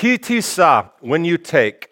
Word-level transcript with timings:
Kitisa, 0.00 0.92
when 1.00 1.26
you 1.26 1.36
take. 1.36 1.90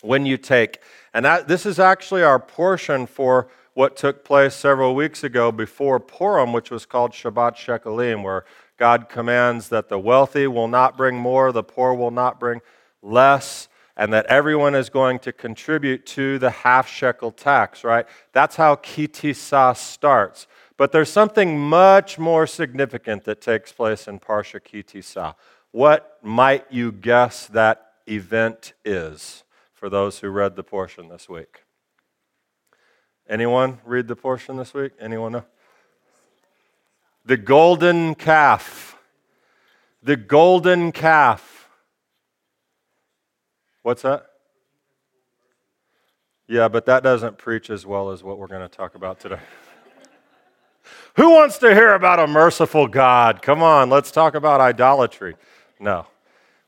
When 0.00 0.26
you 0.26 0.36
take. 0.36 0.78
And 1.12 1.24
that, 1.24 1.48
this 1.48 1.66
is 1.66 1.80
actually 1.80 2.22
our 2.22 2.38
portion 2.38 3.08
for 3.08 3.48
what 3.74 3.96
took 3.96 4.24
place 4.24 4.54
several 4.54 4.94
weeks 4.94 5.24
ago 5.24 5.50
before 5.50 5.98
Purim, 5.98 6.52
which 6.52 6.70
was 6.70 6.86
called 6.86 7.10
Shabbat 7.10 7.56
Shekalim, 7.56 8.22
where 8.22 8.44
God 8.78 9.08
commands 9.08 9.70
that 9.70 9.88
the 9.88 9.98
wealthy 9.98 10.46
will 10.46 10.68
not 10.68 10.96
bring 10.96 11.16
more, 11.16 11.50
the 11.50 11.64
poor 11.64 11.94
will 11.94 12.12
not 12.12 12.38
bring 12.38 12.60
less, 13.02 13.68
and 13.96 14.12
that 14.12 14.26
everyone 14.26 14.76
is 14.76 14.88
going 14.88 15.18
to 15.18 15.32
contribute 15.32 16.06
to 16.06 16.38
the 16.38 16.50
half 16.50 16.88
shekel 16.88 17.32
tax, 17.32 17.82
right? 17.82 18.06
That's 18.32 18.54
how 18.54 18.76
Kitisa 18.76 19.76
starts. 19.76 20.46
But 20.76 20.92
there's 20.92 21.10
something 21.10 21.58
much 21.58 22.20
more 22.20 22.46
significant 22.46 23.24
that 23.24 23.40
takes 23.40 23.72
place 23.72 24.06
in 24.06 24.20
Parsha 24.20 24.60
Kitisa. 24.60 25.34
What 25.72 26.18
might 26.22 26.70
you 26.70 26.90
guess 26.90 27.46
that 27.48 27.92
event 28.06 28.72
is 28.84 29.44
for 29.72 29.88
those 29.88 30.18
who 30.18 30.28
read 30.28 30.56
the 30.56 30.64
portion 30.64 31.08
this 31.08 31.28
week? 31.28 31.62
Anyone 33.28 33.78
read 33.84 34.08
the 34.08 34.16
portion 34.16 34.56
this 34.56 34.74
week? 34.74 34.92
Anyone 35.00 35.32
know? 35.32 35.44
The 37.24 37.36
golden 37.36 38.16
calf. 38.16 38.96
The 40.02 40.16
golden 40.16 40.90
calf. 40.90 41.68
What's 43.82 44.02
that? 44.02 44.26
Yeah, 46.48 46.66
but 46.66 46.86
that 46.86 47.04
doesn't 47.04 47.38
preach 47.38 47.70
as 47.70 47.86
well 47.86 48.10
as 48.10 48.24
what 48.24 48.38
we're 48.38 48.48
going 48.48 48.68
to 48.68 48.76
talk 48.76 48.96
about 48.96 49.20
today. 49.20 49.38
Who 51.16 51.30
wants 51.30 51.58
to 51.58 51.72
hear 51.72 51.94
about 51.94 52.18
a 52.18 52.26
merciful 52.26 52.88
God? 52.88 53.40
Come 53.40 53.62
on, 53.62 53.88
let's 53.88 54.10
talk 54.10 54.34
about 54.34 54.60
idolatry. 54.60 55.36
No. 55.82 56.06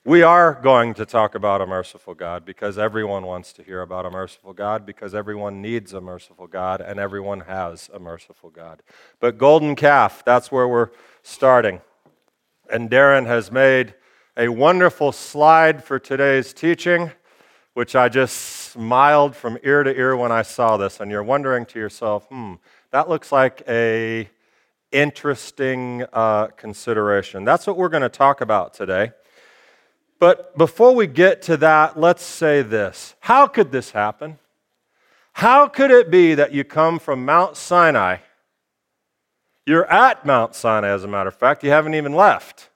We 0.07 0.23
are 0.23 0.59
going 0.61 0.95
to 0.95 1.05
talk 1.05 1.35
about 1.35 1.61
a 1.61 1.67
merciful 1.67 2.15
God 2.15 2.47
because 2.47 2.79
everyone 2.79 3.25
wants 3.25 3.53
to 3.53 3.63
hear 3.63 3.83
about 3.83 4.07
a 4.07 4.11
merciful 4.11 4.55
God 4.55 4.87
because 4.87 5.15
everyone 5.15 5.61
needs 5.61 5.93
a 5.93 6.01
merciful 6.01 6.47
God 6.47 6.81
and 6.81 6.99
everyone 6.99 7.41
has 7.41 7.91
a 7.93 7.99
merciful 7.99 8.49
God. 8.49 8.83
But 9.21 9.37
golden 9.37 9.77
calf, 9.77 10.25
that's 10.25 10.51
where 10.51 10.67
we're 10.67 10.89
starting. 11.23 11.83
And 12.73 12.91
Darren 12.91 13.27
has 13.27 13.53
made 13.53 13.95
a 14.35 14.49
wonderful 14.49 15.13
slide 15.13 15.85
for 15.85 15.99
today's 15.99 16.55
teaching, 16.55 17.13
which 17.75 17.95
I 17.95 18.09
just 18.09 18.35
smiled 18.35 19.37
from 19.37 19.59
ear 19.63 19.83
to 19.83 19.95
ear 19.95 20.17
when 20.17 20.33
I 20.33 20.41
saw 20.41 20.79
this. 20.79 21.01
And 21.01 21.11
you're 21.11 21.23
wondering 21.23 21.67
to 21.67 21.79
yourself, 21.79 22.27
hmm, 22.29 22.55
that 22.93 23.11
looks 23.11 23.31
like 23.31 23.63
a 23.69 24.31
interesting 24.93 26.05
uh, 26.13 26.49
consideration. 26.49 27.45
That's 27.45 27.67
what 27.67 27.77
we're 27.77 27.89
going 27.89 28.03
to 28.03 28.09
talk 28.09 28.41
about 28.41 28.75
today. 28.75 29.13
But 30.19 30.57
before 30.57 30.95
we 30.95 31.09
get 31.09 31.43
to 31.43 31.57
that, 31.57 31.99
let's 31.99 32.23
say 32.23 32.63
this 32.63 33.17
How 33.21 33.47
could 33.47 33.73
this 33.73 33.91
happen? 33.91 34.39
How 35.33 35.67
could 35.67 35.91
it 35.91 36.11
be 36.11 36.35
that 36.35 36.53
you 36.53 36.63
come 36.63 36.99
from 36.99 37.25
Mount 37.25 37.57
Sinai? 37.57 38.19
You're 39.67 39.91
at 39.91 40.27
Mount 40.27 40.55
Sinai, 40.55 40.89
as 40.89 41.05
a 41.05 41.09
matter 41.09 41.29
of 41.29 41.35
fact, 41.35 41.65
you 41.65 41.71
haven't 41.71 41.95
even 41.95 42.13
left. 42.15 42.71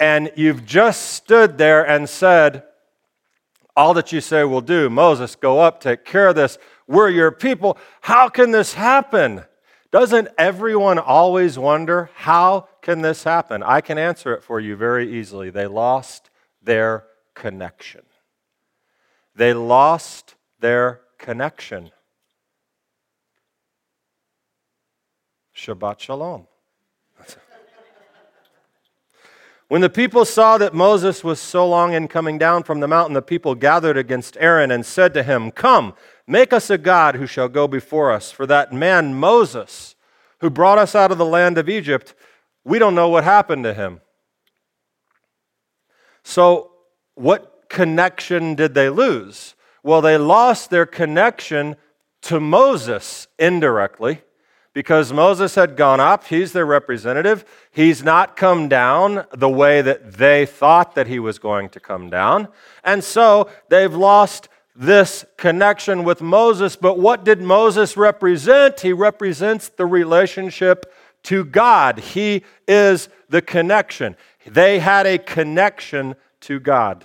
And 0.00 0.32
you've 0.36 0.66
just 0.66 1.10
stood 1.10 1.58
there 1.58 1.86
and 1.86 2.08
said, 2.08 2.64
All 3.76 3.94
that 3.94 4.12
you 4.12 4.20
say 4.20 4.44
will 4.44 4.60
do. 4.60 4.90
Moses, 4.90 5.36
go 5.36 5.60
up, 5.60 5.80
take 5.80 6.04
care 6.04 6.28
of 6.28 6.34
this. 6.34 6.58
We're 6.86 7.10
your 7.10 7.30
people. 7.30 7.78
How 8.00 8.28
can 8.28 8.50
this 8.50 8.74
happen? 8.74 9.44
Doesn't 9.92 10.28
everyone 10.38 10.98
always 10.98 11.58
wonder, 11.58 12.10
How 12.14 12.66
can 12.80 13.02
this 13.02 13.24
happen? 13.24 13.62
I 13.62 13.82
can 13.82 13.98
answer 13.98 14.32
it 14.32 14.42
for 14.42 14.58
you 14.58 14.74
very 14.74 15.18
easily. 15.18 15.50
They 15.50 15.66
lost 15.66 16.30
their 16.62 17.04
connection. 17.34 18.00
They 19.36 19.52
lost 19.52 20.34
their 20.60 21.02
connection. 21.18 21.90
Shabbat 25.54 26.00
Shalom. 26.00 26.46
When 29.68 29.80
the 29.80 29.90
people 29.90 30.24
saw 30.24 30.58
that 30.58 30.74
Moses 30.74 31.24
was 31.24 31.40
so 31.40 31.66
long 31.66 31.94
in 31.94 32.08
coming 32.08 32.36
down 32.36 32.62
from 32.62 32.80
the 32.80 32.88
mountain, 32.88 33.14
the 33.14 33.22
people 33.22 33.54
gathered 33.54 33.96
against 33.96 34.36
Aaron 34.38 34.70
and 34.70 34.84
said 34.84 35.14
to 35.14 35.22
him, 35.22 35.50
Come, 35.50 35.94
make 36.26 36.52
us 36.52 36.70
a 36.70 36.78
God 36.78 37.16
who 37.16 37.26
shall 37.26 37.48
go 37.48 37.66
before 37.68 38.12
us. 38.12 38.30
For 38.30 38.46
that 38.46 38.72
man 38.72 39.14
Moses, 39.14 39.94
who 40.40 40.50
brought 40.50 40.78
us 40.78 40.94
out 40.94 41.12
of 41.12 41.18
the 41.18 41.24
land 41.24 41.58
of 41.58 41.68
Egypt, 41.68 42.14
we 42.64 42.78
don't 42.78 42.94
know 42.94 43.08
what 43.08 43.24
happened 43.24 43.64
to 43.64 43.74
him. 43.74 44.00
So, 46.22 46.70
what 47.14 47.64
connection 47.68 48.54
did 48.54 48.74
they 48.74 48.88
lose? 48.88 49.54
Well, 49.82 50.00
they 50.00 50.16
lost 50.16 50.70
their 50.70 50.86
connection 50.86 51.76
to 52.22 52.38
Moses 52.38 53.26
indirectly 53.38 54.22
because 54.74 55.12
Moses 55.12 55.54
had 55.54 55.76
gone 55.76 56.00
up. 56.00 56.24
He's 56.24 56.52
their 56.52 56.64
representative. 56.64 57.44
He's 57.70 58.02
not 58.02 58.36
come 58.36 58.68
down 58.68 59.26
the 59.32 59.48
way 59.48 59.82
that 59.82 60.14
they 60.14 60.46
thought 60.46 60.94
that 60.94 61.08
he 61.08 61.18
was 61.18 61.38
going 61.38 61.68
to 61.70 61.80
come 61.80 62.08
down. 62.08 62.48
And 62.84 63.04
so 63.04 63.50
they've 63.68 63.94
lost 63.94 64.48
this 64.74 65.24
connection 65.36 66.04
with 66.04 66.22
Moses. 66.22 66.76
But 66.76 66.98
what 66.98 67.24
did 67.24 67.40
Moses 67.40 67.96
represent? 67.96 68.80
He 68.80 68.92
represents 68.92 69.68
the 69.68 69.86
relationship 69.86 70.92
to 71.24 71.44
God. 71.44 71.98
He 71.98 72.42
is 72.66 73.08
the 73.28 73.42
connection. 73.42 74.16
They 74.46 74.78
had 74.78 75.06
a 75.06 75.18
connection 75.18 76.16
to 76.40 76.58
God. 76.58 77.04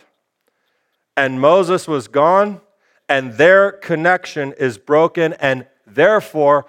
And 1.16 1.42
Moses 1.42 1.88
was 1.88 2.08
gone, 2.08 2.62
and 3.10 3.34
their 3.34 3.72
connection 3.72 4.54
is 4.54 4.78
broken, 4.78 5.34
and 5.34 5.68
therefore 5.86 6.66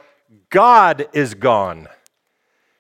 God 0.51 1.09
is 1.13 1.35
gone. 1.35 1.89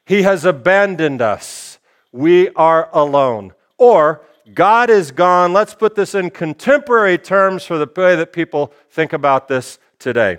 He 0.04 0.22
has 0.22 0.44
abandoned 0.44 1.20
us. 1.20 1.78
We 2.12 2.48
are 2.50 2.88
alone. 2.92 3.52
Or 3.76 4.22
God 4.54 4.90
is 4.90 5.10
gone. 5.10 5.52
Let's 5.52 5.74
put 5.74 5.94
this 5.94 6.14
in 6.14 6.30
contemporary 6.30 7.18
terms 7.18 7.64
for 7.64 7.78
the 7.78 7.90
way 7.96 8.16
that 8.16 8.32
people 8.32 8.72
think 8.90 9.12
about 9.12 9.48
this 9.48 9.78
today. 9.98 10.38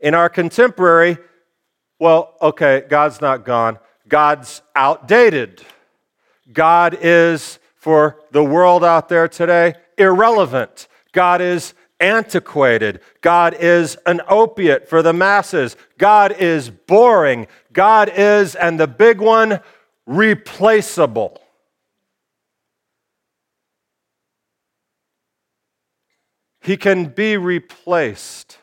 In 0.00 0.14
our 0.14 0.28
contemporary, 0.28 1.18
well, 1.98 2.34
okay, 2.40 2.84
God's 2.88 3.20
not 3.20 3.44
gone. 3.44 3.78
God's 4.08 4.62
outdated. 4.74 5.62
God 6.52 6.98
is 7.00 7.58
for 7.76 8.20
the 8.30 8.44
world 8.44 8.84
out 8.84 9.08
there 9.08 9.28
today 9.28 9.74
irrelevant. 9.96 10.88
God 11.12 11.40
is 11.40 11.74
antiquated. 12.00 13.00
God 13.20 13.54
is 13.54 13.96
an 14.04 14.20
opiate 14.28 14.88
for 14.88 15.02
the 15.02 15.12
masses. 15.12 15.76
God 15.96 16.32
is 16.32 16.68
boring. 16.70 17.46
God 17.72 18.10
is, 18.14 18.54
and 18.56 18.78
the 18.78 18.88
big 18.88 19.20
one, 19.20 19.60
replaceable. 20.06 21.40
He 26.64 26.78
can 26.78 27.06
be 27.06 27.36
replaced. 27.36 28.58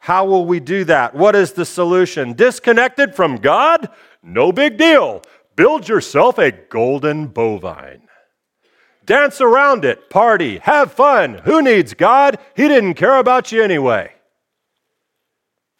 How 0.00 0.26
will 0.26 0.44
we 0.44 0.60
do 0.60 0.84
that? 0.84 1.14
What 1.14 1.34
is 1.34 1.52
the 1.52 1.64
solution? 1.64 2.34
Disconnected 2.34 3.14
from 3.14 3.36
God? 3.36 3.88
No 4.22 4.52
big 4.52 4.76
deal. 4.76 5.22
Build 5.56 5.88
yourself 5.88 6.38
a 6.38 6.52
golden 6.52 7.26
bovine. 7.26 8.02
Dance 9.06 9.40
around 9.40 9.86
it, 9.86 10.10
party, 10.10 10.58
have 10.58 10.92
fun. 10.92 11.40
Who 11.44 11.62
needs 11.62 11.94
God? 11.94 12.38
He 12.54 12.68
didn't 12.68 12.94
care 12.94 13.16
about 13.16 13.50
you 13.50 13.62
anyway. 13.62 14.12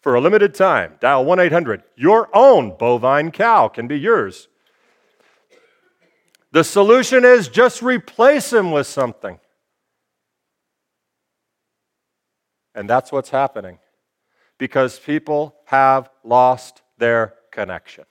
For 0.01 0.15
a 0.15 0.21
limited 0.21 0.55
time, 0.55 0.93
dial 0.99 1.23
1 1.23 1.39
800. 1.39 1.83
Your 1.95 2.29
own 2.35 2.75
bovine 2.79 3.29
cow 3.29 3.67
can 3.67 3.87
be 3.87 3.99
yours. 3.99 4.47
The 6.51 6.63
solution 6.63 7.23
is 7.23 7.47
just 7.47 7.83
replace 7.83 8.51
him 8.51 8.71
with 8.71 8.87
something. 8.87 9.39
And 12.79 12.89
that's 12.89 13.11
what's 13.11 13.31
happening 13.31 13.77
because 14.57 14.99
people 14.99 15.53
have 15.65 16.09
lost 16.23 16.81
their 16.97 17.33
connection. 17.51 18.05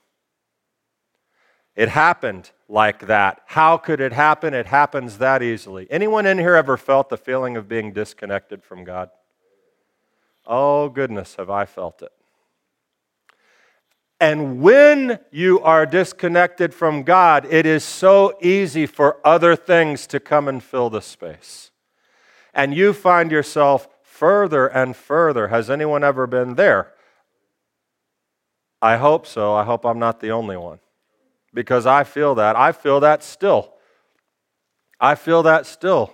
It 1.75 1.89
happened 1.89 2.51
like 2.67 3.07
that. 3.07 3.41
How 3.47 3.77
could 3.77 3.99
it 3.99 4.13
happen? 4.13 4.53
It 4.53 4.67
happens 4.67 5.17
that 5.17 5.41
easily. 5.41 5.87
Anyone 5.89 6.27
in 6.27 6.37
here 6.37 6.53
ever 6.53 6.77
felt 6.77 7.09
the 7.09 7.17
feeling 7.17 7.57
of 7.57 7.67
being 7.67 7.93
disconnected 7.93 8.63
from 8.63 8.83
God? 8.83 9.09
Oh, 10.45 10.87
goodness, 10.87 11.37
have 11.37 11.49
I 11.49 11.65
felt 11.65 12.03
it. 12.03 12.11
And 14.19 14.61
when 14.61 15.17
you 15.31 15.61
are 15.61 15.87
disconnected 15.87 16.75
from 16.75 17.01
God, 17.01 17.47
it 17.49 17.65
is 17.65 17.83
so 17.83 18.37
easy 18.39 18.85
for 18.85 19.17
other 19.25 19.55
things 19.55 20.05
to 20.05 20.19
come 20.19 20.47
and 20.47 20.61
fill 20.61 20.91
the 20.91 21.01
space. 21.01 21.71
And 22.53 22.75
you 22.75 22.93
find 22.93 23.31
yourself 23.31 23.87
further 24.19 24.67
and 24.67 24.95
further. 24.95 25.47
Has 25.47 25.69
anyone 25.69 26.03
ever 26.03 26.27
been 26.27 26.55
there? 26.55 26.93
I 28.81 28.97
hope 28.97 29.25
so. 29.25 29.53
I 29.53 29.63
hope 29.63 29.85
I'm 29.85 29.99
not 29.99 30.19
the 30.19 30.31
only 30.31 30.57
one 30.57 30.79
because 31.53 31.85
I 31.85 32.03
feel 32.03 32.35
that. 32.35 32.55
I 32.55 32.71
feel 32.71 32.99
that 32.99 33.23
still 33.23 33.73
I 34.99 35.15
feel 35.15 35.43
that 35.43 35.65
still. 35.65 36.13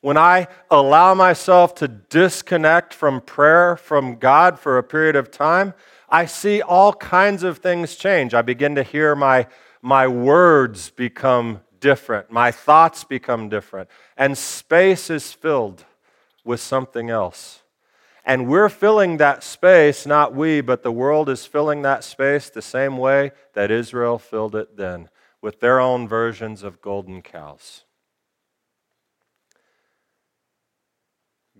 When 0.00 0.16
I 0.16 0.48
allow 0.70 1.14
myself 1.14 1.74
to 1.76 1.88
disconnect 1.88 2.94
from 2.94 3.20
prayer, 3.20 3.76
from 3.76 4.16
God 4.16 4.58
for 4.58 4.78
a 4.78 4.82
period 4.82 5.16
of 5.16 5.30
time, 5.30 5.74
I 6.08 6.26
see 6.26 6.60
all 6.62 6.92
kinds 6.92 7.42
of 7.42 7.58
things 7.58 7.94
change. 7.94 8.34
I 8.34 8.42
begin 8.42 8.74
to 8.76 8.82
hear 8.82 9.14
my, 9.14 9.46
my 9.80 10.08
words 10.08 10.90
become 10.90 11.60
different, 11.78 12.30
my 12.30 12.50
thoughts 12.50 13.04
become 13.04 13.48
different, 13.48 13.88
and 14.16 14.36
space 14.36 15.10
is 15.10 15.32
filled 15.32 15.84
with 16.44 16.60
something 16.60 17.10
else. 17.10 17.62
And 18.24 18.46
we're 18.46 18.68
filling 18.68 19.16
that 19.16 19.42
space, 19.42 20.06
not 20.06 20.34
we, 20.34 20.60
but 20.60 20.82
the 20.82 20.92
world 20.92 21.28
is 21.28 21.44
filling 21.44 21.82
that 21.82 22.04
space 22.04 22.50
the 22.50 22.62
same 22.62 22.96
way 22.96 23.32
that 23.54 23.70
Israel 23.70 24.18
filled 24.18 24.54
it 24.54 24.76
then, 24.76 25.08
with 25.40 25.60
their 25.60 25.80
own 25.80 26.06
versions 26.06 26.62
of 26.62 26.80
golden 26.80 27.20
cows. 27.20 27.84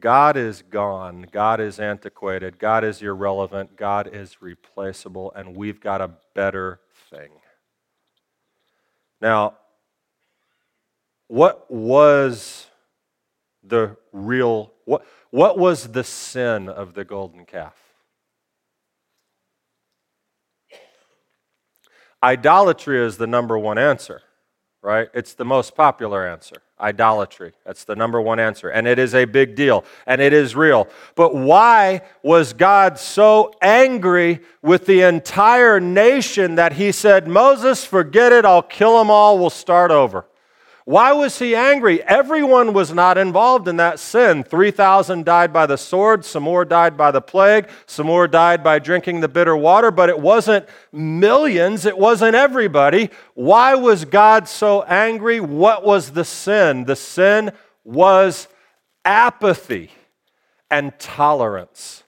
God 0.02 0.36
is 0.36 0.62
gone. 0.62 1.26
God 1.30 1.60
is 1.60 1.78
antiquated. 1.78 2.58
God 2.58 2.82
is 2.82 3.02
irrelevant. 3.02 3.76
God 3.76 4.10
is 4.12 4.42
replaceable. 4.42 5.32
And 5.34 5.54
we've 5.54 5.80
got 5.80 6.00
a 6.00 6.10
better 6.34 6.80
thing. 7.08 7.30
Now, 9.20 9.54
what 11.28 11.70
was 11.70 12.66
the 13.62 13.96
real, 14.12 14.71
what, 14.84 15.04
what 15.30 15.58
was 15.58 15.88
the 15.88 16.04
sin 16.04 16.68
of 16.68 16.94
the 16.94 17.04
golden 17.04 17.44
calf? 17.44 17.74
Idolatry 22.22 23.04
is 23.04 23.16
the 23.16 23.26
number 23.26 23.58
one 23.58 23.78
answer, 23.78 24.22
right? 24.80 25.08
It's 25.12 25.34
the 25.34 25.44
most 25.44 25.74
popular 25.74 26.26
answer. 26.26 26.56
Idolatry. 26.80 27.52
That's 27.64 27.84
the 27.84 27.96
number 27.96 28.20
one 28.20 28.38
answer. 28.38 28.68
And 28.68 28.86
it 28.86 28.98
is 28.98 29.14
a 29.14 29.24
big 29.24 29.54
deal, 29.56 29.84
and 30.06 30.20
it 30.20 30.32
is 30.32 30.54
real. 30.54 30.88
But 31.16 31.34
why 31.34 32.02
was 32.22 32.52
God 32.52 32.98
so 32.98 33.52
angry 33.60 34.40
with 34.62 34.86
the 34.86 35.02
entire 35.02 35.80
nation 35.80 36.56
that 36.56 36.74
he 36.74 36.92
said, 36.92 37.26
Moses, 37.26 37.84
forget 37.84 38.32
it, 38.32 38.44
I'll 38.44 38.62
kill 38.62 38.98
them 38.98 39.10
all, 39.10 39.38
we'll 39.38 39.50
start 39.50 39.90
over? 39.90 40.26
Why 40.84 41.12
was 41.12 41.38
he 41.38 41.54
angry? 41.54 42.02
Everyone 42.02 42.72
was 42.72 42.92
not 42.92 43.16
involved 43.16 43.68
in 43.68 43.76
that 43.76 44.00
sin. 44.00 44.42
3,000 44.42 45.24
died 45.24 45.52
by 45.52 45.66
the 45.66 45.78
sword, 45.78 46.24
some 46.24 46.42
more 46.42 46.64
died 46.64 46.96
by 46.96 47.12
the 47.12 47.20
plague, 47.20 47.68
some 47.86 48.06
more 48.06 48.26
died 48.26 48.64
by 48.64 48.80
drinking 48.80 49.20
the 49.20 49.28
bitter 49.28 49.56
water, 49.56 49.92
but 49.92 50.08
it 50.08 50.18
wasn't 50.18 50.68
millions, 50.90 51.86
it 51.86 51.96
wasn't 51.96 52.34
everybody. 52.34 53.10
Why 53.34 53.76
was 53.76 54.04
God 54.04 54.48
so 54.48 54.82
angry? 54.82 55.38
What 55.38 55.84
was 55.84 56.12
the 56.12 56.24
sin? 56.24 56.84
The 56.84 56.96
sin 56.96 57.52
was 57.84 58.48
apathy 59.04 59.92
and 60.68 60.98
tolerance. 60.98 62.02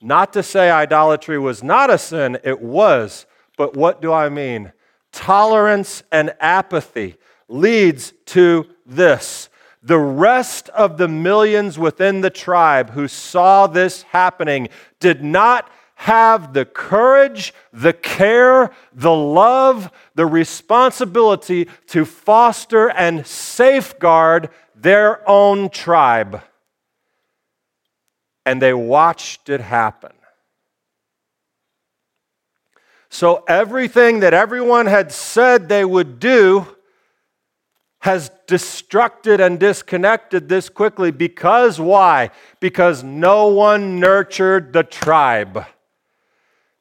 Not 0.00 0.32
to 0.32 0.42
say 0.42 0.70
idolatry 0.70 1.38
was 1.38 1.62
not 1.62 1.90
a 1.90 1.98
sin, 1.98 2.38
it 2.42 2.60
was. 2.60 3.24
But 3.56 3.76
what 3.76 4.02
do 4.02 4.12
I 4.12 4.28
mean? 4.28 4.72
Tolerance 5.12 6.02
and 6.10 6.34
apathy 6.40 7.16
leads 7.48 8.12
to 8.26 8.66
this. 8.84 9.48
The 9.82 9.98
rest 9.98 10.68
of 10.70 10.98
the 10.98 11.08
millions 11.08 11.78
within 11.78 12.20
the 12.20 12.30
tribe 12.30 12.90
who 12.90 13.06
saw 13.06 13.66
this 13.66 14.02
happening 14.02 14.68
did 14.98 15.22
not 15.22 15.70
have 15.96 16.52
the 16.52 16.64
courage, 16.64 17.54
the 17.72 17.92
care, 17.92 18.70
the 18.92 19.14
love, 19.14 19.90
the 20.14 20.26
responsibility 20.26 21.68
to 21.86 22.04
foster 22.04 22.90
and 22.90 23.26
safeguard 23.26 24.50
their 24.74 25.26
own 25.28 25.70
tribe. 25.70 26.42
And 28.44 28.60
they 28.60 28.74
watched 28.74 29.48
it 29.48 29.60
happen. 29.60 30.12
So, 33.08 33.44
everything 33.48 34.20
that 34.20 34.34
everyone 34.34 34.86
had 34.86 35.10
said 35.12 35.68
they 35.68 35.84
would 35.84 36.20
do 36.20 36.75
has 38.06 38.30
destructed 38.46 39.44
and 39.44 39.58
disconnected 39.58 40.48
this 40.48 40.68
quickly 40.68 41.10
because 41.10 41.80
why? 41.80 42.30
Because 42.60 43.02
no 43.02 43.48
one 43.48 43.98
nurtured 43.98 44.72
the 44.72 44.84
tribe. 44.84 45.66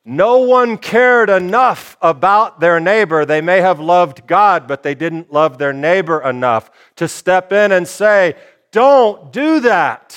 No 0.05 0.37
one 0.37 0.77
cared 0.77 1.31
enough 1.31 1.97
about 1.99 2.59
their 2.59 2.79
neighbor. 2.79 3.25
They 3.25 3.41
may 3.41 3.59
have 3.59 3.79
loved 3.79 4.27
God, 4.27 4.67
but 4.67 4.83
they 4.83 4.93
didn't 4.93 5.33
love 5.33 5.57
their 5.57 5.73
neighbor 5.73 6.21
enough 6.21 6.69
to 6.97 7.07
step 7.07 7.51
in 7.51 7.71
and 7.71 7.87
say, 7.87 8.35
Don't 8.71 9.33
do 9.33 9.61
that. 9.61 10.15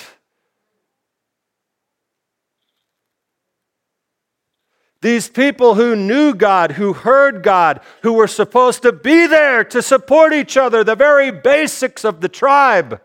These 5.00 5.28
people 5.28 5.76
who 5.76 5.94
knew 5.94 6.34
God, 6.34 6.72
who 6.72 6.92
heard 6.92 7.42
God, 7.42 7.80
who 8.02 8.14
were 8.14 8.26
supposed 8.26 8.82
to 8.82 8.92
be 8.92 9.26
there 9.28 9.62
to 9.64 9.80
support 9.80 10.32
each 10.32 10.56
other, 10.56 10.82
the 10.82 10.96
very 10.96 11.30
basics 11.30 12.04
of 12.04 12.20
the 12.20 12.28
tribe, 12.28 13.00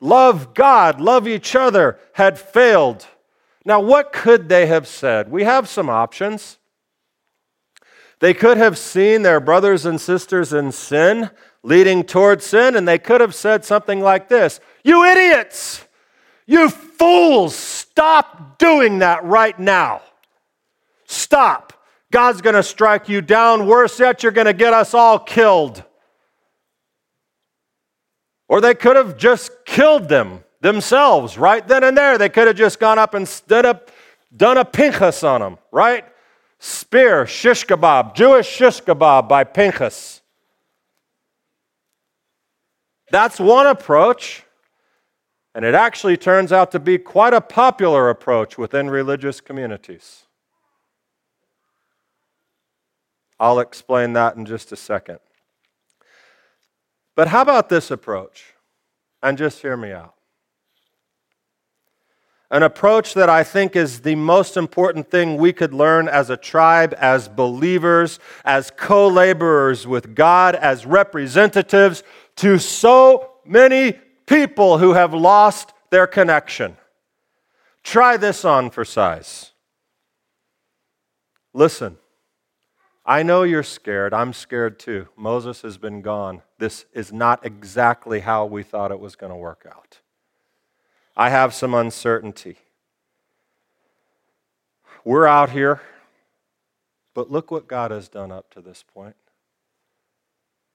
love 0.00 0.54
God, 0.54 1.00
love 1.00 1.26
each 1.26 1.56
other, 1.56 1.98
had 2.12 2.38
failed. 2.38 3.06
Now, 3.64 3.80
what 3.80 4.12
could 4.12 4.48
they 4.48 4.66
have 4.66 4.86
said? 4.86 5.28
We 5.28 5.42
have 5.42 5.68
some 5.68 5.90
options. 5.90 6.58
They 8.20 8.32
could 8.32 8.56
have 8.56 8.78
seen 8.78 9.22
their 9.22 9.40
brothers 9.40 9.84
and 9.84 10.00
sisters 10.00 10.52
in 10.52 10.70
sin, 10.70 11.30
leading 11.64 12.04
toward 12.04 12.40
sin, 12.40 12.76
and 12.76 12.86
they 12.86 12.98
could 12.98 13.20
have 13.20 13.34
said 13.34 13.64
something 13.64 14.00
like 14.00 14.28
this 14.28 14.60
You 14.84 15.04
idiots! 15.04 15.84
You 16.46 16.68
fools! 16.68 17.56
Stop 17.56 18.58
doing 18.58 19.00
that 19.00 19.24
right 19.24 19.58
now. 19.58 20.02
Stop. 21.06 21.72
God's 22.10 22.40
going 22.40 22.54
to 22.54 22.62
strike 22.62 23.08
you 23.08 23.20
down. 23.20 23.66
Worse 23.66 23.98
yet, 23.98 24.22
you're 24.22 24.32
going 24.32 24.46
to 24.46 24.52
get 24.52 24.72
us 24.72 24.94
all 24.94 25.18
killed. 25.18 25.82
Or 28.48 28.60
they 28.60 28.74
could 28.74 28.96
have 28.96 29.16
just 29.16 29.64
killed 29.64 30.08
them 30.08 30.44
themselves 30.60 31.36
right 31.36 31.66
then 31.66 31.84
and 31.84 31.96
there. 31.96 32.16
They 32.18 32.28
could 32.28 32.46
have 32.46 32.56
just 32.56 32.78
gone 32.78 32.98
up 32.98 33.14
and 33.14 33.26
stood 33.26 33.66
up, 33.66 33.90
done 34.36 34.56
a 34.56 34.64
Pinchas 34.64 35.24
on 35.24 35.40
them, 35.40 35.58
right? 35.72 36.04
Spear, 36.58 37.26
shish 37.26 37.66
kebab, 37.66 38.14
Jewish 38.14 38.48
shish 38.48 38.80
kebab 38.82 39.28
by 39.28 39.44
Pinchas. 39.44 40.22
That's 43.10 43.38
one 43.38 43.66
approach. 43.66 44.44
And 45.54 45.64
it 45.64 45.74
actually 45.74 46.16
turns 46.16 46.52
out 46.52 46.70
to 46.72 46.78
be 46.78 46.98
quite 46.98 47.32
a 47.32 47.40
popular 47.40 48.10
approach 48.10 48.58
within 48.58 48.90
religious 48.90 49.40
communities. 49.40 50.25
I'll 53.38 53.58
explain 53.58 54.14
that 54.14 54.36
in 54.36 54.46
just 54.46 54.72
a 54.72 54.76
second. 54.76 55.18
But 57.14 57.28
how 57.28 57.42
about 57.42 57.68
this 57.68 57.90
approach? 57.90 58.54
And 59.22 59.36
just 59.36 59.60
hear 59.62 59.76
me 59.76 59.92
out. 59.92 60.14
An 62.50 62.62
approach 62.62 63.14
that 63.14 63.28
I 63.28 63.42
think 63.42 63.74
is 63.74 64.00
the 64.00 64.14
most 64.14 64.56
important 64.56 65.10
thing 65.10 65.36
we 65.36 65.52
could 65.52 65.74
learn 65.74 66.06
as 66.08 66.30
a 66.30 66.36
tribe, 66.36 66.94
as 66.98 67.28
believers, 67.28 68.20
as 68.44 68.70
co 68.70 69.08
laborers 69.08 69.86
with 69.86 70.14
God, 70.14 70.54
as 70.54 70.86
representatives 70.86 72.04
to 72.36 72.58
so 72.58 73.32
many 73.44 73.94
people 74.26 74.78
who 74.78 74.92
have 74.92 75.12
lost 75.12 75.72
their 75.90 76.06
connection. 76.06 76.76
Try 77.82 78.16
this 78.16 78.44
on 78.44 78.70
for 78.70 78.84
size. 78.84 79.52
Listen. 81.52 81.96
I 83.06 83.22
know 83.22 83.44
you're 83.44 83.62
scared. 83.62 84.12
I'm 84.12 84.32
scared 84.32 84.80
too. 84.80 85.06
Moses 85.16 85.62
has 85.62 85.78
been 85.78 86.02
gone. 86.02 86.42
This 86.58 86.86
is 86.92 87.12
not 87.12 87.46
exactly 87.46 88.20
how 88.20 88.46
we 88.46 88.64
thought 88.64 88.90
it 88.90 88.98
was 88.98 89.14
going 89.14 89.30
to 89.30 89.36
work 89.36 89.64
out. 89.70 90.00
I 91.16 91.30
have 91.30 91.54
some 91.54 91.72
uncertainty. 91.72 92.56
We're 95.04 95.26
out 95.26 95.50
here, 95.50 95.80
but 97.14 97.30
look 97.30 97.52
what 97.52 97.68
God 97.68 97.92
has 97.92 98.08
done 98.08 98.32
up 98.32 98.50
to 98.54 98.60
this 98.60 98.84
point. 98.92 99.14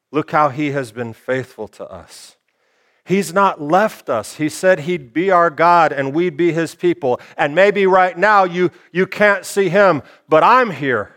Look 0.09 0.31
how 0.31 0.47
He 0.47 0.71
has 0.71 0.93
been 0.93 1.11
faithful 1.11 1.67
to 1.69 1.85
us. 1.85 2.37
He's 3.03 3.33
not 3.33 3.61
left 3.61 4.09
us. 4.09 4.35
He 4.35 4.47
said 4.47 4.79
He'd 4.81 5.11
be 5.11 5.31
our 5.31 5.49
God 5.49 5.91
and 5.91 6.13
we'd 6.13 6.37
be 6.37 6.53
His 6.53 6.75
people. 6.75 7.19
And 7.35 7.53
maybe 7.53 7.85
right 7.85 8.17
now 8.17 8.45
you, 8.45 8.71
you 8.93 9.05
can't 9.05 9.45
see 9.45 9.67
Him, 9.67 10.01
but 10.29 10.45
I'm 10.45 10.71
here. 10.71 11.13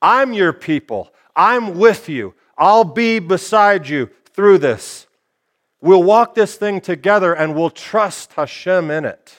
I'm 0.00 0.32
your 0.32 0.52
people. 0.52 1.12
I'm 1.34 1.78
with 1.78 2.08
you. 2.08 2.34
I'll 2.56 2.84
be 2.84 3.18
beside 3.18 3.88
you 3.88 4.10
through 4.32 4.58
this. 4.58 5.06
We'll 5.80 6.02
walk 6.02 6.34
this 6.34 6.56
thing 6.56 6.80
together 6.80 7.32
and 7.34 7.54
we'll 7.54 7.70
trust 7.70 8.32
Hashem 8.32 8.90
in 8.90 9.04
it. 9.04 9.36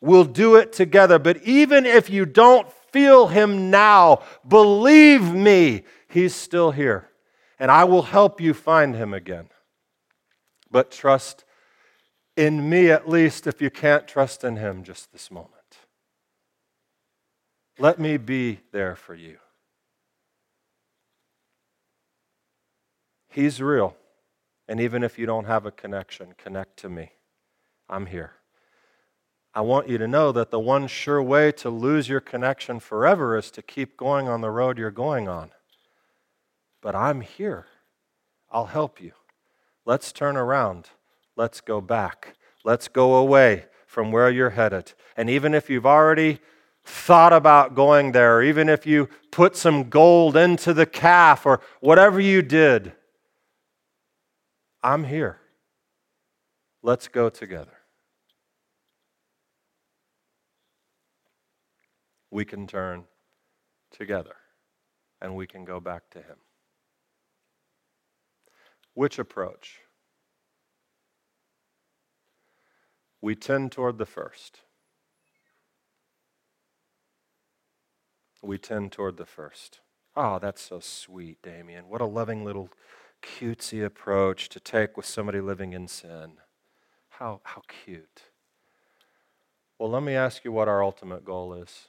We'll 0.00 0.24
do 0.24 0.56
it 0.56 0.72
together. 0.72 1.18
But 1.18 1.42
even 1.44 1.86
if 1.86 2.10
you 2.10 2.26
don't 2.26 2.70
feel 2.90 3.28
Him 3.28 3.70
now, 3.70 4.22
believe 4.46 5.32
me, 5.32 5.84
He's 6.08 6.34
still 6.34 6.72
here. 6.72 7.08
And 7.58 7.70
I 7.70 7.84
will 7.84 8.02
help 8.02 8.40
you 8.40 8.54
find 8.54 8.96
Him 8.96 9.14
again. 9.14 9.48
but 10.70 10.90
trust 10.90 11.44
in 12.36 12.68
me 12.68 12.90
at 12.90 13.08
least 13.08 13.46
if 13.46 13.60
you 13.60 13.70
can't 13.70 14.08
trust 14.08 14.44
in 14.44 14.56
him 14.56 14.82
just 14.82 15.12
this 15.12 15.30
moment. 15.30 15.50
Let 17.78 17.98
me 17.98 18.16
be 18.16 18.60
there 18.72 18.96
for 18.96 19.14
you. 19.14 19.38
He's 23.32 23.62
real. 23.62 23.96
And 24.68 24.78
even 24.78 25.02
if 25.02 25.18
you 25.18 25.26
don't 25.26 25.46
have 25.46 25.66
a 25.66 25.70
connection, 25.70 26.34
connect 26.36 26.76
to 26.78 26.88
me. 26.88 27.12
I'm 27.88 28.06
here. 28.06 28.32
I 29.54 29.62
want 29.62 29.88
you 29.88 29.98
to 29.98 30.06
know 30.06 30.32
that 30.32 30.50
the 30.50 30.60
one 30.60 30.86
sure 30.86 31.22
way 31.22 31.52
to 31.52 31.68
lose 31.68 32.08
your 32.08 32.20
connection 32.20 32.78
forever 32.78 33.36
is 33.36 33.50
to 33.52 33.62
keep 33.62 33.96
going 33.96 34.28
on 34.28 34.40
the 34.40 34.50
road 34.50 34.78
you're 34.78 34.90
going 34.90 35.28
on. 35.28 35.50
But 36.80 36.94
I'm 36.94 37.20
here. 37.20 37.66
I'll 38.50 38.66
help 38.66 39.00
you. 39.00 39.12
Let's 39.84 40.12
turn 40.12 40.36
around. 40.36 40.90
Let's 41.36 41.60
go 41.60 41.80
back. 41.80 42.36
Let's 42.64 42.88
go 42.88 43.14
away 43.14 43.66
from 43.86 44.12
where 44.12 44.30
you're 44.30 44.50
headed. 44.50 44.92
And 45.16 45.28
even 45.28 45.54
if 45.54 45.68
you've 45.68 45.86
already 45.86 46.40
thought 46.84 47.32
about 47.32 47.74
going 47.74 48.12
there, 48.12 48.42
even 48.42 48.68
if 48.68 48.86
you 48.86 49.08
put 49.30 49.56
some 49.56 49.88
gold 49.88 50.36
into 50.36 50.74
the 50.74 50.86
calf 50.86 51.46
or 51.46 51.60
whatever 51.80 52.20
you 52.20 52.42
did, 52.42 52.92
I'm 54.82 55.04
here. 55.04 55.38
Let's 56.82 57.06
go 57.06 57.28
together. 57.30 57.78
We 62.30 62.44
can 62.44 62.66
turn 62.66 63.04
together 63.92 64.36
and 65.20 65.36
we 65.36 65.46
can 65.46 65.64
go 65.64 65.78
back 65.78 66.10
to 66.10 66.18
Him. 66.18 66.36
Which 68.94 69.18
approach? 69.18 69.80
We 73.20 73.36
tend 73.36 73.70
toward 73.70 73.98
the 73.98 74.06
first. 74.06 74.60
We 78.42 78.58
tend 78.58 78.90
toward 78.90 79.16
the 79.16 79.26
first. 79.26 79.78
Oh, 80.16 80.40
that's 80.40 80.60
so 80.60 80.80
sweet, 80.80 81.40
Damian. 81.42 81.88
What 81.88 82.00
a 82.00 82.06
loving 82.06 82.44
little 82.44 82.68
cutesy 83.22 83.84
approach 83.84 84.48
to 84.50 84.60
take 84.60 84.96
with 84.96 85.06
somebody 85.06 85.40
living 85.40 85.72
in 85.72 85.88
sin. 85.88 86.32
How, 87.08 87.40
how 87.44 87.62
cute. 87.68 88.22
Well, 89.78 89.90
let 89.90 90.02
me 90.02 90.14
ask 90.14 90.44
you 90.44 90.52
what 90.52 90.68
our 90.68 90.82
ultimate 90.82 91.24
goal 91.24 91.54
is. 91.54 91.88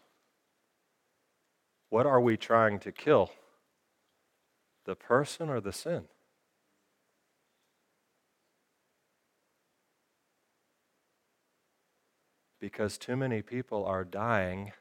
What 1.90 2.06
are 2.06 2.22
we 2.22 2.38
trying 2.38 2.80
to 2.80 2.92
kill? 2.92 3.32
The 4.86 4.96
person 4.96 5.50
or 5.50 5.60
the 5.60 5.74
sin? 5.74 6.06
because 12.64 12.98
too 12.98 13.18
many 13.18 13.42
people 13.42 13.84
are 13.84 14.06
dying 14.06 14.72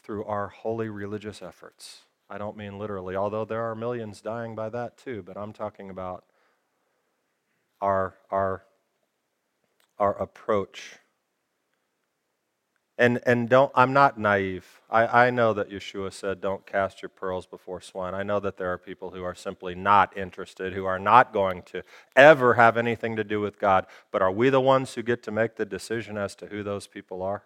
through 0.00 0.24
our 0.24 0.46
holy 0.46 0.88
religious 0.88 1.42
efforts. 1.42 2.02
I 2.28 2.38
don't 2.38 2.56
mean 2.56 2.78
literally, 2.78 3.16
although 3.16 3.44
there 3.44 3.62
are 3.62 3.74
millions 3.74 4.20
dying 4.20 4.54
by 4.54 4.68
that 4.70 4.96
too, 4.96 5.22
but 5.22 5.36
I'm 5.36 5.52
talking 5.52 5.90
about 5.90 6.24
our, 7.80 8.14
our, 8.30 8.64
our 9.98 10.14
approach 10.20 10.98
and, 12.98 13.20
and 13.24 13.48
don't, 13.48 13.72
I'm 13.74 13.92
not 13.92 14.18
naive. 14.18 14.80
I, 14.90 15.26
I 15.26 15.30
know 15.30 15.54
that 15.54 15.70
Yeshua 15.70 16.12
said, 16.12 16.40
don't 16.40 16.66
cast 16.66 17.02
your 17.02 17.08
pearls 17.08 17.46
before 17.46 17.80
swine. 17.80 18.14
I 18.14 18.22
know 18.22 18.38
that 18.38 18.58
there 18.58 18.72
are 18.72 18.78
people 18.78 19.10
who 19.10 19.24
are 19.24 19.34
simply 19.34 19.74
not 19.74 20.16
interested, 20.16 20.74
who 20.74 20.84
are 20.84 20.98
not 20.98 21.32
going 21.32 21.62
to 21.62 21.82
ever 22.14 22.54
have 22.54 22.76
anything 22.76 23.16
to 23.16 23.24
do 23.24 23.40
with 23.40 23.58
God. 23.58 23.86
But 24.10 24.22
are 24.22 24.30
we 24.30 24.50
the 24.50 24.60
ones 24.60 24.94
who 24.94 25.02
get 25.02 25.22
to 25.24 25.30
make 25.30 25.56
the 25.56 25.64
decision 25.64 26.18
as 26.18 26.34
to 26.36 26.46
who 26.46 26.62
those 26.62 26.86
people 26.86 27.22
are? 27.22 27.42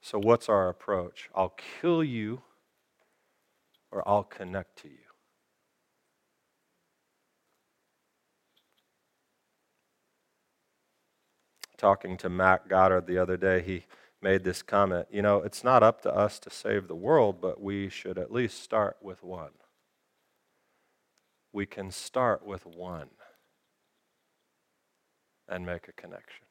So, 0.00 0.18
what's 0.18 0.48
our 0.48 0.68
approach? 0.68 1.28
I'll 1.34 1.54
kill 1.80 2.02
you 2.02 2.42
or 3.90 4.06
I'll 4.08 4.24
connect 4.24 4.78
to 4.82 4.88
you. 4.88 5.08
talking 11.78 12.16
to 12.18 12.28
Mac 12.28 12.68
Goddard 12.68 13.06
the 13.06 13.16
other 13.16 13.38
day, 13.38 13.62
he 13.62 13.84
made 14.20 14.44
this 14.44 14.60
comment. 14.60 15.06
You 15.10 15.22
know, 15.22 15.38
it's 15.38 15.64
not 15.64 15.82
up 15.82 16.02
to 16.02 16.14
us 16.14 16.38
to 16.40 16.50
save 16.50 16.88
the 16.88 16.96
world, 16.96 17.40
but 17.40 17.62
we 17.62 17.88
should 17.88 18.18
at 18.18 18.32
least 18.32 18.62
start 18.62 18.98
with 19.00 19.22
one. 19.22 19.52
We 21.52 21.64
can 21.64 21.90
start 21.90 22.44
with 22.44 22.66
one 22.66 23.08
and 25.48 25.64
make 25.64 25.88
a 25.88 25.92
connection. 25.92 26.47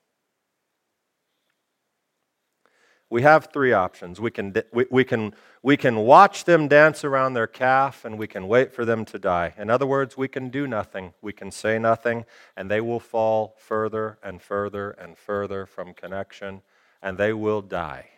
We 3.09 3.21
have 3.21 3.49
three 3.53 3.71
options. 3.71 4.19
We 4.19 4.31
can, 4.31 4.53
we, 4.73 4.85
we, 4.91 5.03
can, 5.05 5.33
we 5.63 5.77
can 5.77 5.97
watch 5.97 6.43
them 6.43 6.67
dance 6.67 7.05
around 7.05 7.33
their 7.33 7.47
calf 7.47 8.03
and 8.03 8.17
we 8.17 8.27
can 8.27 8.47
wait 8.47 8.73
for 8.73 8.83
them 8.83 9.05
to 9.05 9.17
die. 9.17 9.53
In 9.57 9.69
other 9.69 9.87
words, 9.87 10.17
we 10.17 10.27
can 10.27 10.49
do 10.49 10.67
nothing. 10.67 11.13
We 11.21 11.31
can 11.31 11.49
say 11.51 11.79
nothing, 11.79 12.25
and 12.57 12.69
they 12.69 12.81
will 12.81 12.99
fall 12.99 13.55
further 13.57 14.17
and 14.21 14.41
further 14.41 14.91
and 14.91 15.17
further 15.17 15.65
from 15.65 15.93
connection, 15.93 16.63
and 17.01 17.17
they 17.17 17.31
will 17.31 17.61
die. 17.61 18.09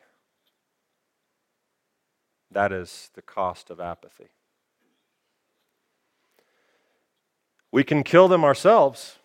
That 2.50 2.72
is 2.72 3.12
the 3.14 3.22
cost 3.22 3.70
of 3.70 3.80
apathy. 3.80 4.30
We 7.72 7.84
can 7.84 8.02
kill 8.02 8.28
them 8.28 8.44
ourselves. 8.44 9.19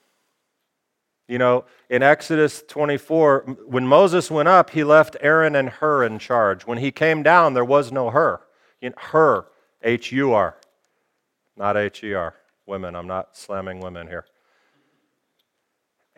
You 1.26 1.38
know, 1.38 1.64
in 1.88 2.02
Exodus 2.02 2.62
24, 2.68 3.56
when 3.66 3.86
Moses 3.86 4.30
went 4.30 4.48
up, 4.48 4.70
he 4.70 4.84
left 4.84 5.16
Aaron 5.20 5.56
and 5.56 5.70
Hur 5.70 6.04
in 6.04 6.18
charge. 6.18 6.66
When 6.66 6.78
he 6.78 6.92
came 6.92 7.22
down, 7.22 7.54
there 7.54 7.64
was 7.64 7.90
no 7.90 8.10
Hur. 8.10 8.40
Her, 8.98 9.46
H 9.82 10.12
U 10.12 10.34
R, 10.34 10.58
not 11.56 11.76
H 11.78 12.04
E 12.04 12.12
R. 12.12 12.34
Women, 12.66 12.94
I'm 12.94 13.06
not 13.06 13.34
slamming 13.34 13.80
women 13.80 14.08
here. 14.08 14.26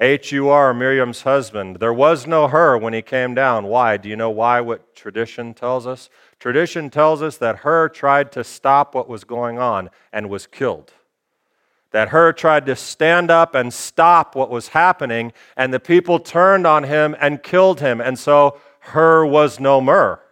H 0.01 0.33
U 0.33 0.49
R, 0.49 0.75
Miriam's 0.75 1.23
husband. 1.23 1.77
There 1.77 1.93
was 1.93 2.27
no 2.27 2.49
Hur 2.49 2.77
when 2.79 2.93
he 2.93 3.03
came 3.03 3.35
down. 3.35 3.67
Why? 3.67 3.97
Do 3.97 4.09
you 4.09 4.17
know 4.17 4.31
why? 4.31 4.61
What 4.61 4.97
tradition 4.97 5.55
tells 5.55 5.87
us? 5.87 6.11
Tradition 6.41 6.91
tells 6.91 7.23
us 7.23 7.37
that 7.39 7.59
Hur 7.59 7.89
tried 7.89 8.33
to 8.33 8.43
stop 8.43 8.95
what 8.95 9.09
was 9.09 9.23
going 9.23 9.61
on 9.61 9.91
and 10.13 10.29
was 10.29 10.49
killed 10.49 10.93
that 11.93 12.09
Hur 12.09 12.33
tried 12.33 12.67
to 12.67 12.77
stand 12.77 13.31
up 13.31 13.55
and 13.55 13.73
stop 13.73 14.35
what 14.35 14.51
was 14.51 14.69
happening, 14.69 15.33
and 15.57 15.73
the 15.73 15.81
people 15.81 16.19
turned 16.19 16.67
on 16.67 16.85
him 16.85 17.17
and 17.21 17.43
killed 17.43 17.81
him. 17.81 18.01
And 18.01 18.19
so 18.19 18.59
Hur 18.81 19.25
was 19.27 19.59
no 19.61 19.81
more. 19.81 20.23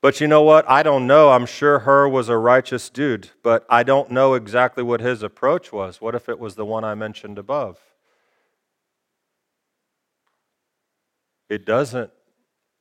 But 0.00 0.20
you 0.20 0.26
know 0.26 0.42
what? 0.42 0.68
I 0.68 0.82
don't 0.82 1.06
know. 1.06 1.30
I'm 1.30 1.46
sure 1.46 1.78
Hur 1.80 2.08
was 2.08 2.28
a 2.28 2.36
righteous 2.36 2.90
dude, 2.90 3.30
but 3.44 3.64
I 3.70 3.84
don't 3.84 4.10
know 4.10 4.34
exactly 4.34 4.82
what 4.82 5.00
his 5.00 5.22
approach 5.22 5.72
was. 5.72 6.00
What 6.00 6.16
if 6.16 6.28
it 6.28 6.40
was 6.40 6.56
the 6.56 6.64
one 6.64 6.82
I 6.82 6.96
mentioned 6.96 7.38
above? 7.38 7.78
It 11.48 11.64
doesn't 11.64 12.10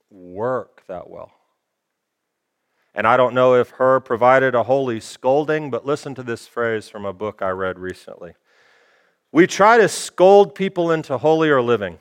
work 0.10 0.84
that 0.88 1.12
well. 1.12 1.32
And 2.94 3.08
I 3.08 3.16
don't 3.16 3.34
know 3.34 3.56
if 3.56 3.70
Hur 3.72 4.02
provided 4.02 4.54
a 4.54 4.64
holy 4.64 5.00
scolding, 5.00 5.70
but 5.72 5.86
listen 5.86 6.14
to 6.16 6.24
this 6.24 6.48
phrase 6.48 6.90
from 6.90 7.06
a 7.06 7.14
book 7.14 7.42
I 7.42 7.50
read 7.50 7.80
recently. 7.80 8.34
We 9.32 9.48
try 9.48 9.78
to 9.78 9.88
scold 9.88 10.56
people 10.56 10.92
into 10.92 11.18
holier 11.18 11.62
living. 11.62 12.00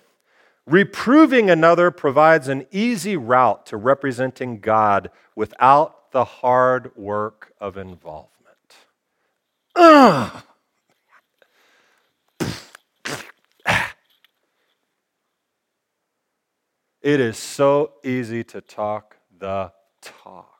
Reproving 0.66 1.48
another 1.48 1.90
provides 1.90 2.48
an 2.48 2.66
easy 2.70 3.16
route 3.16 3.66
to 3.66 3.76
representing 3.76 4.60
God 4.60 5.10
without 5.36 6.10
the 6.12 6.24
hard 6.24 6.94
work 6.96 7.52
of 7.60 7.76
involvement. 7.76 8.30
Ugh. 9.76 10.42
It 17.02 17.18
is 17.18 17.38
so 17.38 17.92
easy 18.04 18.44
to 18.44 18.60
talk 18.60 19.16
the 19.38 19.72
talk. 20.02 20.59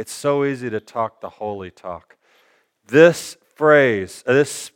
It's 0.00 0.12
so 0.12 0.46
easy 0.46 0.70
to 0.70 0.80
talk 0.80 1.20
the 1.20 1.28
holy 1.28 1.70
talk. 1.70 2.16
This 2.86 3.36
phrase, 3.54 4.24
uh, 4.26 4.32
this, 4.32 4.70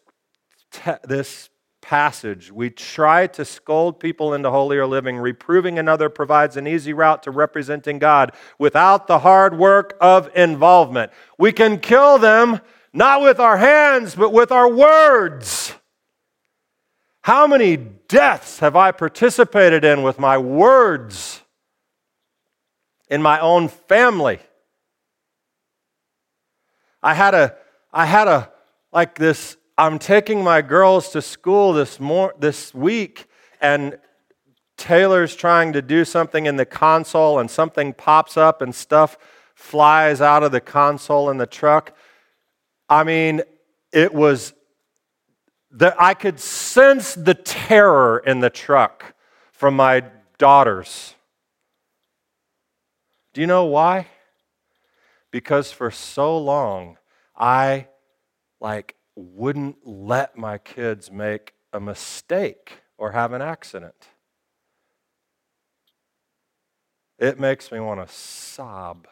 this 1.02 1.48
passage, 1.80 2.52
we 2.52 2.68
try 2.68 3.26
to 3.28 3.42
scold 3.42 3.98
people 3.98 4.34
into 4.34 4.50
holier 4.50 4.86
living. 4.86 5.16
Reproving 5.16 5.78
another 5.78 6.10
provides 6.10 6.58
an 6.58 6.66
easy 6.66 6.92
route 6.92 7.22
to 7.22 7.30
representing 7.30 7.98
God 7.98 8.32
without 8.58 9.06
the 9.06 9.20
hard 9.20 9.56
work 9.56 9.96
of 9.98 10.28
involvement. 10.36 11.10
We 11.38 11.52
can 11.52 11.80
kill 11.80 12.18
them 12.18 12.60
not 12.92 13.22
with 13.22 13.40
our 13.40 13.56
hands, 13.56 14.14
but 14.14 14.30
with 14.30 14.52
our 14.52 14.68
words. 14.68 15.74
How 17.22 17.46
many 17.46 17.78
deaths 17.78 18.58
have 18.58 18.76
I 18.76 18.92
participated 18.92 19.86
in 19.86 20.02
with 20.02 20.18
my 20.18 20.36
words? 20.36 21.40
in 23.08 23.22
my 23.22 23.38
own 23.38 23.68
family. 23.68 24.40
I 27.04 27.12
had 27.12 27.34
a, 27.34 27.54
I 27.92 28.06
had 28.06 28.28
a, 28.28 28.50
like 28.90 29.16
this, 29.16 29.58
I'm 29.76 29.98
taking 29.98 30.42
my 30.42 30.62
girls 30.62 31.10
to 31.10 31.20
school 31.20 31.74
this, 31.74 32.00
mor- 32.00 32.34
this 32.38 32.72
week, 32.72 33.26
and 33.60 33.98
Taylor's 34.78 35.36
trying 35.36 35.74
to 35.74 35.82
do 35.82 36.06
something 36.06 36.46
in 36.46 36.56
the 36.56 36.64
console, 36.64 37.38
and 37.38 37.50
something 37.50 37.92
pops 37.92 38.38
up, 38.38 38.62
and 38.62 38.74
stuff 38.74 39.18
flies 39.54 40.22
out 40.22 40.42
of 40.42 40.50
the 40.50 40.62
console 40.62 41.28
in 41.28 41.36
the 41.36 41.46
truck. 41.46 41.94
I 42.88 43.04
mean, 43.04 43.42
it 43.92 44.14
was 44.14 44.54
that 45.72 46.00
I 46.00 46.14
could 46.14 46.40
sense 46.40 47.14
the 47.14 47.34
terror 47.34 48.18
in 48.18 48.40
the 48.40 48.50
truck 48.50 49.14
from 49.52 49.76
my 49.76 50.04
daughters. 50.38 51.14
Do 53.34 53.42
you 53.42 53.46
know 53.46 53.66
why? 53.66 54.06
Because 55.34 55.72
for 55.72 55.90
so 55.90 56.38
long, 56.38 56.96
I 57.36 57.88
like 58.60 58.94
wouldn't 59.16 59.84
let 59.84 60.38
my 60.38 60.58
kids 60.58 61.10
make 61.10 61.54
a 61.72 61.80
mistake 61.80 62.82
or 62.98 63.10
have 63.10 63.32
an 63.32 63.42
accident. 63.42 64.10
It 67.18 67.40
makes 67.40 67.72
me 67.72 67.80
want 67.80 68.06
to 68.06 68.14
sob. 68.14 69.08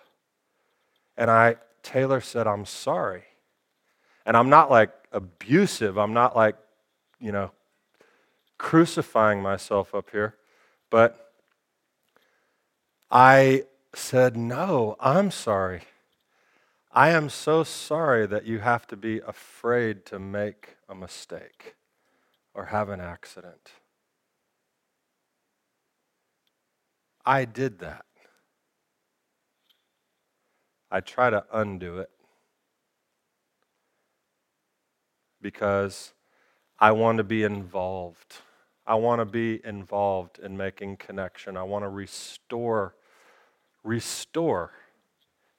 And 1.17 1.29
I, 1.29 1.57
Taylor 1.83 2.21
said, 2.21 2.47
I'm 2.47 2.67
sorry. 2.67 3.25
And 4.25 4.37
I'm 4.37 4.49
not 4.49 4.71
like 4.71 4.93
abusive. 5.11 5.99
I'm 5.99 6.15
not 6.15 6.37
like, 6.37 6.55
you 7.19 7.33
know, 7.33 7.51
crucifying 8.59 9.43
myself 9.43 9.93
up 9.93 10.11
here. 10.11 10.37
But 10.89 11.33
I 13.11 13.65
said, 13.93 14.37
No, 14.37 14.95
I'm 15.01 15.33
sorry. 15.33 15.83
I 16.95 17.09
am 17.11 17.31
so 17.31 17.65
sorry 17.65 18.27
that 18.27 18.45
you 18.45 18.59
have 18.59 18.87
to 18.89 18.97
be 18.97 19.21
afraid 19.27 20.05
to 20.07 20.19
make 20.19 20.77
a 20.91 20.95
mistake 20.95 21.77
or 22.53 22.67
have 22.67 22.91
an 22.91 23.01
accident. 23.01 23.71
I 27.25 27.47
did 27.47 27.79
that. 27.79 28.05
I 30.91 31.01
try 31.01 31.31
to 31.31 31.47
undo 31.51 31.99
it 31.99 32.11
because 35.41 36.13
I 36.79 36.93
want 36.93 37.17
to 37.19 37.25
be 37.25 37.43
involved. 37.43 38.35
I 38.87 38.97
want 38.97 39.21
to 39.21 39.25
be 39.25 39.65
involved 39.65 40.39
in 40.39 40.59
making 40.59 40.99
connection. 40.99 41.57
I 41.57 41.63
want 41.63 41.85
to 41.85 41.89
restore. 41.89 42.97
Restore. 43.83 44.73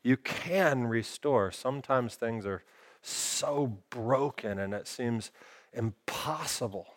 You 0.04 0.18
can 0.18 0.86
restore. 0.88 1.52
Sometimes 1.52 2.16
things 2.16 2.46
are 2.46 2.64
so 3.02 3.80
broken 3.90 4.60
and 4.60 4.74
it 4.74 4.88
seems 4.88 5.32
impossible. 5.72 6.88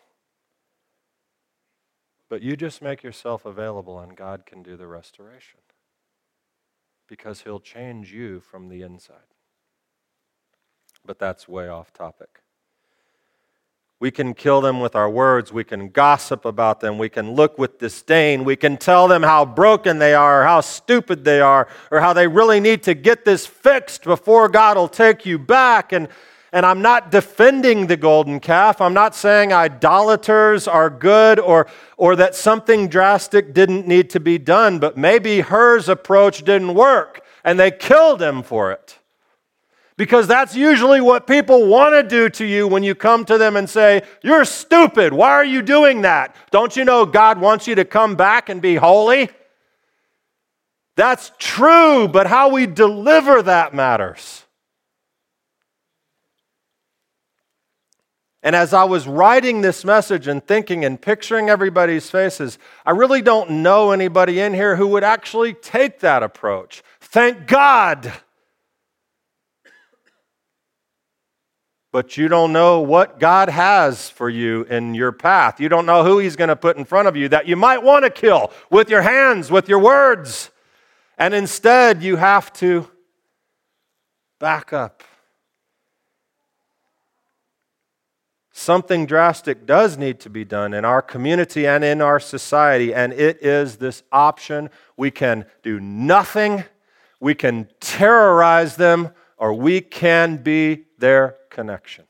But 2.29 2.41
you 2.41 2.57
just 2.57 2.81
make 2.81 3.03
yourself 3.03 3.45
available 3.45 3.99
and 3.99 4.15
God 4.15 4.45
can 4.45 4.61
do 4.61 4.75
the 4.75 4.87
restoration 4.87 5.61
because 7.07 7.41
He'll 7.41 7.61
change 7.61 8.13
you 8.13 8.41
from 8.41 8.67
the 8.67 8.81
inside. 8.81 9.33
But 11.05 11.19
that's 11.19 11.47
way 11.47 11.69
off 11.69 11.93
topic. 11.93 12.41
We 13.99 14.11
can 14.11 14.35
kill 14.35 14.61
them 14.61 14.79
with 14.79 14.95
our 14.95 15.09
words. 15.09 15.51
We 15.51 15.63
can 15.63 15.89
gossip 15.89 16.45
about 16.45 16.81
them. 16.81 16.99
We 16.99 17.09
can 17.09 17.31
look 17.31 17.57
with 17.57 17.79
disdain. 17.79 18.43
We 18.43 18.55
can 18.55 18.77
tell 18.77 19.07
them 19.07 19.23
how 19.23 19.43
broken 19.43 19.97
they 19.97 20.13
are, 20.13 20.43
how 20.43 20.61
stupid 20.61 21.23
they 21.23 21.41
are, 21.41 21.67
or 21.89 21.99
how 21.99 22.13
they 22.13 22.27
really 22.27 22.59
need 22.59 22.83
to 22.83 22.93
get 22.93 23.25
this 23.25 23.47
fixed 23.47 24.03
before 24.03 24.49
God 24.49 24.77
will 24.77 24.87
take 24.87 25.25
you 25.25 25.39
back. 25.39 25.93
And, 25.93 26.09
and 26.51 26.63
I'm 26.63 26.83
not 26.83 27.09
defending 27.09 27.87
the 27.87 27.97
golden 27.97 28.39
calf. 28.39 28.81
I'm 28.81 28.93
not 28.93 29.15
saying 29.15 29.51
idolaters 29.51 30.67
are 30.67 30.91
good 30.91 31.39
or, 31.39 31.65
or 31.97 32.15
that 32.17 32.35
something 32.35 32.89
drastic 32.89 33.51
didn't 33.51 33.87
need 33.87 34.11
to 34.11 34.19
be 34.19 34.37
done, 34.37 34.77
but 34.77 34.95
maybe 34.95 35.41
Hur's 35.41 35.89
approach 35.89 36.43
didn't 36.43 36.75
work 36.75 37.23
and 37.43 37.59
they 37.59 37.71
killed 37.71 38.21
him 38.21 38.43
for 38.43 38.71
it. 38.71 38.99
Because 39.97 40.27
that's 40.27 40.55
usually 40.55 41.01
what 41.01 41.25
people 41.25 41.65
want 41.65 41.95
to 41.95 42.03
do 42.03 42.29
to 42.29 42.45
you 42.45 42.67
when 42.67 42.83
you 42.83 42.93
come 42.93 43.25
to 43.25 43.37
them 43.37 43.57
and 43.57 43.67
say, 43.67 44.03
You're 44.21 44.45
stupid. 44.45 45.11
Why 45.11 45.31
are 45.31 45.45
you 45.45 45.63
doing 45.63 46.03
that? 46.03 46.35
Don't 46.51 46.75
you 46.75 46.85
know 46.85 47.05
God 47.05 47.39
wants 47.39 47.67
you 47.67 47.75
to 47.75 47.85
come 47.85 48.15
back 48.15 48.47
and 48.47 48.61
be 48.61 48.75
holy? 48.75 49.29
That's 50.95 51.31
true, 51.39 52.07
but 52.07 52.27
how 52.27 52.49
we 52.49 52.67
deliver 52.67 53.41
that 53.43 53.73
matters. 53.73 54.43
And 58.43 58.55
as 58.55 58.73
I 58.73 58.83
was 58.83 59.07
writing 59.07 59.61
this 59.61 59.83
message 59.83 60.27
and 60.27 60.45
thinking 60.45 60.85
and 60.85 61.01
picturing 61.01 61.49
everybody's 61.49 62.09
faces, 62.09 62.57
I 62.85 62.91
really 62.91 63.21
don't 63.21 63.49
know 63.61 63.91
anybody 63.91 64.39
in 64.39 64.53
here 64.53 64.75
who 64.75 64.87
would 64.87 65.03
actually 65.03 65.53
take 65.53 65.99
that 65.99 66.23
approach. 66.23 66.83
Thank 67.01 67.47
God. 67.47 68.13
But 71.97 72.15
you 72.15 72.27
don't 72.27 72.53
know 72.53 72.79
what 72.81 73.19
God 73.19 73.49
has 73.49 74.07
for 74.07 74.29
you 74.29 74.65
in 74.65 74.93
your 74.93 75.11
path. 75.11 75.59
You 75.59 75.67
don't 75.67 75.87
know 75.87 76.03
who 76.03 76.19
He's 76.19 76.35
going 76.35 76.49
to 76.49 76.55
put 76.55 76.77
in 76.77 76.85
front 76.85 77.07
of 77.07 77.15
you 77.15 77.27
that 77.29 77.47
you 77.47 77.55
might 77.55 77.81
want 77.81 78.05
to 78.05 78.11
kill 78.11 78.51
with 78.69 78.87
your 78.87 79.01
hands, 79.01 79.49
with 79.49 79.67
your 79.67 79.79
words. 79.79 80.51
And 81.17 81.33
instead, 81.33 82.03
you 82.03 82.17
have 82.17 82.53
to 82.53 82.87
back 84.37 84.73
up. 84.73 85.03
Something 88.51 89.07
drastic 89.07 89.65
does 89.65 89.97
need 89.97 90.19
to 90.19 90.29
be 90.29 90.45
done 90.45 90.75
in 90.75 90.85
our 90.85 91.01
community 91.01 91.65
and 91.65 91.83
in 91.83 91.99
our 91.99 92.19
society, 92.19 92.93
and 92.93 93.11
it 93.11 93.41
is 93.41 93.77
this 93.77 94.03
option. 94.11 94.69
We 94.97 95.09
can 95.09 95.47
do 95.63 95.79
nothing, 95.79 96.63
we 97.19 97.33
can 97.33 97.69
terrorize 97.79 98.75
them, 98.75 99.13
or 99.37 99.53
we 99.53 99.81
can 99.81 100.37
be 100.37 100.85
their 100.97 101.37
connection. 101.49 102.05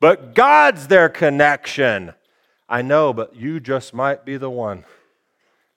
But 0.00 0.34
God's 0.34 0.88
their 0.88 1.08
connection. 1.08 2.14
I 2.68 2.82
know, 2.82 3.12
but 3.12 3.36
you 3.36 3.60
just 3.60 3.94
might 3.94 4.24
be 4.24 4.36
the 4.36 4.50
one. 4.50 4.84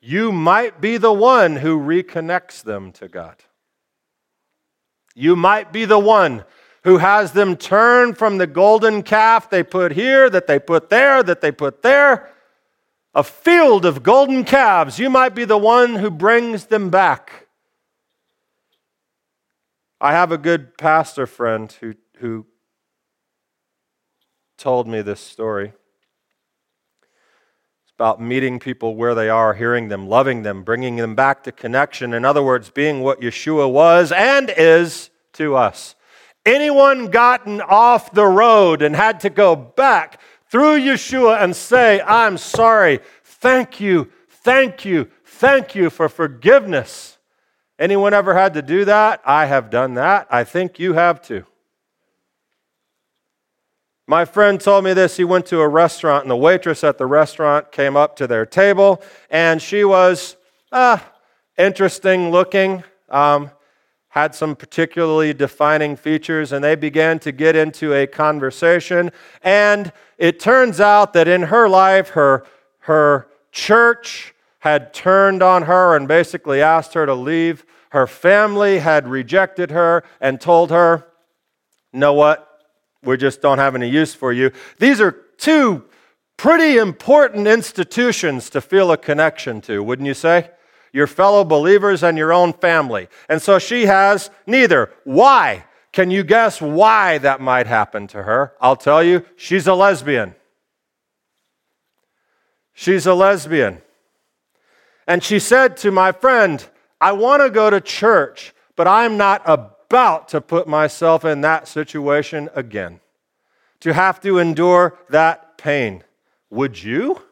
You 0.02 0.32
might 0.32 0.82
be 0.82 0.98
the 0.98 1.14
one 1.14 1.58
who 1.58 1.80
reconnects 1.80 2.64
them 2.64 2.92
to 2.94 3.08
God. 3.08 3.36
You 5.16 5.36
might 5.36 5.72
be 5.72 5.86
the 5.86 6.00
one 6.00 6.46
who 6.84 6.98
has 6.98 7.34
them 7.34 7.58
turn 7.58 8.14
from 8.14 8.38
the 8.38 8.48
golden 8.48 9.04
calf 9.04 9.50
they 9.50 9.64
put 9.64 9.92
here, 9.92 10.30
that 10.30 10.48
they 10.48 10.60
put 10.60 10.90
there, 10.90 11.22
that 11.22 11.42
they 11.42 11.52
put 11.52 11.82
there, 11.82 12.30
a 13.14 13.24
field 13.24 13.86
of 13.86 14.02
golden 14.02 14.46
calves. 14.46 14.98
You 14.98 15.10
might 15.10 15.36
be 15.36 15.44
the 15.44 15.58
one 15.58 15.96
who 15.96 16.10
brings 16.10 16.68
them 16.68 16.90
back. 16.90 17.49
I 20.02 20.14
have 20.14 20.32
a 20.32 20.38
good 20.38 20.78
pastor 20.78 21.28
friend 21.28 21.72
who, 21.82 21.96
who 22.20 22.46
told 24.58 24.88
me 24.88 25.02
this 25.02 25.20
story. 25.20 25.74
It's 27.84 27.92
about 27.96 28.22
meeting 28.22 28.60
people 28.60 28.96
where 28.96 29.14
they 29.14 29.30
are, 29.30 29.54
hearing 29.54 29.90
them, 29.90 30.08
loving 30.08 30.44
them, 30.44 30.64
bringing 30.64 30.96
them 30.96 31.16
back 31.16 31.44
to 31.44 31.52
connection. 31.52 32.14
In 32.14 32.24
other 32.24 32.42
words, 32.42 32.70
being 32.70 33.02
what 33.02 33.20
Yeshua 33.20 33.70
was 33.70 34.14
and 34.14 34.50
is 34.56 35.10
to 35.34 35.56
us. 35.56 35.96
Anyone 36.46 37.08
gotten 37.08 37.60
off 37.60 38.14
the 38.14 38.26
road 38.26 38.82
and 38.82 38.96
had 38.96 39.20
to 39.20 39.30
go 39.30 39.54
back 39.56 40.22
through 40.50 40.80
Yeshua 40.80 41.44
and 41.44 41.54
say, 41.54 42.02
I'm 42.02 42.38
sorry, 42.38 43.02
thank 43.24 43.82
you, 43.82 44.10
thank 44.30 44.86
you, 44.86 45.10
thank 45.26 45.76
you 45.76 45.90
for 45.90 46.08
forgiveness. 46.08 47.19
Anyone 47.80 48.14
ever 48.14 48.34
had 48.34 48.54
to 48.56 48.62
do 48.62 48.84
that? 48.86 49.22
I 49.26 49.46
have 49.46 49.70
done 49.70 49.94
that. 49.94 50.28
I 50.30 50.44
think 50.44 50.80
you 50.80 50.94
have 50.94 51.22
too. 51.22 51.46
My 54.06 54.26
friend 54.26 54.60
told 54.60 54.84
me 54.84 54.94
this. 54.94 55.16
He 55.16 55.24
went 55.24 55.46
to 55.46 55.62
a 55.62 55.68
restaurant, 55.68 56.24
and 56.24 56.32
the 56.32 56.36
waitress 56.36 56.84
at 56.84 56.98
the 56.98 57.06
restaurant 57.06 57.72
came 57.72 57.96
up 57.96 58.18
to 58.18 58.28
their 58.28 58.46
table, 58.46 59.02
and 59.30 59.62
she 59.62 59.86
was 59.86 60.36
ah, 60.74 61.10
interesting 61.58 62.32
looking, 62.32 62.84
um, 63.08 63.52
had 64.10 64.36
some 64.36 64.58
particularly 64.58 65.34
defining 65.34 65.96
features, 65.96 66.52
and 66.52 66.62
they 66.62 66.76
began 66.76 67.18
to 67.20 67.32
get 67.32 67.56
into 67.56 67.94
a 67.94 68.08
conversation. 68.08 69.12
And 69.42 69.94
it 70.18 70.40
turns 70.40 70.82
out 70.82 71.14
that 71.14 71.30
in 71.30 71.44
her 71.44 71.70
life, 71.70 72.10
her, 72.10 72.46
her 72.80 73.28
church 73.52 74.34
had 74.60 74.94
turned 74.94 75.42
on 75.42 75.64
her 75.64 75.96
and 75.96 76.08
basically 76.08 76.62
asked 76.62 76.94
her 76.94 77.06
to 77.06 77.14
leave. 77.14 77.66
Her 77.90 78.08
family 78.08 78.80
had 78.80 79.08
rejected 79.08 79.72
her 79.72 80.04
and 80.20 80.40
told 80.40 80.70
her, 80.70 81.08
know 81.94 82.14
what? 82.14 82.46
we 83.02 83.16
just 83.16 83.42
don't 83.42 83.60
have 83.60 83.76
any 83.76 83.88
use 83.88 84.14
for 84.14 84.34
you. 84.34 84.52
These 84.78 85.00
are 85.00 85.12
two 85.38 85.86
pretty 86.36 86.78
important 86.78 87.48
institutions 87.48 88.50
to 88.50 88.60
feel 88.60 88.92
a 88.92 88.98
connection 88.98 89.62
to, 89.62 89.82
wouldn't 89.82 90.06
you 90.06 90.14
say? 90.14 90.50
your 90.92 91.08
fellow 91.08 91.44
believers 91.44 92.04
and 92.04 92.18
your 92.18 92.34
own 92.34 92.54
family. 92.54 93.08
And 93.28 93.42
so 93.42 93.60
she 93.60 93.86
has 93.86 94.30
neither. 94.46 94.92
Why? 95.04 95.66
Can 95.92 96.12
you 96.12 96.24
guess 96.24 96.62
why 96.62 97.18
that 97.20 97.42
might 97.42 97.68
happen 97.68 98.08
to 98.08 98.24
her? 98.24 98.54
I'll 98.62 98.76
tell 98.76 99.04
you, 99.04 99.26
she's 99.36 99.68
a 99.68 99.74
lesbian. 99.74 100.36
She's 102.74 103.06
a 103.06 103.14
lesbian. 103.14 103.82
And 105.10 105.24
she 105.24 105.40
said 105.40 105.76
to 105.78 105.90
my 105.90 106.12
friend, 106.12 106.64
I 107.02 107.14
want 107.14 107.42
to 107.42 107.50
go 107.50 107.72
to 107.72 107.82
church, 107.82 108.54
but 108.76 108.88
I'm 108.88 109.18
not 109.18 109.42
about 109.44 110.28
to 110.30 110.40
put 110.40 110.68
myself 110.68 111.26
in 111.26 111.42
that 111.42 111.68
situation 111.68 112.48
again, 112.54 113.00
to 113.80 113.92
have 113.92 114.22
to 114.22 114.38
endure 114.38 115.00
that 115.10 115.58
pain. 115.58 116.04
Would 116.52 116.84
you? 116.84 117.24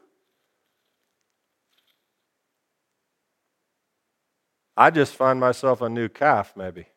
I 4.75 4.89
just 4.89 5.13
find 5.13 5.39
myself 5.39 5.79
a 5.79 5.87
new 5.87 6.09
calf, 6.09 6.53
maybe. 6.55 6.87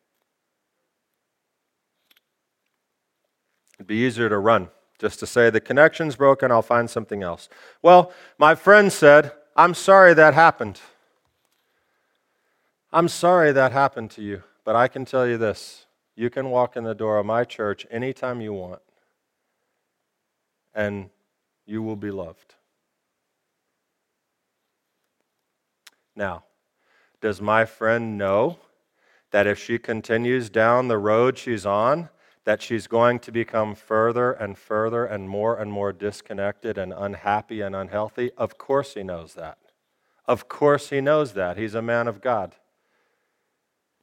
It'd 3.74 3.86
be 3.86 3.96
easier 3.96 4.30
to 4.30 4.38
run, 4.38 4.70
just 4.98 5.20
to 5.20 5.26
say, 5.26 5.50
the 5.50 5.60
connection's 5.60 6.16
broken, 6.16 6.50
I'll 6.50 6.62
find 6.62 6.88
something 6.88 7.22
else. 7.22 7.50
Well, 7.82 8.14
my 8.38 8.54
friend 8.54 8.90
said, 8.90 9.32
I'm 9.56 9.74
sorry 9.74 10.14
that 10.14 10.34
happened. 10.34 10.80
I'm 12.92 13.08
sorry 13.08 13.52
that 13.52 13.72
happened 13.72 14.10
to 14.12 14.22
you, 14.22 14.42
but 14.64 14.74
I 14.74 14.88
can 14.88 15.04
tell 15.04 15.26
you 15.26 15.38
this 15.38 15.86
you 16.16 16.28
can 16.28 16.50
walk 16.50 16.76
in 16.76 16.84
the 16.84 16.94
door 16.94 17.18
of 17.18 17.26
my 17.26 17.44
church 17.44 17.86
anytime 17.90 18.40
you 18.40 18.52
want, 18.52 18.82
and 20.74 21.10
you 21.66 21.82
will 21.82 21.96
be 21.96 22.10
loved. 22.10 22.54
Now, 26.16 26.44
does 27.20 27.40
my 27.40 27.64
friend 27.64 28.18
know 28.18 28.58
that 29.30 29.46
if 29.46 29.58
she 29.58 29.78
continues 29.78 30.50
down 30.50 30.88
the 30.88 30.98
road 30.98 31.38
she's 31.38 31.64
on, 31.64 32.08
that 32.44 32.62
she's 32.62 32.86
going 32.86 33.18
to 33.20 33.32
become 33.32 33.74
further 33.74 34.32
and 34.32 34.56
further 34.56 35.04
and 35.04 35.28
more 35.28 35.56
and 35.56 35.72
more 35.72 35.92
disconnected 35.92 36.78
and 36.78 36.92
unhappy 36.96 37.60
and 37.60 37.76
unhealthy? 37.76 38.30
Of 38.36 38.58
course 38.58 38.94
he 38.94 39.02
knows 39.02 39.34
that. 39.34 39.58
Of 40.26 40.48
course 40.48 40.90
he 40.90 41.00
knows 41.00 41.32
that. 41.34 41.56
He's 41.56 41.74
a 41.74 41.82
man 41.82 42.08
of 42.08 42.20
God. 42.20 42.54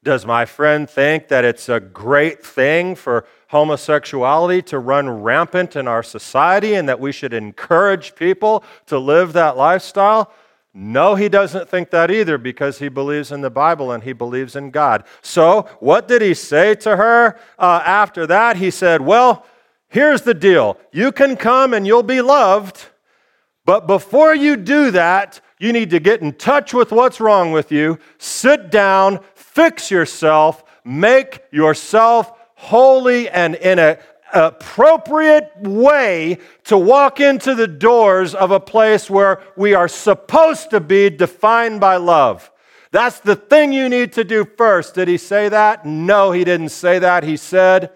Does 0.03 0.25
my 0.25 0.45
friend 0.45 0.89
think 0.89 1.27
that 1.27 1.43
it's 1.43 1.67
a 1.67 1.79
great 1.79 2.45
thing 2.45 2.95
for 2.95 3.25
homosexuality 3.49 4.61
to 4.63 4.79
run 4.79 5.09
rampant 5.09 5.75
in 5.75 5.87
our 5.87 6.03
society 6.03 6.75
and 6.75 6.87
that 6.87 6.99
we 6.99 7.11
should 7.11 7.33
encourage 7.33 8.15
people 8.15 8.63
to 8.85 8.99
live 8.99 9.33
that 9.33 9.57
lifestyle? 9.57 10.31
No, 10.79 11.15
he 11.15 11.27
doesn't 11.27 11.69
think 11.69 11.89
that 11.89 12.11
either 12.11 12.37
because 12.37 12.77
he 12.77 12.87
believes 12.87 13.31
in 13.31 13.41
the 13.41 13.49
Bible 13.49 13.91
and 13.91 14.03
he 14.03 14.13
believes 14.13 14.55
in 14.55 14.69
God. 14.69 15.05
So, 15.23 15.67
what 15.79 16.07
did 16.07 16.21
he 16.21 16.35
say 16.35 16.75
to 16.75 16.97
her 16.97 17.39
uh, 17.57 17.81
after 17.83 18.27
that? 18.27 18.57
He 18.57 18.69
said, 18.69 19.01
Well, 19.01 19.43
here's 19.87 20.21
the 20.21 20.35
deal 20.35 20.77
you 20.91 21.11
can 21.11 21.35
come 21.35 21.73
and 21.73 21.87
you'll 21.87 22.03
be 22.03 22.21
loved, 22.21 22.89
but 23.65 23.87
before 23.87 24.35
you 24.35 24.55
do 24.55 24.91
that, 24.91 25.41
you 25.57 25.73
need 25.73 25.89
to 25.89 25.99
get 25.99 26.21
in 26.21 26.33
touch 26.33 26.75
with 26.75 26.91
what's 26.91 27.19
wrong 27.19 27.51
with 27.51 27.71
you, 27.71 27.97
sit 28.19 28.69
down, 28.69 29.21
fix 29.33 29.89
yourself, 29.89 30.63
make 30.85 31.41
yourself 31.49 32.31
holy 32.53 33.27
and 33.29 33.55
in 33.55 33.79
an 33.79 33.97
appropriate 34.33 35.51
way 35.57 36.37
to 36.65 36.77
walk 36.77 37.19
into 37.19 37.55
the 37.55 37.67
doors 37.67 38.35
of 38.35 38.51
a 38.51 38.59
place 38.59 39.09
where 39.09 39.41
we 39.55 39.73
are 39.73 39.87
supposed 39.87 40.69
to 40.71 40.79
be 40.79 41.09
defined 41.09 41.79
by 41.79 41.97
love. 41.97 42.51
That's 42.91 43.19
the 43.19 43.35
thing 43.35 43.73
you 43.73 43.89
need 43.89 44.13
to 44.13 44.23
do 44.23 44.45
first. 44.45 44.95
Did 44.95 45.07
he 45.07 45.17
say 45.17 45.49
that? 45.49 45.85
No, 45.85 46.31
he 46.31 46.43
didn't 46.43 46.69
say 46.69 46.99
that. 46.99 47.23
He 47.23 47.37
said, 47.37 47.91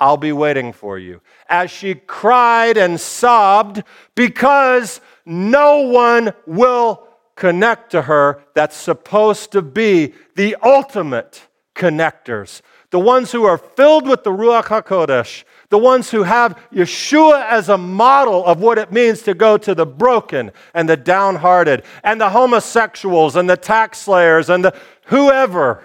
I'll 0.00 0.16
be 0.16 0.32
waiting 0.32 0.72
for 0.72 0.98
you. 0.98 1.20
As 1.48 1.70
she 1.70 1.94
cried 1.94 2.76
and 2.76 3.00
sobbed 3.00 3.84
because 4.14 5.00
no 5.24 5.82
one 5.82 6.32
will 6.46 7.06
connect 7.36 7.90
to 7.92 8.02
her 8.02 8.42
that's 8.54 8.76
supposed 8.76 9.52
to 9.52 9.62
be 9.62 10.14
the 10.34 10.56
ultimate 10.62 11.46
connectors. 11.74 12.62
The 12.92 13.00
ones 13.00 13.32
who 13.32 13.44
are 13.44 13.56
filled 13.56 14.06
with 14.06 14.22
the 14.22 14.30
Ruach 14.30 14.64
HaKodesh, 14.64 15.44
the 15.70 15.78
ones 15.78 16.10
who 16.10 16.24
have 16.24 16.58
Yeshua 16.70 17.42
as 17.46 17.70
a 17.70 17.78
model 17.78 18.44
of 18.44 18.60
what 18.60 18.76
it 18.76 18.92
means 18.92 19.22
to 19.22 19.32
go 19.32 19.56
to 19.56 19.74
the 19.74 19.86
broken 19.86 20.52
and 20.74 20.86
the 20.86 20.98
downhearted, 20.98 21.84
and 22.04 22.20
the 22.20 22.28
homosexuals 22.28 23.34
and 23.34 23.48
the 23.48 23.56
tax 23.56 23.96
slayers 23.96 24.50
and 24.50 24.62
the 24.62 24.76
whoever. 25.06 25.82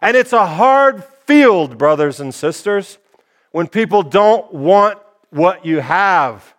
And 0.00 0.16
it's 0.16 0.32
a 0.32 0.46
hard 0.46 1.02
field, 1.26 1.78
brothers 1.78 2.20
and 2.20 2.32
sisters, 2.32 2.98
when 3.50 3.66
people 3.66 4.04
don't 4.04 4.54
want 4.54 5.00
what 5.30 5.66
you 5.66 5.80
have. 5.80 6.54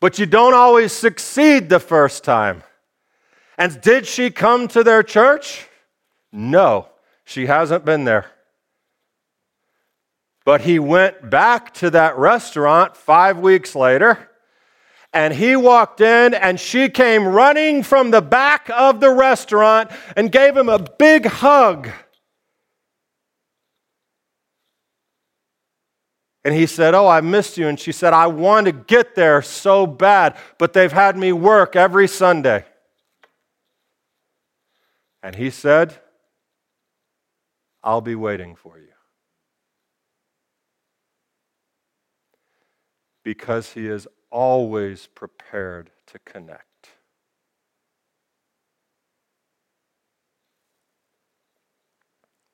But 0.00 0.18
you 0.18 0.26
don't 0.26 0.54
always 0.54 0.90
succeed 0.90 1.68
the 1.68 1.78
first 1.78 2.24
time. 2.24 2.64
And 3.56 3.80
did 3.80 4.08
she 4.08 4.32
come 4.32 4.66
to 4.68 4.82
their 4.82 5.04
church? 5.04 5.68
No, 6.32 6.88
she 7.26 7.46
hasn't 7.46 7.84
been 7.84 8.04
there. 8.04 8.26
But 10.46 10.60
he 10.60 10.78
went 10.78 11.28
back 11.28 11.74
to 11.74 11.90
that 11.90 12.16
restaurant 12.16 12.96
five 12.96 13.38
weeks 13.38 13.74
later, 13.74 14.30
and 15.12 15.34
he 15.34 15.56
walked 15.56 16.00
in, 16.00 16.34
and 16.34 16.58
she 16.58 16.88
came 16.88 17.26
running 17.26 17.82
from 17.82 18.12
the 18.12 18.22
back 18.22 18.70
of 18.70 19.00
the 19.00 19.10
restaurant 19.10 19.90
and 20.16 20.30
gave 20.30 20.56
him 20.56 20.68
a 20.68 20.78
big 20.78 21.26
hug. 21.26 21.90
And 26.44 26.54
he 26.54 26.66
said, 26.66 26.94
Oh, 26.94 27.08
I 27.08 27.22
missed 27.22 27.58
you. 27.58 27.66
And 27.66 27.78
she 27.78 27.90
said, 27.90 28.12
I 28.12 28.28
want 28.28 28.66
to 28.66 28.72
get 28.72 29.16
there 29.16 29.42
so 29.42 29.84
bad, 29.84 30.36
but 30.58 30.74
they've 30.74 30.92
had 30.92 31.16
me 31.16 31.32
work 31.32 31.74
every 31.74 32.06
Sunday. 32.06 32.64
And 35.24 35.34
he 35.34 35.50
said, 35.50 35.98
I'll 37.86 38.00
be 38.00 38.16
waiting 38.16 38.56
for 38.56 38.78
you. 38.78 38.88
Because 43.22 43.72
he 43.74 43.86
is 43.86 44.08
always 44.28 45.06
prepared 45.06 45.92
to 46.08 46.18
connect. 46.18 46.90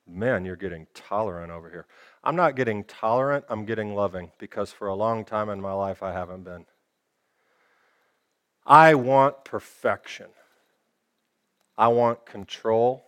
Man, 0.06 0.44
you're 0.44 0.54
getting 0.54 0.86
tolerant 0.92 1.50
over 1.50 1.70
here. 1.70 1.86
I'm 2.22 2.36
not 2.36 2.54
getting 2.54 2.84
tolerant, 2.84 3.46
I'm 3.48 3.64
getting 3.64 3.94
loving 3.94 4.32
because 4.38 4.70
for 4.70 4.88
a 4.88 4.94
long 4.94 5.24
time 5.24 5.48
in 5.48 5.62
my 5.62 5.72
life 5.72 6.02
I 6.02 6.12
haven't 6.12 6.44
been. 6.44 6.66
I 8.66 8.94
want 8.96 9.46
perfection. 9.46 10.28
I 11.78 11.88
want 11.88 12.26
control. 12.26 13.06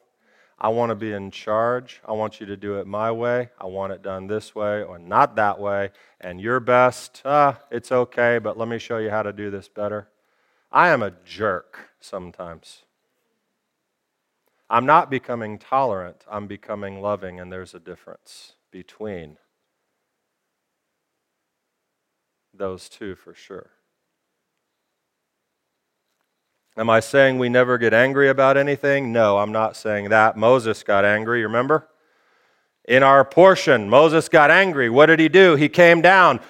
I 0.58 0.68
want 0.68 0.90
to 0.90 0.94
be 0.94 1.12
in 1.12 1.30
charge. 1.30 2.00
I 2.06 2.12
want 2.12 2.40
you 2.40 2.46
to 2.46 2.56
do 2.56 2.78
it 2.78 2.86
my 2.86 3.10
way. 3.10 3.50
I 3.60 3.66
want 3.66 3.92
it 3.92 4.02
done 4.02 4.26
this 4.26 4.54
way 4.54 4.82
or 4.82 4.98
not 4.98 5.36
that 5.36 5.58
way. 5.58 5.90
And 6.20 6.40
your 6.40 6.60
best, 6.60 7.22
ah, 7.24 7.60
it's 7.70 7.90
okay, 7.90 8.38
but 8.38 8.56
let 8.56 8.68
me 8.68 8.78
show 8.78 8.98
you 8.98 9.10
how 9.10 9.22
to 9.22 9.32
do 9.32 9.50
this 9.50 9.68
better. 9.68 10.08
I 10.70 10.88
am 10.90 11.02
a 11.02 11.12
jerk 11.24 11.90
sometimes. 12.00 12.82
I'm 14.70 14.86
not 14.86 15.10
becoming 15.10 15.58
tolerant, 15.58 16.24
I'm 16.28 16.46
becoming 16.46 17.00
loving, 17.00 17.38
and 17.38 17.52
there's 17.52 17.74
a 17.74 17.80
difference 17.80 18.54
between 18.70 19.36
those 22.52 22.88
two 22.88 23.14
for 23.14 23.34
sure. 23.34 23.70
Am 26.76 26.90
I 26.90 26.98
saying 27.00 27.38
we 27.38 27.48
never 27.48 27.78
get 27.78 27.94
angry 27.94 28.28
about 28.28 28.56
anything? 28.56 29.12
No, 29.12 29.38
I'm 29.38 29.52
not 29.52 29.76
saying 29.76 30.08
that. 30.08 30.36
Moses 30.36 30.82
got 30.82 31.04
angry, 31.04 31.42
remember? 31.42 31.88
In 32.86 33.02
our 33.02 33.24
portion, 33.24 33.88
Moses 33.88 34.28
got 34.28 34.50
angry. 34.50 34.90
What 34.90 35.06
did 35.06 35.20
he 35.20 35.28
do? 35.28 35.54
He 35.54 35.68
came 35.68 36.02
down. 36.02 36.40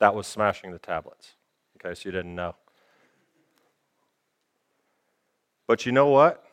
That 0.00 0.14
was 0.14 0.28
smashing 0.28 0.70
the 0.70 0.78
tablets, 0.78 1.32
in 1.74 1.88
case 1.88 2.04
you 2.04 2.12
didn't 2.12 2.34
know. 2.34 2.54
But 5.66 5.86
you 5.86 5.92
know 5.92 6.06
what? 6.06 6.44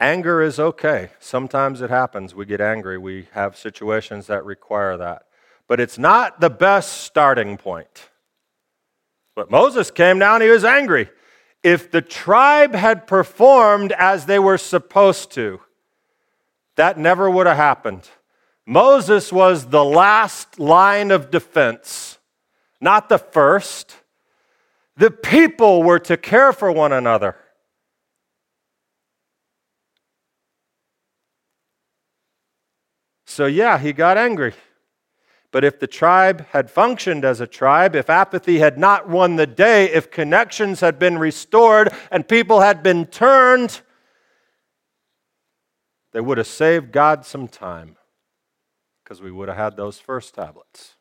Anger 0.00 0.42
is 0.42 0.58
okay. 0.58 1.10
Sometimes 1.20 1.80
it 1.80 1.90
happens. 1.90 2.34
We 2.34 2.44
get 2.44 2.60
angry. 2.60 2.98
We 2.98 3.28
have 3.32 3.56
situations 3.56 4.26
that 4.26 4.44
require 4.44 4.96
that. 4.96 5.27
But 5.68 5.80
it's 5.80 5.98
not 5.98 6.40
the 6.40 6.50
best 6.50 7.02
starting 7.02 7.58
point. 7.58 8.08
But 9.36 9.50
Moses 9.50 9.90
came 9.90 10.18
down, 10.18 10.40
he 10.40 10.48
was 10.48 10.64
angry. 10.64 11.10
If 11.62 11.90
the 11.90 12.02
tribe 12.02 12.74
had 12.74 13.06
performed 13.06 13.92
as 13.92 14.26
they 14.26 14.38
were 14.38 14.58
supposed 14.58 15.30
to, 15.32 15.60
that 16.76 16.98
never 16.98 17.30
would 17.30 17.46
have 17.46 17.56
happened. 17.56 18.08
Moses 18.66 19.32
was 19.32 19.66
the 19.66 19.84
last 19.84 20.58
line 20.58 21.10
of 21.10 21.30
defense, 21.30 22.18
not 22.80 23.08
the 23.08 23.18
first. 23.18 23.96
The 24.96 25.10
people 25.10 25.82
were 25.82 25.98
to 26.00 26.16
care 26.16 26.52
for 26.52 26.72
one 26.72 26.92
another. 26.92 27.36
So, 33.26 33.46
yeah, 33.46 33.78
he 33.78 33.92
got 33.92 34.18
angry. 34.18 34.54
But 35.50 35.64
if 35.64 35.80
the 35.80 35.86
tribe 35.86 36.46
had 36.50 36.70
functioned 36.70 37.24
as 37.24 37.40
a 37.40 37.46
tribe, 37.46 37.96
if 37.96 38.10
apathy 38.10 38.58
had 38.58 38.78
not 38.78 39.08
won 39.08 39.36
the 39.36 39.46
day, 39.46 39.90
if 39.90 40.10
connections 40.10 40.80
had 40.80 40.98
been 40.98 41.18
restored 41.18 41.90
and 42.10 42.28
people 42.28 42.60
had 42.60 42.82
been 42.82 43.06
turned, 43.06 43.80
they 46.12 46.20
would 46.20 46.38
have 46.38 46.46
saved 46.46 46.92
God 46.92 47.24
some 47.24 47.48
time 47.48 47.96
because 49.02 49.22
we 49.22 49.32
would 49.32 49.48
have 49.48 49.56
had 49.56 49.76
those 49.76 49.98
first 49.98 50.34
tablets. 50.34 50.96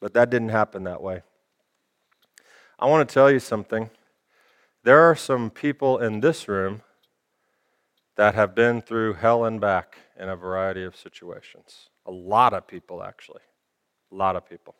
But 0.00 0.14
that 0.14 0.30
didn't 0.30 0.50
happen 0.50 0.84
that 0.84 1.02
way. 1.02 1.22
I 2.78 2.86
want 2.86 3.08
to 3.08 3.12
tell 3.12 3.30
you 3.30 3.40
something. 3.40 3.90
There 4.84 5.00
are 5.00 5.16
some 5.16 5.50
people 5.50 5.98
in 5.98 6.20
this 6.20 6.46
room 6.46 6.82
that 8.16 8.34
have 8.34 8.54
been 8.54 8.80
through 8.80 9.14
hell 9.14 9.44
and 9.44 9.60
back 9.60 9.96
in 10.16 10.28
a 10.28 10.36
variety 10.36 10.84
of 10.84 10.94
situations. 10.94 11.88
A 12.06 12.10
lot 12.10 12.52
of 12.52 12.66
people, 12.66 13.02
actually. 13.02 13.42
A 14.12 14.14
lot 14.14 14.36
of 14.36 14.48
people. 14.48 14.74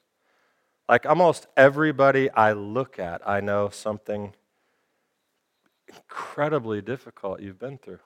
Like 0.88 1.06
almost 1.06 1.46
everybody 1.56 2.30
I 2.30 2.52
look 2.52 2.98
at, 2.98 3.26
I 3.26 3.40
know 3.40 3.70
something 3.70 4.34
incredibly 5.88 6.82
difficult 6.82 7.40
you've 7.40 7.58
been 7.58 7.78
through 7.78 8.00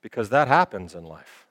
because 0.00 0.28
that 0.28 0.48
happens 0.48 0.94
in 0.94 1.04
life. 1.04 1.46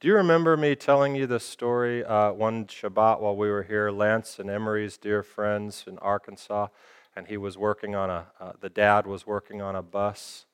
Do 0.00 0.06
you 0.06 0.14
remember 0.14 0.56
me 0.56 0.76
telling 0.76 1.16
you 1.16 1.26
the 1.26 1.40
story 1.40 2.04
uh, 2.04 2.32
one 2.32 2.66
Shabbat 2.66 3.20
while 3.20 3.34
we 3.34 3.50
were 3.50 3.64
here? 3.64 3.90
Lance 3.90 4.38
and 4.38 4.48
Emery's 4.48 4.96
dear 4.96 5.24
friends 5.24 5.84
in 5.88 5.98
Arkansas, 5.98 6.68
and 7.16 7.26
he 7.26 7.36
was 7.36 7.58
working 7.58 7.96
on 7.96 8.08
a, 8.08 8.26
uh, 8.38 8.52
the 8.60 8.68
dad 8.68 9.08
was 9.08 9.26
working 9.26 9.60
on 9.60 9.74
a 9.74 9.82
bus 9.82 10.46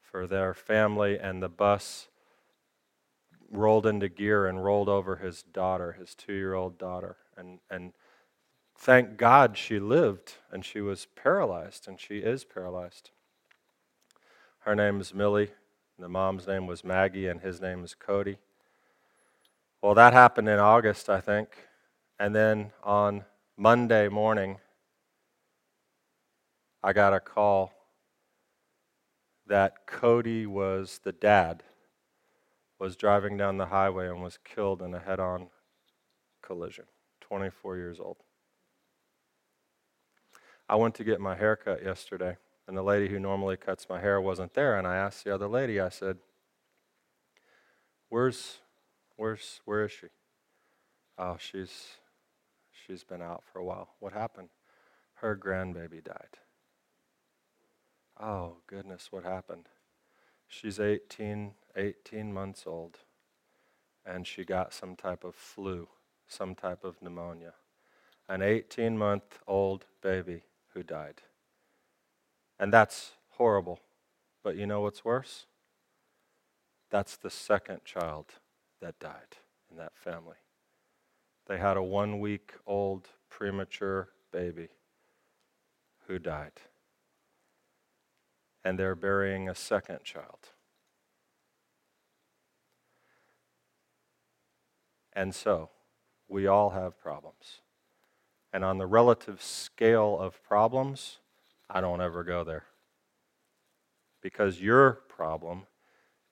for 0.00 0.28
their 0.28 0.54
family, 0.54 1.18
and 1.18 1.42
the 1.42 1.48
bus 1.48 2.10
rolled 3.52 3.86
into 3.86 4.08
gear 4.08 4.46
and 4.46 4.64
rolled 4.64 4.88
over 4.88 5.16
his 5.16 5.42
daughter, 5.42 5.92
his 5.92 6.14
two 6.14 6.32
year 6.32 6.54
old 6.54 6.78
daughter. 6.78 7.16
And, 7.36 7.60
and 7.70 7.92
thank 8.76 9.16
God 9.16 9.56
she 9.56 9.78
lived 9.78 10.34
and 10.50 10.64
she 10.64 10.80
was 10.80 11.06
paralyzed, 11.14 11.86
and 11.86 12.00
she 12.00 12.18
is 12.18 12.44
paralyzed. 12.44 13.10
Her 14.60 14.74
name 14.74 15.00
is 15.00 15.14
Millie. 15.14 15.50
The 15.98 16.08
mom's 16.08 16.46
name 16.46 16.66
was 16.66 16.82
Maggie, 16.82 17.28
and 17.28 17.40
his 17.40 17.60
name 17.60 17.84
is 17.84 17.94
Cody. 17.94 18.38
Well, 19.82 19.94
that 19.94 20.12
happened 20.12 20.48
in 20.48 20.58
August, 20.58 21.10
I 21.10 21.20
think. 21.20 21.48
And 22.18 22.34
then 22.34 22.72
on 22.82 23.24
Monday 23.56 24.08
morning, 24.08 24.58
I 26.82 26.92
got 26.92 27.12
a 27.12 27.20
call 27.20 27.72
that 29.46 29.86
Cody 29.86 30.46
was 30.46 31.00
the 31.04 31.12
dad 31.12 31.62
was 32.82 32.96
driving 32.96 33.36
down 33.36 33.58
the 33.58 33.66
highway 33.66 34.08
and 34.08 34.20
was 34.20 34.40
killed 34.44 34.82
in 34.82 34.92
a 34.92 34.98
head 34.98 35.20
on 35.20 35.46
collision, 36.42 36.86
24 37.20 37.76
years 37.76 38.00
old. 38.00 38.16
I 40.68 40.74
went 40.74 40.96
to 40.96 41.04
get 41.04 41.20
my 41.20 41.36
hair 41.36 41.54
cut 41.54 41.84
yesterday, 41.84 42.38
and 42.66 42.76
the 42.76 42.82
lady 42.82 43.06
who 43.08 43.20
normally 43.20 43.56
cuts 43.56 43.86
my 43.88 44.00
hair 44.00 44.20
wasn't 44.20 44.54
there. 44.54 44.76
And 44.76 44.84
I 44.84 44.96
asked 44.96 45.22
the 45.22 45.32
other 45.32 45.46
lady, 45.46 45.78
I 45.78 45.90
said, 45.90 46.18
Where's, 48.08 48.58
where's, 49.14 49.60
where 49.64 49.84
is 49.84 49.92
she? 49.92 50.08
Oh, 51.16 51.36
she's, 51.38 51.86
she's 52.84 53.04
been 53.04 53.22
out 53.22 53.44
for 53.52 53.60
a 53.60 53.64
while. 53.64 53.90
What 54.00 54.12
happened? 54.12 54.48
Her 55.14 55.36
grandbaby 55.36 56.02
died. 56.02 56.36
Oh, 58.20 58.56
goodness, 58.66 59.12
what 59.12 59.22
happened? 59.22 59.68
She's 60.48 60.80
18, 60.80 61.52
18 61.76 62.32
months 62.32 62.64
old, 62.66 62.98
and 64.04 64.26
she 64.26 64.44
got 64.44 64.72
some 64.72 64.96
type 64.96 65.24
of 65.24 65.34
flu, 65.34 65.88
some 66.26 66.54
type 66.54 66.84
of 66.84 67.00
pneumonia. 67.02 67.54
An 68.28 68.42
18 68.42 68.96
month 68.96 69.40
old 69.46 69.86
baby 70.00 70.42
who 70.74 70.82
died. 70.82 71.22
And 72.58 72.72
that's 72.72 73.12
horrible. 73.30 73.80
But 74.42 74.56
you 74.56 74.66
know 74.66 74.80
what's 74.80 75.04
worse? 75.04 75.46
That's 76.90 77.16
the 77.16 77.30
second 77.30 77.84
child 77.84 78.26
that 78.80 78.98
died 78.98 79.36
in 79.70 79.76
that 79.78 79.92
family. 79.96 80.36
They 81.46 81.58
had 81.58 81.76
a 81.76 81.82
one 81.82 82.20
week 82.20 82.52
old 82.66 83.08
premature 83.28 84.08
baby 84.30 84.68
who 86.06 86.18
died. 86.18 86.52
And 88.64 88.78
they're 88.78 88.94
burying 88.94 89.48
a 89.48 89.54
second 89.54 90.04
child. 90.04 90.50
And 95.14 95.34
so, 95.34 95.70
we 96.28 96.46
all 96.46 96.70
have 96.70 97.00
problems. 97.00 97.60
And 98.52 98.64
on 98.64 98.78
the 98.78 98.86
relative 98.86 99.42
scale 99.42 100.18
of 100.18 100.42
problems, 100.42 101.18
I 101.68 101.80
don't 101.80 102.00
ever 102.00 102.24
go 102.24 102.44
there. 102.44 102.64
Because 104.20 104.60
your 104.60 104.92
problem 105.08 105.62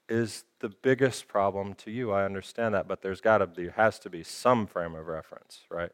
is 0.09 0.45
the 0.59 0.69
biggest 0.69 1.29
problem 1.29 1.75
to 1.75 1.91
you. 1.91 2.11
I 2.11 2.25
understand 2.25 2.75
that, 2.75 2.89
but 2.89 3.01
there's 3.01 3.21
got 3.21 3.39
to 3.39 3.47
be 3.47 3.69
has 3.69 3.99
to 4.01 4.11
be 4.11 4.23
some 4.23 4.67
frame 4.67 4.95
of 4.95 5.07
reference, 5.07 5.61
right? 5.71 5.93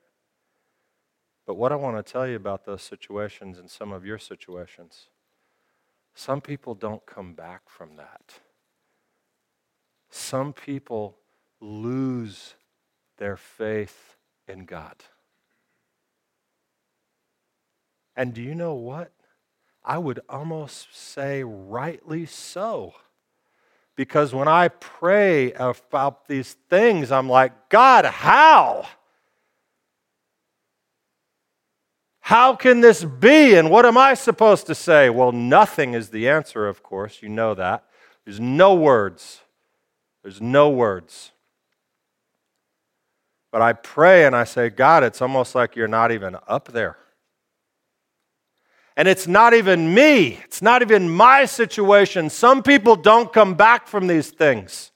But 1.46 1.54
what 1.54 1.70
I 1.70 1.76
want 1.76 2.04
to 2.04 2.12
tell 2.12 2.26
you 2.26 2.34
about 2.34 2.64
those 2.64 2.82
situations 2.82 3.58
and 3.58 3.70
some 3.70 3.92
of 3.92 4.04
your 4.04 4.18
situations, 4.18 5.08
some 6.14 6.40
people 6.40 6.74
don't 6.74 7.06
come 7.06 7.34
back 7.34 7.68
from 7.68 7.96
that. 7.96 8.40
Some 10.10 10.52
people 10.52 11.18
lose 11.60 12.54
their 13.18 13.36
faith 13.36 14.16
in 14.48 14.64
God. 14.64 14.96
And 18.16 18.32
do 18.32 18.42
you 18.42 18.54
know 18.54 18.74
what? 18.74 19.12
I 19.84 19.98
would 19.98 20.20
almost 20.28 20.88
say 20.96 21.44
rightly 21.44 22.26
so. 22.26 22.94
Because 23.94 24.34
when 24.34 24.48
I 24.48 24.68
pray 24.68 25.52
about 25.52 26.28
these 26.28 26.54
things, 26.68 27.10
I'm 27.12 27.28
like, 27.28 27.68
God, 27.68 28.04
how? 28.04 28.86
How 32.20 32.56
can 32.56 32.80
this 32.80 33.04
be? 33.04 33.54
And 33.54 33.70
what 33.70 33.86
am 33.86 33.96
I 33.96 34.14
supposed 34.14 34.66
to 34.66 34.74
say? 34.74 35.08
Well, 35.08 35.30
nothing 35.32 35.94
is 35.94 36.10
the 36.10 36.28
answer, 36.28 36.66
of 36.66 36.82
course. 36.82 37.22
You 37.22 37.28
know 37.28 37.54
that. 37.54 37.84
There's 38.24 38.40
no 38.40 38.74
words. 38.74 39.40
There's 40.22 40.40
no 40.40 40.68
words. 40.68 41.30
But 43.56 43.62
I 43.62 43.72
pray 43.72 44.26
and 44.26 44.36
I 44.36 44.44
say, 44.44 44.68
God, 44.68 45.02
it's 45.02 45.22
almost 45.22 45.54
like 45.54 45.76
you're 45.76 45.88
not 45.88 46.12
even 46.12 46.36
up 46.46 46.72
there. 46.72 46.98
And 48.98 49.08
it's 49.08 49.26
not 49.26 49.54
even 49.54 49.94
me, 49.94 50.40
it's 50.44 50.60
not 50.60 50.82
even 50.82 51.08
my 51.08 51.46
situation. 51.46 52.28
Some 52.28 52.62
people 52.62 52.96
don't 52.96 53.32
come 53.32 53.54
back 53.54 53.88
from 53.88 54.08
these 54.08 54.28
things. 54.28 54.92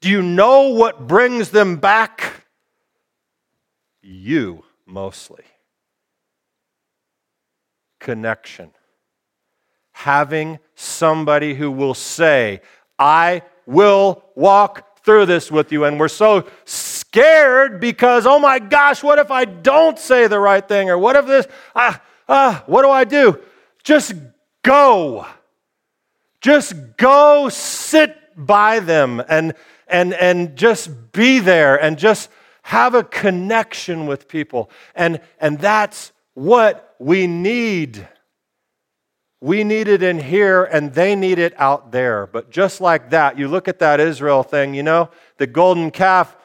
Do 0.00 0.08
you 0.08 0.22
know 0.22 0.70
what 0.70 1.06
brings 1.06 1.50
them 1.50 1.76
back? 1.76 2.46
You, 4.00 4.64
mostly. 4.86 5.44
Connection. 8.00 8.70
Having 9.90 10.60
somebody 10.76 11.52
who 11.52 11.70
will 11.70 11.92
say, 11.92 12.62
I 12.98 13.42
will 13.66 14.24
walk 14.34 15.04
through 15.04 15.26
this 15.26 15.52
with 15.52 15.72
you. 15.72 15.84
And 15.84 16.00
we're 16.00 16.08
so 16.08 16.46
scared 17.12 17.78
because, 17.78 18.26
oh 18.26 18.38
my 18.38 18.58
gosh, 18.58 19.02
what 19.02 19.18
if 19.18 19.30
I 19.30 19.44
don't 19.44 19.98
say 19.98 20.26
the 20.28 20.40
right 20.40 20.66
thing? 20.66 20.88
Or 20.88 20.96
what 20.96 21.14
if 21.14 21.26
this, 21.26 21.46
ah, 21.76 22.00
ah, 22.26 22.64
what 22.66 22.82
do 22.82 22.88
I 22.88 23.04
do? 23.04 23.38
Just 23.84 24.14
go. 24.62 25.26
Just 26.40 26.74
go 26.96 27.50
sit 27.50 28.16
by 28.34 28.80
them 28.80 29.22
and, 29.28 29.52
and, 29.86 30.14
and 30.14 30.56
just 30.56 31.12
be 31.12 31.38
there 31.38 31.76
and 31.76 31.98
just 31.98 32.30
have 32.62 32.94
a 32.94 33.04
connection 33.04 34.06
with 34.06 34.26
people. 34.26 34.70
And, 34.94 35.20
and 35.38 35.58
that's 35.58 36.12
what 36.32 36.94
we 36.98 37.26
need. 37.26 38.08
We 39.42 39.64
need 39.64 39.86
it 39.86 40.02
in 40.02 40.18
here 40.18 40.64
and 40.64 40.94
they 40.94 41.14
need 41.14 41.38
it 41.38 41.52
out 41.58 41.92
there. 41.92 42.26
But 42.26 42.50
just 42.50 42.80
like 42.80 43.10
that, 43.10 43.38
you 43.38 43.48
look 43.48 43.68
at 43.68 43.80
that 43.80 44.00
Israel 44.00 44.42
thing, 44.42 44.72
you 44.72 44.82
know, 44.82 45.10
the 45.36 45.46
golden 45.46 45.90
calf, 45.90 46.36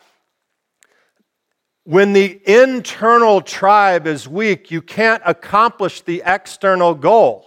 when 1.87 2.11
the 2.11 2.41
internal 2.45 3.39
tribe 3.39 4.07
is 4.07 4.27
weak, 4.27 4.69
you 4.69 4.81
can't 4.81 5.23
accomplish 5.25 6.01
the 6.01 6.21
external 6.25 6.93
goal. 6.93 7.45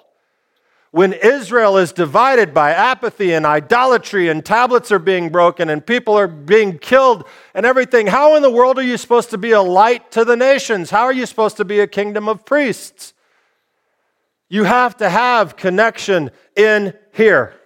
when 0.92 1.12
Israel 1.12 1.76
is 1.76 1.92
divided 1.92 2.52
by 2.52 2.72
apathy 2.72 3.32
and 3.32 3.46
idolatry, 3.46 4.28
and 4.28 4.44
tablets 4.44 4.90
are 4.90 4.98
being 4.98 5.28
broken, 5.28 5.68
and 5.68 5.86
people 5.86 6.18
are 6.18 6.26
being 6.26 6.78
killed, 6.78 7.24
and 7.54 7.64
everything, 7.64 8.08
how 8.08 8.34
in 8.34 8.42
the 8.42 8.50
world 8.50 8.78
are 8.78 8.82
you 8.82 8.96
supposed 8.96 9.30
to 9.30 9.38
be 9.38 9.52
a 9.52 9.62
light 9.62 10.10
to 10.10 10.24
the 10.24 10.36
nations? 10.36 10.90
How 10.90 11.02
are 11.02 11.12
you 11.12 11.26
supposed 11.26 11.58
to 11.58 11.64
be 11.64 11.78
a 11.78 11.86
kingdom 11.86 12.28
of 12.28 12.44
priests? 12.44 13.14
You 14.48 14.64
have 14.64 14.96
to 14.96 15.08
have 15.08 15.54
connection 15.54 16.30
in 16.56 16.94
here. 17.12 17.59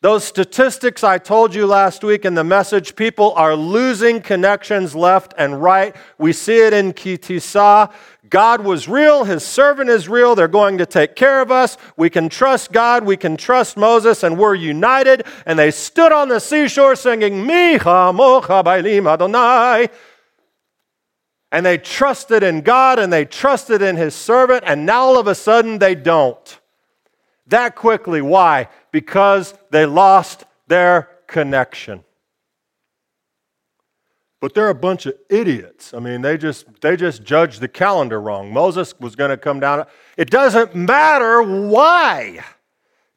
Those 0.00 0.22
statistics 0.22 1.02
I 1.02 1.18
told 1.18 1.56
you 1.56 1.66
last 1.66 2.04
week 2.04 2.24
in 2.24 2.34
the 2.34 2.44
message, 2.44 2.94
people 2.94 3.32
are 3.32 3.56
losing 3.56 4.20
connections 4.20 4.94
left 4.94 5.34
and 5.36 5.60
right. 5.60 5.96
We 6.18 6.32
see 6.32 6.58
it 6.58 6.72
in 6.72 6.92
Ki 6.92 7.18
Tisa. 7.18 7.92
God 8.30 8.62
was 8.62 8.86
real, 8.86 9.24
his 9.24 9.42
servant 9.42 9.90
is 9.90 10.08
real, 10.08 10.34
they're 10.34 10.48
going 10.48 10.78
to 10.78 10.86
take 10.86 11.16
care 11.16 11.40
of 11.40 11.50
us. 11.50 11.76
We 11.96 12.10
can 12.10 12.28
trust 12.28 12.70
God, 12.72 13.04
we 13.04 13.16
can 13.16 13.36
trust 13.36 13.76
Moses, 13.76 14.22
and 14.22 14.38
we're 14.38 14.54
united. 14.54 15.24
And 15.46 15.58
they 15.58 15.70
stood 15.72 16.12
on 16.12 16.28
the 16.28 16.38
seashore 16.38 16.94
singing, 16.94 17.44
Mi 17.44 17.78
Chamocha 17.78 18.62
Ba'elim 18.62 19.10
Adonai. 19.10 19.88
And 21.50 21.64
they 21.64 21.78
trusted 21.78 22.42
in 22.42 22.60
God 22.60 22.98
and 22.98 23.12
they 23.12 23.24
trusted 23.24 23.82
in 23.82 23.96
his 23.96 24.14
servant, 24.14 24.62
and 24.64 24.86
now 24.86 25.00
all 25.00 25.18
of 25.18 25.26
a 25.26 25.34
sudden 25.34 25.78
they 25.78 25.94
don't. 25.96 26.60
That 27.48 27.76
quickly. 27.76 28.20
Why? 28.20 28.68
Because 28.92 29.54
they 29.70 29.86
lost 29.86 30.44
their 30.66 31.08
connection. 31.26 32.04
But 34.40 34.54
they're 34.54 34.68
a 34.68 34.74
bunch 34.74 35.06
of 35.06 35.14
idiots. 35.28 35.92
I 35.92 35.98
mean, 35.98 36.22
they 36.22 36.38
just 36.38 36.66
they 36.80 36.96
just 36.96 37.24
judged 37.24 37.60
the 37.60 37.68
calendar 37.68 38.20
wrong. 38.20 38.52
Moses 38.52 38.94
was 39.00 39.16
going 39.16 39.30
to 39.30 39.36
come 39.36 39.58
down. 39.58 39.84
It 40.16 40.30
doesn't 40.30 40.74
matter 40.74 41.42
why 41.42 42.44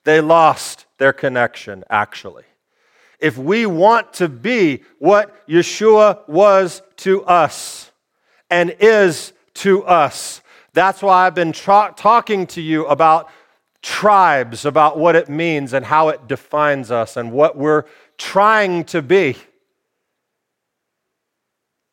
they 0.04 0.20
lost 0.20 0.88
their 0.98 1.14
connection 1.14 1.84
actually. 1.90 2.44
If 3.20 3.38
we 3.38 3.68
want 3.68 4.14
to 4.14 4.28
be 4.28 4.82
what 4.98 5.48
Yeshua 5.48 6.28
was 6.28 6.82
to 6.98 7.24
us 7.26 7.92
and 8.50 8.76
is 8.80 9.34
to 9.56 9.84
us, 9.84 10.42
that's 10.74 11.04
why 11.04 11.28
I've 11.28 11.36
been 11.36 11.52
tra- 11.52 11.94
talking 11.96 12.48
to 12.48 12.62
you 12.62 12.88
about 12.88 13.30
tribes, 13.82 14.66
about 14.66 14.98
what 14.98 15.16
it 15.16 15.30
means 15.30 15.74
and 15.74 15.86
how 15.86 16.10
it 16.10 16.28
defines 16.28 16.92
us 16.92 17.18
and 17.18 17.32
what 17.32 17.58
we're 17.58 17.86
trying 18.18 18.84
to 18.86 19.02
be 19.02 19.36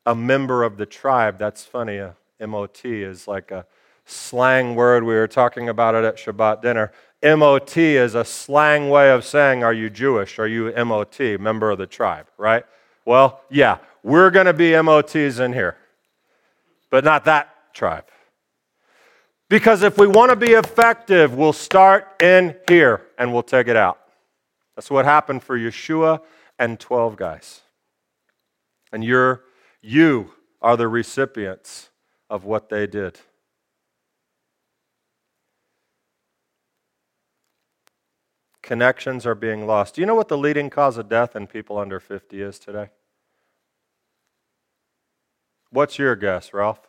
a 0.04 0.14
member 0.14 0.64
of 0.64 0.76
the 0.76 0.86
tribe. 0.86 1.38
That's 1.38 1.64
funny. 1.64 1.98
A 1.98 2.14
MOT 2.46 2.84
is 2.84 3.26
like 3.28 3.50
a 3.50 3.66
slang 4.04 4.74
word. 4.74 5.04
We 5.04 5.14
were 5.14 5.28
talking 5.28 5.68
about 5.68 5.94
it 5.94 6.04
at 6.04 6.16
Shabbat 6.16 6.62
dinner. 6.62 6.92
MOT 7.22 7.76
is 7.76 8.14
a 8.14 8.24
slang 8.24 8.90
way 8.90 9.10
of 9.10 9.24
saying, 9.24 9.64
Are 9.64 9.72
you 9.72 9.90
Jewish? 9.90 10.38
Are 10.38 10.46
you 10.46 10.72
MOT, 10.84 11.20
member 11.40 11.70
of 11.70 11.78
the 11.78 11.86
tribe, 11.86 12.26
right? 12.36 12.64
Well, 13.04 13.40
yeah, 13.50 13.78
we're 14.02 14.30
going 14.30 14.46
to 14.46 14.52
be 14.52 14.80
MOTs 14.80 15.38
in 15.40 15.52
here, 15.52 15.76
but 16.90 17.04
not 17.04 17.24
that 17.24 17.74
tribe. 17.74 18.04
Because 19.48 19.82
if 19.82 19.96
we 19.96 20.06
want 20.06 20.30
to 20.30 20.36
be 20.36 20.52
effective, 20.52 21.34
we'll 21.34 21.54
start 21.54 22.20
in 22.20 22.54
here 22.68 23.02
and 23.18 23.32
we'll 23.32 23.42
take 23.42 23.66
it 23.66 23.76
out. 23.76 23.98
That's 24.76 24.90
what 24.90 25.04
happened 25.06 25.42
for 25.42 25.58
Yeshua 25.58 26.20
and 26.58 26.78
12 26.78 27.16
guys. 27.16 27.62
And 28.92 29.02
you're 29.02 29.42
you 29.80 30.32
are 30.60 30.76
the 30.76 30.88
recipients 30.88 31.90
of 32.28 32.44
what 32.44 32.68
they 32.68 32.86
did. 32.86 33.20
Connections 38.62 39.24
are 39.24 39.34
being 39.34 39.66
lost. 39.66 39.94
Do 39.94 40.02
you 40.02 40.06
know 40.06 40.14
what 40.14 40.28
the 40.28 40.36
leading 40.36 40.68
cause 40.68 40.98
of 40.98 41.08
death 41.08 41.34
in 41.34 41.46
people 41.46 41.78
under 41.78 41.98
50 42.00 42.42
is 42.42 42.58
today? 42.58 42.90
What's 45.70 45.98
your 45.98 46.16
guess, 46.16 46.52
Ralph? 46.52 46.80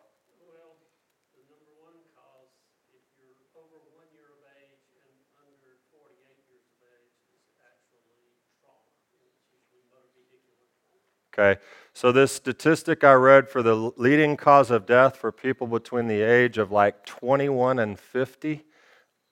Okay, 11.34 11.60
so 11.94 12.12
this 12.12 12.32
statistic 12.32 13.04
I 13.04 13.14
read 13.14 13.50
for 13.50 13.62
the 13.62 13.76
leading 13.76 14.36
cause 14.36 14.72
of 14.72 14.86
death 14.86 15.16
for 15.18 15.32
people 15.32 15.68
between 15.68 16.08
the 16.08 16.22
age 16.22 16.58
of 16.58 16.72
like 16.72 17.06
21 17.06 17.80
and 17.80 18.00
50 18.00 18.66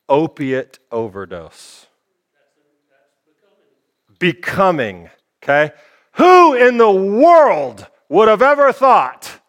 opiate 0.08 0.80
overdose. 0.92 1.88
Becoming, 4.20 5.10
okay? 5.44 5.72
Who 6.14 6.54
in 6.54 6.78
the 6.78 6.92
world 6.92 7.88
would 8.10 8.28
have 8.28 8.42
ever 8.42 8.72
thought 8.72 9.40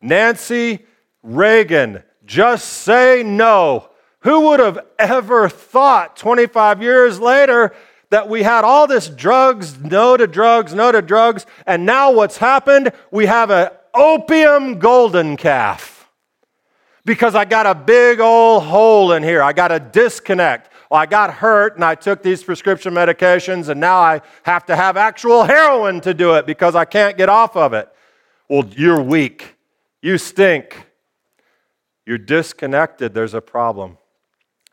Nancy 0.00 0.84
Reagan, 1.22 2.02
just 2.24 2.68
say 2.68 3.22
no? 3.24 3.90
Who 4.20 4.48
would 4.48 4.60
have 4.60 4.84
ever 4.98 5.48
thought 5.48 6.16
25 6.16 6.82
years 6.82 7.20
later 7.20 7.74
that 8.10 8.28
we 8.28 8.42
had 8.42 8.64
all 8.64 8.86
this 8.86 9.08
drugs, 9.08 9.78
no 9.78 10.16
to 10.16 10.26
drugs, 10.26 10.74
no 10.74 10.92
to 10.92 11.02
drugs, 11.02 11.46
and 11.66 11.84
now 11.84 12.12
what's 12.12 12.38
happened? 12.38 12.92
We 13.10 13.26
have 13.26 13.50
an 13.50 13.70
opium 13.94 14.78
golden 14.78 15.36
calf. 15.36 16.08
Because 17.04 17.34
I 17.34 17.44
got 17.44 17.66
a 17.66 17.74
big 17.74 18.18
old 18.18 18.64
hole 18.64 19.12
in 19.12 19.22
here. 19.22 19.40
I 19.40 19.52
got 19.52 19.70
a 19.70 19.78
disconnect. 19.78 20.72
Well, 20.90 21.00
I 21.00 21.06
got 21.06 21.34
hurt 21.34 21.76
and 21.76 21.84
I 21.84 21.94
took 21.94 22.22
these 22.22 22.42
prescription 22.42 22.94
medications, 22.94 23.68
and 23.68 23.80
now 23.80 23.98
I 23.98 24.22
have 24.42 24.66
to 24.66 24.76
have 24.76 24.96
actual 24.96 25.44
heroin 25.44 26.00
to 26.02 26.14
do 26.14 26.34
it 26.34 26.46
because 26.46 26.74
I 26.74 26.84
can't 26.84 27.16
get 27.16 27.28
off 27.28 27.56
of 27.56 27.72
it. 27.74 27.88
Well, 28.48 28.66
you're 28.76 29.00
weak. 29.00 29.56
You 30.02 30.18
stink. 30.18 30.86
You're 32.04 32.18
disconnected. 32.18 33.14
There's 33.14 33.34
a 33.34 33.40
problem 33.40 33.98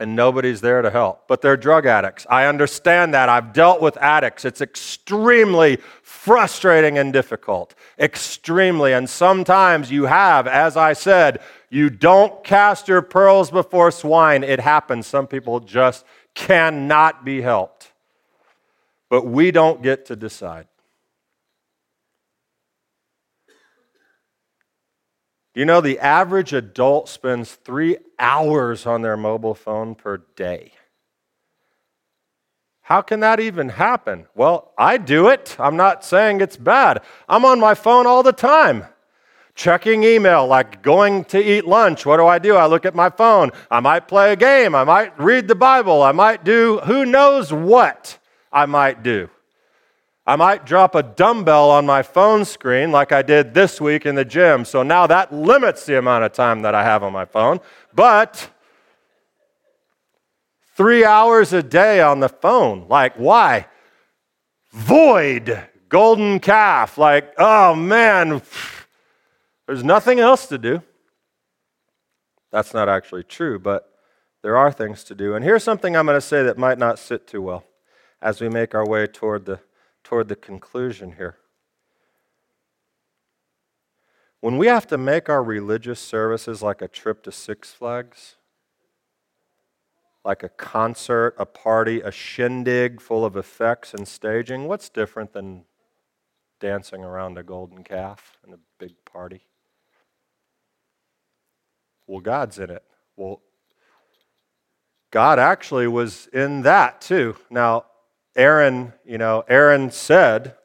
and 0.04 0.18
nobody's 0.18 0.60
there 0.60 0.82
to 0.82 0.90
help. 0.92 1.28
But 1.30 1.42
they're 1.42 1.58
drug 1.58 1.86
addicts. 1.86 2.28
I 2.30 2.46
understand 2.46 3.14
that. 3.14 3.30
I've 3.30 3.54
dealt 3.54 3.82
with 3.82 3.96
addicts. 3.98 4.44
It's 4.44 4.60
extremely 4.60 5.78
frustrating 6.02 6.98
and 6.98 7.14
difficult. 7.14 7.74
Extremely. 7.98 8.92
And 8.92 9.10
sometimes 9.10 9.90
you 9.90 10.04
have, 10.04 10.46
as 10.46 10.76
I 10.76 10.92
said, 10.92 11.40
you 11.70 11.90
don't 11.90 12.44
cast 12.44 12.90
your 12.90 13.02
pearls 13.02 13.50
before 13.50 13.92
swine. 13.92 14.44
It 14.44 14.60
happens. 14.60 15.08
Some 15.08 15.26
people 15.26 15.62
just 15.62 16.06
cannot 16.36 17.24
be 17.24 17.42
helped. 17.42 17.94
But 19.10 19.26
we 19.26 19.52
don't 19.52 19.82
get 19.82 20.06
to 20.08 20.18
decide. 20.18 20.68
You 25.56 25.66
know, 25.66 25.82
the 25.82 26.00
average 26.00 26.52
adult 26.52 27.08
spends 27.08 27.54
three 27.54 27.98
hours 28.18 28.86
on 28.86 29.04
their 29.04 29.18
mobile 29.18 29.54
phone 29.54 29.94
per 29.94 30.18
day. 30.36 30.74
How 32.82 33.02
can 33.02 33.22
that 33.22 33.40
even 33.40 33.70
happen? 33.70 34.26
Well, 34.36 34.74
I 34.78 34.98
do 34.98 35.30
it. 35.30 35.56
I'm 35.60 35.78
not 35.78 36.04
saying 36.04 36.42
it's 36.42 36.58
bad. 36.58 37.02
I'm 37.30 37.46
on 37.46 37.60
my 37.60 37.76
phone 37.76 38.08
all 38.08 38.24
the 38.24 38.34
time. 38.34 38.86
Checking 39.56 40.04
email, 40.04 40.48
like 40.48 40.82
going 40.82 41.24
to 41.26 41.42
eat 41.42 41.66
lunch. 41.66 42.06
What 42.06 42.18
do 42.18 42.26
I 42.26 42.40
do? 42.40 42.56
I 42.56 42.66
look 42.66 42.86
at 42.86 42.96
my 42.96 43.12
phone. 43.12 43.52
I 43.70 43.80
might 43.80 44.08
play 44.08 44.34
a 44.34 44.36
game. 44.36 44.74
I 44.74 44.84
might 44.84 45.18
read 45.20 45.48
the 45.48 45.56
Bible. 45.56 46.02
I 46.02 46.12
might 46.12 46.44
do 46.44 46.80
who 46.80 47.06
knows 47.06 47.54
what 47.54 48.18
I 48.52 48.66
might 48.66 49.04
do. 49.04 49.30
I 50.26 50.38
might 50.38 50.66
drop 50.66 50.96
a 50.96 51.04
dumbbell 51.04 51.70
on 51.70 51.86
my 51.86 52.02
phone 52.02 52.46
screen 52.46 52.92
like 52.92 53.12
I 53.12 53.22
did 53.22 53.54
this 53.54 53.82
week 53.82 54.06
in 54.06 54.16
the 54.16 54.24
gym. 54.24 54.64
So 54.64 54.82
now 54.82 55.06
that 55.08 55.34
limits 55.34 55.86
the 55.86 55.98
amount 55.98 56.24
of 56.24 56.32
time 56.32 56.62
that 56.62 56.74
I 56.74 56.84
have 56.84 57.04
on 57.04 57.12
my 57.12 57.26
phone. 57.26 57.60
But 57.94 58.50
three 60.76 61.04
hours 61.04 61.52
a 61.52 61.62
day 61.62 62.00
on 62.00 62.22
the 62.22 62.30
phone. 62.30 62.88
Like, 62.88 63.16
why? 63.16 63.68
Void, 64.72 65.62
golden 65.90 66.40
calf. 66.40 66.98
Like, 66.98 67.34
oh 67.38 67.76
man, 67.76 68.42
there's 69.68 69.84
nothing 69.84 70.20
else 70.20 70.48
to 70.48 70.58
do. 70.58 70.82
That's 72.52 72.74
not 72.74 72.88
actually 72.88 73.24
true, 73.24 73.60
but 73.60 73.90
there 74.42 74.56
are 74.56 74.72
things 74.72 75.04
to 75.06 75.16
do. 75.16 75.36
And 75.36 75.44
here's 75.44 75.64
something 75.64 75.98
I'm 75.98 76.06
going 76.06 76.16
to 76.16 76.22
say 76.22 76.44
that 76.44 76.58
might 76.58 76.78
not 76.78 76.98
sit 76.98 77.28
too 77.28 77.42
well 77.42 77.66
as 78.22 78.40
we 78.40 78.48
make 78.48 78.74
our 78.74 78.88
way 78.88 79.06
toward 79.06 79.46
the 79.46 79.60
toward 80.04 80.28
the 80.28 80.36
conclusion 80.36 81.14
here. 81.14 81.38
When 84.42 84.58
we 84.58 84.68
have 84.68 84.88
to 84.88 84.98
make 84.98 85.30
our 85.30 85.42
religious 85.42 86.00
services 86.00 86.62
like 86.62 86.82
a 86.82 86.88
trip 86.88 87.24
to 87.24 87.32
Six 87.32 87.72
Flags, 87.72 88.36
like 90.26 90.44
a 90.44 90.50
concert, 90.50 91.34
a 91.38 91.46
party, 91.46 92.02
a 92.02 92.12
shindig 92.12 93.02
full 93.02 93.24
of 93.24 93.38
effects 93.38 93.94
and 93.94 94.08
staging, 94.08 94.68
what's 94.68 94.90
different 94.90 95.34
than 95.34 95.64
dancing 96.60 97.04
around 97.04 97.38
a 97.38 97.44
golden 97.44 97.84
calf 97.84 98.38
in 98.46 98.54
a 98.54 98.60
big 98.80 98.94
party? 99.06 99.46
Well, 102.08 102.20
God's 102.20 102.60
in 102.60 102.70
it. 102.70 102.84
Well, 103.16 103.42
God 105.12 105.40
actually 105.40 105.88
was 105.88 106.28
in 106.34 106.64
that 106.64 107.00
too. 107.00 107.38
Now, 107.50 107.86
Aaron, 108.36 108.94
you 109.06 109.18
know, 109.18 109.44
Aaron 109.48 109.92
said, 109.92 110.56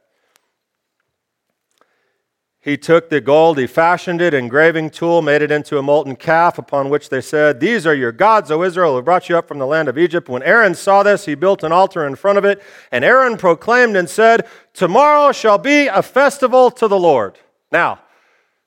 he 2.60 2.76
took 2.76 3.08
the 3.08 3.22
gold, 3.22 3.56
he 3.56 3.66
fashioned 3.66 4.20
it, 4.20 4.34
engraving 4.34 4.90
tool, 4.90 5.22
made 5.22 5.40
it 5.40 5.50
into 5.50 5.78
a 5.78 5.82
molten 5.82 6.16
calf, 6.16 6.58
upon 6.58 6.90
which 6.90 7.08
they 7.08 7.22
said, 7.22 7.60
These 7.60 7.86
are 7.86 7.94
your 7.94 8.12
gods, 8.12 8.50
O 8.50 8.62
Israel, 8.62 8.94
who 8.94 9.02
brought 9.02 9.28
you 9.28 9.38
up 9.38 9.48
from 9.48 9.58
the 9.58 9.66
land 9.66 9.88
of 9.88 9.96
Egypt. 9.96 10.28
When 10.28 10.42
Aaron 10.42 10.74
saw 10.74 11.02
this, 11.02 11.24
he 11.24 11.34
built 11.34 11.62
an 11.62 11.72
altar 11.72 12.06
in 12.06 12.14
front 12.14 12.36
of 12.36 12.44
it, 12.44 12.60
and 12.92 13.06
Aaron 13.06 13.38
proclaimed 13.38 13.96
and 13.96 14.10
said, 14.10 14.46
Tomorrow 14.74 15.32
shall 15.32 15.56
be 15.56 15.86
a 15.86 16.02
festival 16.02 16.70
to 16.72 16.88
the 16.88 16.98
Lord. 16.98 17.38
Now, 17.72 18.00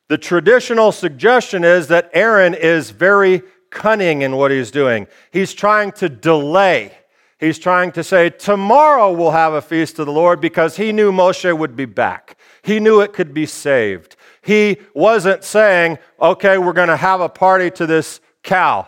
the 0.08 0.18
traditional 0.18 0.92
suggestion 0.92 1.64
is 1.64 1.88
that 1.90 2.10
Aaron 2.14 2.54
is 2.54 2.92
very 2.92 3.44
cunning 3.70 4.24
in 4.24 4.36
what 4.36 4.52
he's 4.52 4.72
doing. 4.72 5.06
He's 5.32 5.54
trying 5.54 5.92
to 5.94 6.10
delay. 6.10 6.98
He's 7.42 7.58
trying 7.58 7.92
to 7.94 8.04
say, 8.04 8.30
Tomorrow 8.30 9.12
we'll 9.14 9.32
have 9.32 9.54
a 9.54 9.64
feast 9.64 9.96
to 9.98 10.06
the 10.06 10.12
Lord 10.12 10.40
because 10.40 10.78
he 10.78 10.94
knew 10.94 11.12
Moshe 11.12 11.58
would 11.58 11.76
be 11.76 11.86
back. 11.86 12.38
He 12.62 12.80
knew 12.80 13.02
it 13.02 13.14
could 13.14 13.34
be 13.34 13.48
saved. 13.48 14.16
He 14.44 14.78
wasn't 14.94 15.44
saying, 15.44 15.98
okay, 16.22 16.60
we're 16.60 16.74
going 16.74 16.90
to 16.90 16.98
have 16.98 17.20
a 17.20 17.30
party 17.30 17.72
to 17.72 17.88
this 17.88 18.22
cow. 18.44 18.88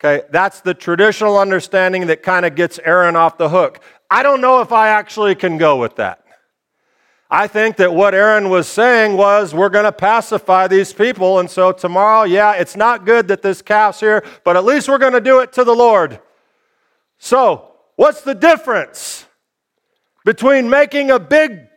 Okay, 0.00 0.26
that's 0.30 0.60
the 0.60 0.74
traditional 0.74 1.38
understanding 1.38 2.08
that 2.08 2.24
kind 2.24 2.44
of 2.44 2.56
gets 2.56 2.80
Aaron 2.80 3.14
off 3.14 3.38
the 3.38 3.48
hook. 3.48 3.80
I 4.10 4.24
don't 4.24 4.40
know 4.40 4.60
if 4.60 4.72
I 4.72 4.88
actually 4.88 5.36
can 5.36 5.56
go 5.56 5.78
with 5.78 5.94
that. 5.96 6.24
I 7.30 7.46
think 7.46 7.76
that 7.76 7.94
what 7.94 8.14
Aaron 8.14 8.50
was 8.50 8.66
saying 8.66 9.16
was, 9.16 9.54
we're 9.54 9.68
going 9.68 9.86
to 9.86 9.92
pacify 9.92 10.66
these 10.66 10.92
people. 10.92 11.38
And 11.38 11.48
so 11.48 11.70
tomorrow, 11.70 12.24
yeah, 12.24 12.52
it's 12.54 12.76
not 12.76 13.06
good 13.06 13.28
that 13.28 13.42
this 13.42 13.62
calf's 13.62 14.00
here, 14.00 14.24
but 14.42 14.56
at 14.56 14.64
least 14.64 14.88
we're 14.88 14.98
going 14.98 15.14
to 15.14 15.20
do 15.20 15.38
it 15.38 15.52
to 15.52 15.62
the 15.62 15.74
Lord. 15.74 16.20
So, 17.24 17.72
what's 17.96 18.20
the 18.20 18.34
difference 18.34 19.24
between 20.26 20.68
making 20.68 21.10
a 21.10 21.18
big 21.18 21.68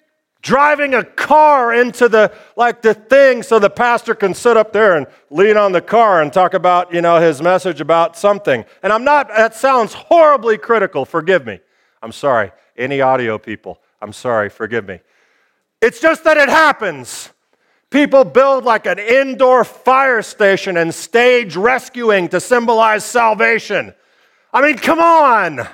driving 0.42 0.94
a 0.94 1.06
car 1.06 1.74
into 1.74 2.10
the 2.10 2.34
like 2.58 2.82
the 2.82 2.94
thing 2.94 3.44
so 3.44 3.58
the 3.58 3.70
pastor 3.70 4.14
can 4.14 4.34
sit 4.34 4.58
up 4.58 4.74
there 4.74 4.98
and 4.98 5.08
lean 5.30 5.56
on 5.56 5.72
the 5.72 5.80
car 5.80 6.22
and 6.22 6.34
talk 6.34 6.54
about 6.54 6.94
you 6.94 7.00
know 7.00 7.22
his 7.22 7.42
message 7.42 7.80
about 7.80 8.18
something? 8.18 8.66
And 8.84 8.92
i'm 8.92 9.06
not 9.06 9.30
that 9.30 9.56
sounds 9.56 9.94
horribly 9.94 10.58
critical. 10.58 11.06
Forgive 11.06 11.46
me. 11.46 11.62
I'm 12.04 12.12
sorry. 12.12 12.52
Any 12.76 13.00
audio 13.00 13.38
people 13.38 13.80
i'm 14.02 14.12
sorry. 14.12 14.50
Forgive 14.50 14.86
me. 14.86 15.00
It's 15.82 16.02
just 16.02 16.26
that 16.26 16.36
it 16.36 16.50
happens. 16.50 17.32
People 17.90 18.26
build 18.26 18.66
like 18.66 18.86
an 18.86 19.00
indoor 19.00 19.64
fire 19.64 20.22
station 20.24 20.76
and 20.76 20.94
stage 20.94 21.56
rescuing 21.56 22.28
to 22.28 22.42
symbolize 22.42 23.06
salvation 23.06 23.94
i 24.54 24.62
mean 24.62 24.78
come 24.78 25.00
on 25.00 25.68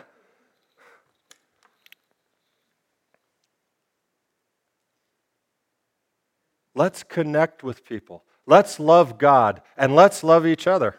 Let's 6.75 7.03
connect 7.03 7.63
with 7.63 7.85
people. 7.85 8.23
Let's 8.45 8.79
love 8.79 9.17
God 9.17 9.61
and 9.77 9.95
let's 9.95 10.23
love 10.23 10.45
each 10.45 10.67
other. 10.67 10.95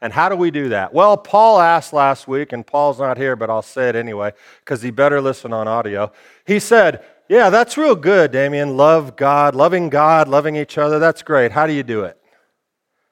And 0.00 0.12
how 0.12 0.28
do 0.28 0.36
we 0.36 0.50
do 0.50 0.68
that? 0.68 0.92
Well, 0.92 1.16
Paul 1.16 1.58
asked 1.58 1.92
last 1.92 2.28
week, 2.28 2.52
and 2.52 2.66
Paul's 2.66 3.00
not 3.00 3.16
here, 3.16 3.34
but 3.34 3.50
I'll 3.50 3.62
say 3.62 3.88
it 3.88 3.96
anyway, 3.96 4.32
because 4.60 4.82
he 4.82 4.90
better 4.90 5.20
listen 5.20 5.52
on 5.52 5.66
audio. 5.66 6.12
He 6.46 6.60
said, 6.60 7.04
Yeah, 7.28 7.50
that's 7.50 7.76
real 7.76 7.96
good, 7.96 8.30
Damian. 8.30 8.76
Love 8.76 9.16
God, 9.16 9.54
loving 9.54 9.88
God, 9.88 10.28
loving 10.28 10.54
each 10.54 10.78
other. 10.78 10.98
That's 10.98 11.22
great. 11.22 11.50
How 11.50 11.66
do 11.66 11.72
you 11.72 11.82
do 11.82 12.04
it? 12.04 12.20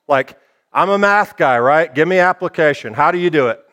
Like, 0.06 0.38
I'm 0.72 0.90
a 0.90 0.98
math 0.98 1.36
guy, 1.36 1.58
right? 1.58 1.92
Give 1.92 2.06
me 2.06 2.18
application. 2.18 2.92
How 2.92 3.10
do 3.10 3.18
you 3.18 3.30
do 3.30 3.48
it? 3.48 3.63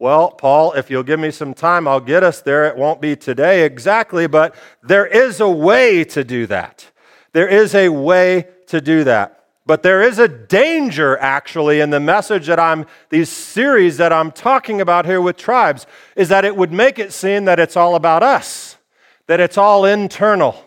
Well, 0.00 0.30
Paul, 0.30 0.72
if 0.72 0.90
you'll 0.90 1.02
give 1.02 1.20
me 1.20 1.30
some 1.30 1.52
time, 1.52 1.86
I'll 1.86 2.00
get 2.00 2.22
us 2.24 2.40
there. 2.40 2.64
It 2.64 2.74
won't 2.74 3.02
be 3.02 3.16
today 3.16 3.66
exactly, 3.66 4.26
but 4.26 4.54
there 4.82 5.04
is 5.04 5.40
a 5.40 5.48
way 5.50 6.04
to 6.04 6.24
do 6.24 6.46
that. 6.46 6.90
There 7.32 7.46
is 7.46 7.74
a 7.74 7.90
way 7.90 8.48
to 8.68 8.80
do 8.80 9.04
that. 9.04 9.44
But 9.66 9.82
there 9.82 10.02
is 10.02 10.18
a 10.18 10.26
danger 10.26 11.18
actually 11.18 11.80
in 11.80 11.90
the 11.90 12.00
message 12.00 12.46
that 12.46 12.58
I'm, 12.58 12.86
these 13.10 13.28
series 13.28 13.98
that 13.98 14.10
I'm 14.10 14.32
talking 14.32 14.80
about 14.80 15.04
here 15.04 15.20
with 15.20 15.36
tribes, 15.36 15.86
is 16.16 16.30
that 16.30 16.46
it 16.46 16.56
would 16.56 16.72
make 16.72 16.98
it 16.98 17.12
seem 17.12 17.44
that 17.44 17.60
it's 17.60 17.76
all 17.76 17.94
about 17.94 18.22
us, 18.22 18.78
that 19.26 19.38
it's 19.38 19.58
all 19.58 19.84
internal, 19.84 20.64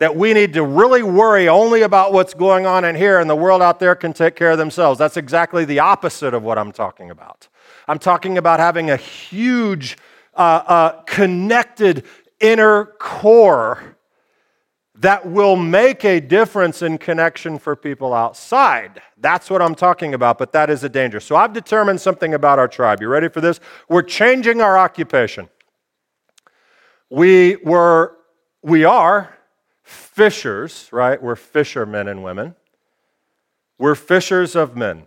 that 0.00 0.16
we 0.16 0.34
need 0.34 0.52
to 0.54 0.64
really 0.64 1.04
worry 1.04 1.48
only 1.48 1.82
about 1.82 2.12
what's 2.12 2.34
going 2.34 2.66
on 2.66 2.84
in 2.84 2.96
here 2.96 3.20
and 3.20 3.30
the 3.30 3.36
world 3.36 3.62
out 3.62 3.78
there 3.78 3.94
can 3.94 4.12
take 4.12 4.34
care 4.34 4.50
of 4.50 4.58
themselves. 4.58 4.98
That's 4.98 5.16
exactly 5.16 5.64
the 5.64 5.78
opposite 5.78 6.34
of 6.34 6.42
what 6.42 6.58
I'm 6.58 6.72
talking 6.72 7.12
about. 7.12 7.46
I'm 7.88 7.98
talking 7.98 8.38
about 8.38 8.60
having 8.60 8.90
a 8.90 8.96
huge, 8.96 9.96
uh, 10.34 10.62
uh, 10.66 11.02
connected 11.02 12.04
inner 12.40 12.84
core 12.84 13.96
that 14.98 15.26
will 15.26 15.56
make 15.56 16.04
a 16.04 16.20
difference 16.20 16.82
in 16.82 16.98
connection 16.98 17.58
for 17.58 17.76
people 17.76 18.14
outside. 18.14 19.02
That's 19.18 19.50
what 19.50 19.60
I'm 19.60 19.74
talking 19.74 20.14
about, 20.14 20.38
but 20.38 20.52
that 20.52 20.70
is 20.70 20.84
a 20.84 20.88
danger. 20.88 21.20
So 21.20 21.36
I've 21.36 21.52
determined 21.52 22.00
something 22.00 22.32
about 22.34 22.58
our 22.58 22.68
tribe. 22.68 23.00
You 23.00 23.08
ready 23.08 23.28
for 23.28 23.40
this? 23.40 23.60
We're 23.88 24.02
changing 24.02 24.60
our 24.60 24.78
occupation. 24.78 25.48
We 27.10 27.56
were 27.56 28.16
we 28.62 28.84
are 28.84 29.36
fishers, 29.84 30.88
right? 30.90 31.22
We're 31.22 31.36
fishermen 31.36 32.08
and 32.08 32.24
women. 32.24 32.56
We're 33.78 33.94
fishers 33.94 34.56
of 34.56 34.76
men. 34.76 35.06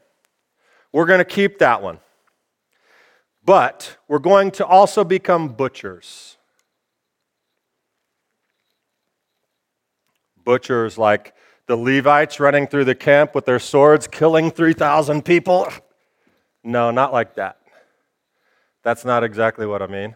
We're 0.93 1.05
going 1.05 1.19
to 1.19 1.25
keep 1.25 1.59
that 1.59 1.81
one. 1.81 1.99
But 3.49 3.97
we're 4.07 4.19
going 4.19 4.51
to 4.51 4.65
also 4.67 5.03
become 5.03 5.47
butchers. 5.47 6.37
butchers 10.45 10.99
like 10.99 11.33
the 11.65 11.75
Levites 11.75 12.39
running 12.39 12.67
through 12.67 12.85
the 12.85 12.93
camp 12.93 13.33
with 13.33 13.45
their 13.45 13.57
swords, 13.57 14.07
killing 14.07 14.51
3,000 14.51 15.25
people. 15.25 15.67
No, 16.63 16.91
not 16.91 17.11
like 17.11 17.33
that. 17.35 17.57
That's 18.83 19.03
not 19.03 19.23
exactly 19.23 19.65
what 19.65 19.81
I 19.81 19.87
mean. 19.87 20.15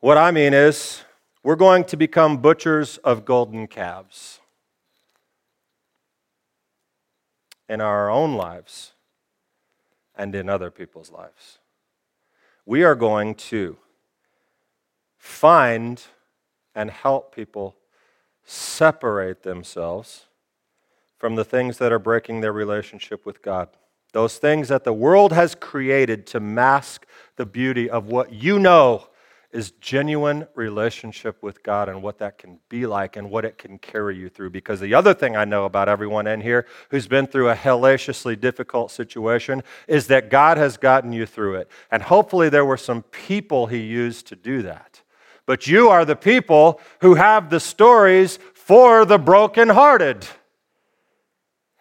What 0.00 0.16
I 0.16 0.30
mean 0.30 0.54
is, 0.54 1.02
we're 1.42 1.56
going 1.56 1.84
to 1.84 1.96
become 1.98 2.38
butchers 2.38 2.96
of 2.98 3.26
golden 3.26 3.66
calves 3.66 4.40
in 7.68 7.82
our 7.82 8.10
own 8.10 8.34
lives 8.34 8.92
and 10.20 10.34
in 10.34 10.50
other 10.50 10.70
people's 10.70 11.10
lives. 11.10 11.60
We 12.66 12.84
are 12.84 12.94
going 12.94 13.36
to 13.36 13.78
find 15.16 16.02
and 16.74 16.90
help 16.90 17.34
people 17.34 17.76
separate 18.44 19.44
themselves 19.44 20.26
from 21.16 21.36
the 21.36 21.44
things 21.44 21.78
that 21.78 21.90
are 21.90 21.98
breaking 21.98 22.42
their 22.42 22.52
relationship 22.52 23.24
with 23.24 23.40
God. 23.40 23.70
Those 24.12 24.36
things 24.36 24.68
that 24.68 24.84
the 24.84 24.92
world 24.92 25.32
has 25.32 25.54
created 25.54 26.26
to 26.28 26.40
mask 26.40 27.06
the 27.36 27.46
beauty 27.46 27.88
of 27.88 28.08
what 28.08 28.30
you 28.30 28.58
know 28.58 29.06
is 29.52 29.72
genuine 29.80 30.46
relationship 30.54 31.42
with 31.42 31.62
God 31.62 31.88
and 31.88 32.02
what 32.02 32.18
that 32.18 32.38
can 32.38 32.60
be 32.68 32.86
like 32.86 33.16
and 33.16 33.30
what 33.30 33.44
it 33.44 33.58
can 33.58 33.78
carry 33.78 34.16
you 34.16 34.28
through. 34.28 34.50
Because 34.50 34.78
the 34.78 34.94
other 34.94 35.12
thing 35.12 35.36
I 35.36 35.44
know 35.44 35.64
about 35.64 35.88
everyone 35.88 36.26
in 36.26 36.40
here 36.40 36.66
who's 36.90 37.08
been 37.08 37.26
through 37.26 37.48
a 37.48 37.54
hellaciously 37.54 38.36
difficult 38.36 38.90
situation 38.90 39.62
is 39.88 40.06
that 40.06 40.30
God 40.30 40.56
has 40.56 40.76
gotten 40.76 41.12
you 41.12 41.26
through 41.26 41.56
it. 41.56 41.68
And 41.90 42.02
hopefully 42.02 42.48
there 42.48 42.64
were 42.64 42.76
some 42.76 43.02
people 43.02 43.66
He 43.66 43.78
used 43.78 44.28
to 44.28 44.36
do 44.36 44.62
that. 44.62 45.02
But 45.46 45.66
you 45.66 45.88
are 45.88 46.04
the 46.04 46.16
people 46.16 46.80
who 47.00 47.14
have 47.14 47.50
the 47.50 47.60
stories 47.60 48.38
for 48.54 49.04
the 49.04 49.18
brokenhearted. 49.18 50.26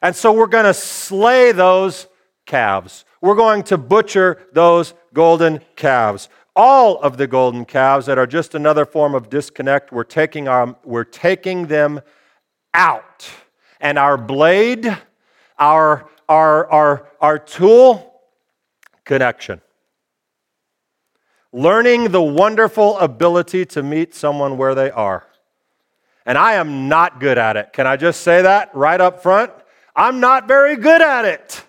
And 0.02 0.16
so 0.16 0.32
we're 0.34 0.48
going 0.48 0.66
to 0.66 0.74
slay 0.74 1.52
those 1.52 2.08
calves. 2.46 3.06
We're 3.22 3.36
going 3.36 3.64
to 3.64 3.78
butcher 3.78 4.48
those 4.54 4.94
golden 5.14 5.62
calves. 5.76 6.30
All 6.56 7.00
of 7.02 7.18
the 7.18 7.28
golden 7.28 7.66
calves 7.66 8.06
that 8.08 8.18
are 8.18 8.28
just 8.28 8.56
another 8.56 8.86
form 8.86 9.16
of 9.16 9.30
disconnect, 9.30 9.92
we're 9.92 10.04
taking, 10.04 10.48
our, 10.48 10.76
we're 10.84 11.04
taking 11.04 11.68
them 11.68 12.02
out. 12.74 13.30
And 13.80 13.98
our 13.98 14.18
blade, 14.18 14.86
our, 15.58 16.10
our, 16.28 16.70
our, 16.70 17.08
our 17.22 17.40
tool, 17.40 18.22
connection 19.06 19.62
learning 21.52 22.12
the 22.12 22.22
wonderful 22.22 22.98
ability 23.00 23.66
to 23.66 23.82
meet 23.82 24.14
someone 24.14 24.58
where 24.58 24.76
they 24.76 24.92
are. 24.92 25.26
And 26.26 26.38
I 26.38 26.54
am 26.54 26.88
not 26.88 27.20
good 27.20 27.38
at 27.38 27.58
it. 27.58 27.74
Can 27.74 27.88
I 27.88 27.98
just 27.98 28.22
say 28.22 28.42
that 28.44 28.74
right 28.76 29.02
up 29.02 29.24
front? 29.24 29.52
I'm 29.96 30.20
not 30.20 30.48
very 30.48 30.76
good 30.76 31.02
at 31.02 31.26
it 31.26 31.66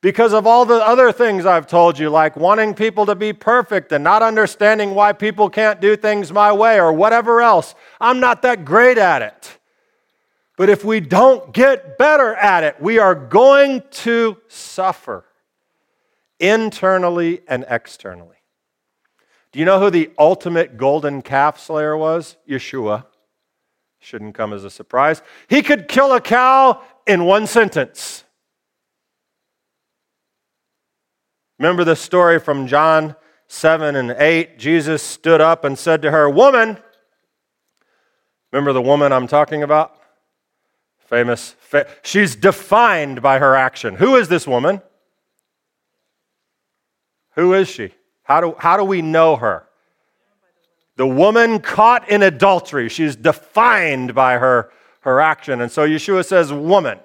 because 0.00 0.32
of 0.32 0.46
all 0.46 0.64
the 0.64 0.84
other 0.86 1.12
things 1.12 1.44
I've 1.44 1.66
told 1.66 1.98
you, 1.98 2.08
like 2.10 2.36
wanting 2.36 2.74
people 2.74 3.06
to 3.06 3.14
be 3.14 3.32
perfect 3.32 3.92
and 3.92 4.04
not 4.04 4.22
understanding 4.22 4.94
why 4.94 5.12
people 5.12 5.50
can't 5.50 5.80
do 5.80 5.96
things 5.96 6.32
my 6.32 6.52
way 6.52 6.80
or 6.80 6.92
whatever 6.92 7.40
else. 7.40 7.74
I'm 8.00 8.20
not 8.20 8.42
that 8.42 8.64
great 8.64 8.98
at 8.98 9.22
it. 9.22 9.58
But 10.56 10.68
if 10.68 10.84
we 10.84 11.00
don't 11.00 11.52
get 11.52 11.98
better 11.98 12.34
at 12.34 12.64
it, 12.64 12.80
we 12.80 12.98
are 12.98 13.14
going 13.14 13.82
to 13.90 14.36
suffer. 14.48 15.24
internally 16.40 17.40
and 17.48 17.64
externally. 17.68 18.36
Do 19.50 19.58
you 19.58 19.64
know 19.64 19.80
who 19.80 19.90
the 19.90 20.10
ultimate 20.18 20.76
golden 20.76 21.22
calf 21.22 21.58
slayer 21.58 21.96
was? 21.96 22.36
Yeshua. 22.48 23.06
Shouldn't 23.98 24.34
come 24.34 24.52
as 24.52 24.62
a 24.62 24.70
surprise. 24.70 25.22
He 25.48 25.62
could 25.62 25.88
kill 25.88 26.12
a 26.12 26.20
cow 26.20 26.82
in 27.06 27.24
one 27.24 27.46
sentence. 27.46 28.24
Remember 31.58 31.84
the 31.84 31.96
story 31.96 32.38
from 32.38 32.66
John 32.66 33.16
7 33.48 33.96
and 33.96 34.12
8? 34.12 34.58
Jesus 34.58 35.02
stood 35.02 35.40
up 35.40 35.64
and 35.64 35.78
said 35.78 36.02
to 36.02 36.10
her, 36.10 36.30
Woman, 36.30 36.78
remember 38.52 38.72
the 38.72 38.82
woman 38.82 39.12
I'm 39.12 39.26
talking 39.26 39.62
about? 39.62 39.96
Famous. 40.98 41.56
Fa- 41.60 41.88
she's 42.02 42.36
defined 42.36 43.22
by 43.22 43.38
her 43.38 43.56
action. 43.56 43.96
Who 43.96 44.16
is 44.16 44.28
this 44.28 44.46
woman? 44.46 44.82
Who 47.34 47.54
is 47.54 47.68
she? 47.68 47.92
How 48.22 48.40
do, 48.40 48.54
how 48.58 48.76
do 48.76 48.84
we 48.84 49.02
know 49.02 49.36
her? 49.36 49.64
The 50.96 51.06
woman 51.06 51.60
caught 51.60 52.08
in 52.08 52.22
adultery. 52.22 52.88
She's 52.88 53.16
defined 53.16 54.14
by 54.14 54.38
her, 54.38 54.70
her 55.00 55.20
action. 55.20 55.60
And 55.60 55.72
so 55.72 55.86
Yeshua 55.86 56.24
says, 56.24 56.52
Woman. 56.52 56.98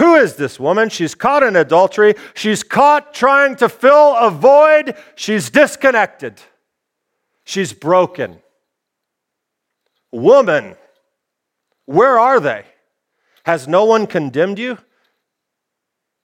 Who 0.00 0.14
is 0.14 0.36
this 0.36 0.58
woman? 0.58 0.88
She's 0.88 1.14
caught 1.14 1.42
in 1.42 1.56
adultery. 1.56 2.14
She's 2.32 2.62
caught 2.62 3.12
trying 3.12 3.56
to 3.56 3.68
fill 3.68 4.16
a 4.16 4.30
void. 4.30 4.96
She's 5.14 5.50
disconnected. 5.50 6.40
She's 7.44 7.74
broken. 7.74 8.38
Woman, 10.10 10.76
where 11.84 12.18
are 12.18 12.40
they? 12.40 12.64
Has 13.44 13.68
no 13.68 13.84
one 13.84 14.06
condemned 14.06 14.58
you? 14.58 14.78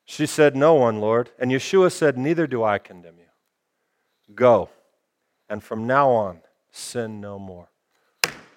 She 0.07 0.25
said, 0.25 0.57
No 0.57 0.73
one, 0.73 0.99
Lord. 0.99 1.29
And 1.39 1.51
Yeshua 1.51 1.93
said, 1.93 2.17
Neither 2.17 2.47
do 2.47 2.65
I 2.65 2.79
condemn 2.79 3.19
you. 3.19 4.35
Go. 4.35 4.71
And 5.51 5.63
from 5.63 5.87
now 5.87 6.09
on, 6.09 6.41
sin 6.73 7.21
no 7.21 7.39
more. 7.39 7.69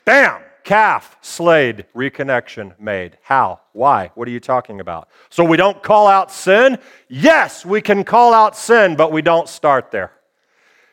Bam! 0.05 0.43
Calf 0.69 1.17
slayed, 1.21 1.83
reconnection 1.95 2.79
made. 2.79 3.17
How? 3.23 3.59
Why? 3.73 4.11
What 4.13 4.27
are 4.27 4.31
you 4.31 4.39
talking 4.39 4.79
about? 4.79 5.09
So 5.31 5.43
we 5.43 5.57
don't 5.57 5.81
call 5.81 6.07
out 6.07 6.31
sin? 6.31 6.77
Yes, 7.07 7.65
we 7.65 7.81
can 7.81 8.03
call 8.03 8.35
out 8.35 8.55
sin, 8.55 8.95
but 8.95 9.11
we 9.11 9.23
don't 9.23 9.49
start 9.49 9.89
there. 9.89 10.11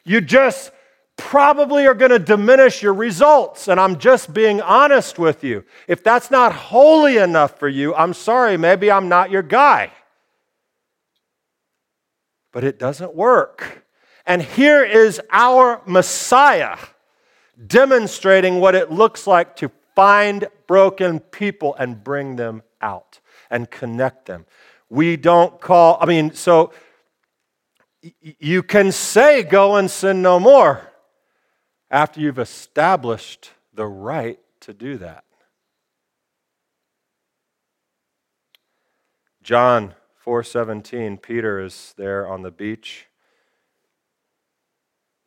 You 0.02 0.22
just 0.22 0.72
probably 1.18 1.86
are 1.86 1.92
going 1.92 2.10
to 2.10 2.18
diminish 2.18 2.82
your 2.82 2.94
results. 2.94 3.68
And 3.68 3.78
I'm 3.78 3.98
just 3.98 4.32
being 4.32 4.62
honest 4.62 5.18
with 5.18 5.44
you. 5.44 5.62
If 5.86 6.02
that's 6.02 6.30
not 6.30 6.54
holy 6.54 7.18
enough 7.18 7.58
for 7.58 7.68
you, 7.68 7.94
I'm 7.94 8.14
sorry, 8.14 8.56
maybe 8.56 8.90
I'm 8.90 9.10
not 9.10 9.30
your 9.30 9.42
guy. 9.42 9.90
But 12.50 12.64
it 12.64 12.78
doesn't 12.78 13.14
work. 13.14 13.84
And 14.24 14.40
here 14.40 14.82
is 14.82 15.20
our 15.30 15.82
Messiah 15.84 16.78
demonstrating 17.64 18.60
what 18.60 18.74
it 18.74 18.90
looks 18.90 19.26
like 19.26 19.56
to 19.56 19.70
find 19.94 20.46
broken 20.66 21.20
people 21.20 21.74
and 21.76 22.02
bring 22.04 22.36
them 22.36 22.62
out 22.80 23.20
and 23.50 23.70
connect 23.70 24.26
them. 24.26 24.44
We 24.88 25.16
don't 25.16 25.60
call, 25.60 25.98
I 26.00 26.06
mean, 26.06 26.34
so 26.34 26.72
you 28.20 28.62
can 28.62 28.92
say, 28.92 29.42
go 29.42 29.76
and 29.76 29.90
sin 29.90 30.22
no 30.22 30.38
more 30.38 30.92
after 31.90 32.20
you've 32.20 32.38
established 32.38 33.50
the 33.72 33.86
right 33.86 34.38
to 34.60 34.74
do 34.74 34.98
that. 34.98 35.24
John 39.42 39.94
4:17 40.24 41.22
Peter 41.22 41.60
is 41.60 41.94
there 41.96 42.26
on 42.26 42.42
the 42.42 42.50
beach 42.50 43.06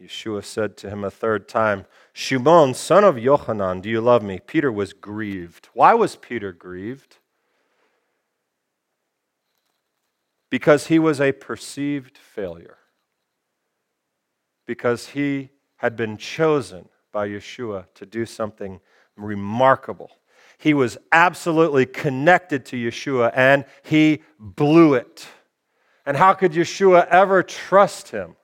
Yeshua 0.02 0.44
said 0.44 0.78
to 0.78 0.90
him 0.90 1.04
a 1.04 1.12
third 1.12 1.50
time, 1.50 1.86
Shimon, 2.14 2.74
son 2.74 3.04
of 3.04 3.16
Yochanan, 3.16 3.82
do 3.82 3.90
you 3.90 4.00
love 4.00 4.24
me? 4.24 4.40
Peter 4.40 4.72
was 4.72 4.94
grieved. 4.94 5.68
Why 5.74 5.94
was 5.94 6.16
Peter 6.16 6.54
grieved? 6.54 7.18
Because 10.50 10.88
he 10.88 11.00
was 11.00 11.20
a 11.20 11.34
perceived 11.34 12.18
failure. 12.18 12.78
Because 14.66 15.10
he 15.10 15.50
had 15.78 15.96
been 15.96 16.18
chosen 16.18 16.88
by 17.12 17.28
Yeshua 17.28 17.86
to 17.96 18.06
do 18.06 18.26
something 18.26 18.80
remarkable. 19.18 20.12
He 20.58 20.74
was 20.74 20.98
absolutely 21.12 21.86
connected 21.86 22.66
to 22.68 22.78
Yeshua 22.78 23.32
and 23.36 23.66
he 23.84 24.24
blew 24.40 24.94
it. 24.94 25.28
And 26.06 26.16
how 26.16 26.34
could 26.34 26.54
Yeshua 26.54 27.06
ever 27.08 27.44
trust 27.44 28.10
him? 28.10 28.36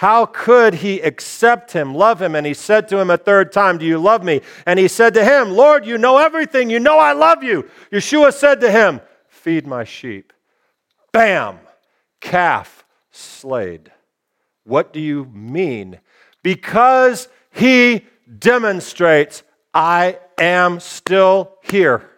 How 0.00 0.24
could 0.24 0.76
he 0.76 0.98
accept 1.00 1.72
him, 1.72 1.94
love 1.94 2.22
him? 2.22 2.34
And 2.34 2.46
he 2.46 2.54
said 2.54 2.88
to 2.88 2.96
him 2.96 3.10
a 3.10 3.18
third 3.18 3.52
time, 3.52 3.76
Do 3.76 3.84
you 3.84 3.98
love 3.98 4.24
me? 4.24 4.40
And 4.64 4.78
he 4.78 4.88
said 4.88 5.12
to 5.12 5.22
him, 5.22 5.50
Lord, 5.50 5.84
you 5.84 5.98
know 5.98 6.16
everything. 6.16 6.70
You 6.70 6.80
know 6.80 6.98
I 6.98 7.12
love 7.12 7.44
you. 7.44 7.68
Yeshua 7.92 8.32
said 8.32 8.62
to 8.62 8.70
him, 8.70 9.02
Feed 9.28 9.66
my 9.66 9.84
sheep. 9.84 10.32
Bam! 11.12 11.58
Calf 12.18 12.86
slayed. 13.10 13.92
What 14.64 14.94
do 14.94 15.00
you 15.00 15.26
mean? 15.26 16.00
Because 16.42 17.28
he 17.50 18.06
demonstrates, 18.38 19.42
I 19.74 20.18
am 20.38 20.80
still 20.80 21.58
here. 21.70 22.08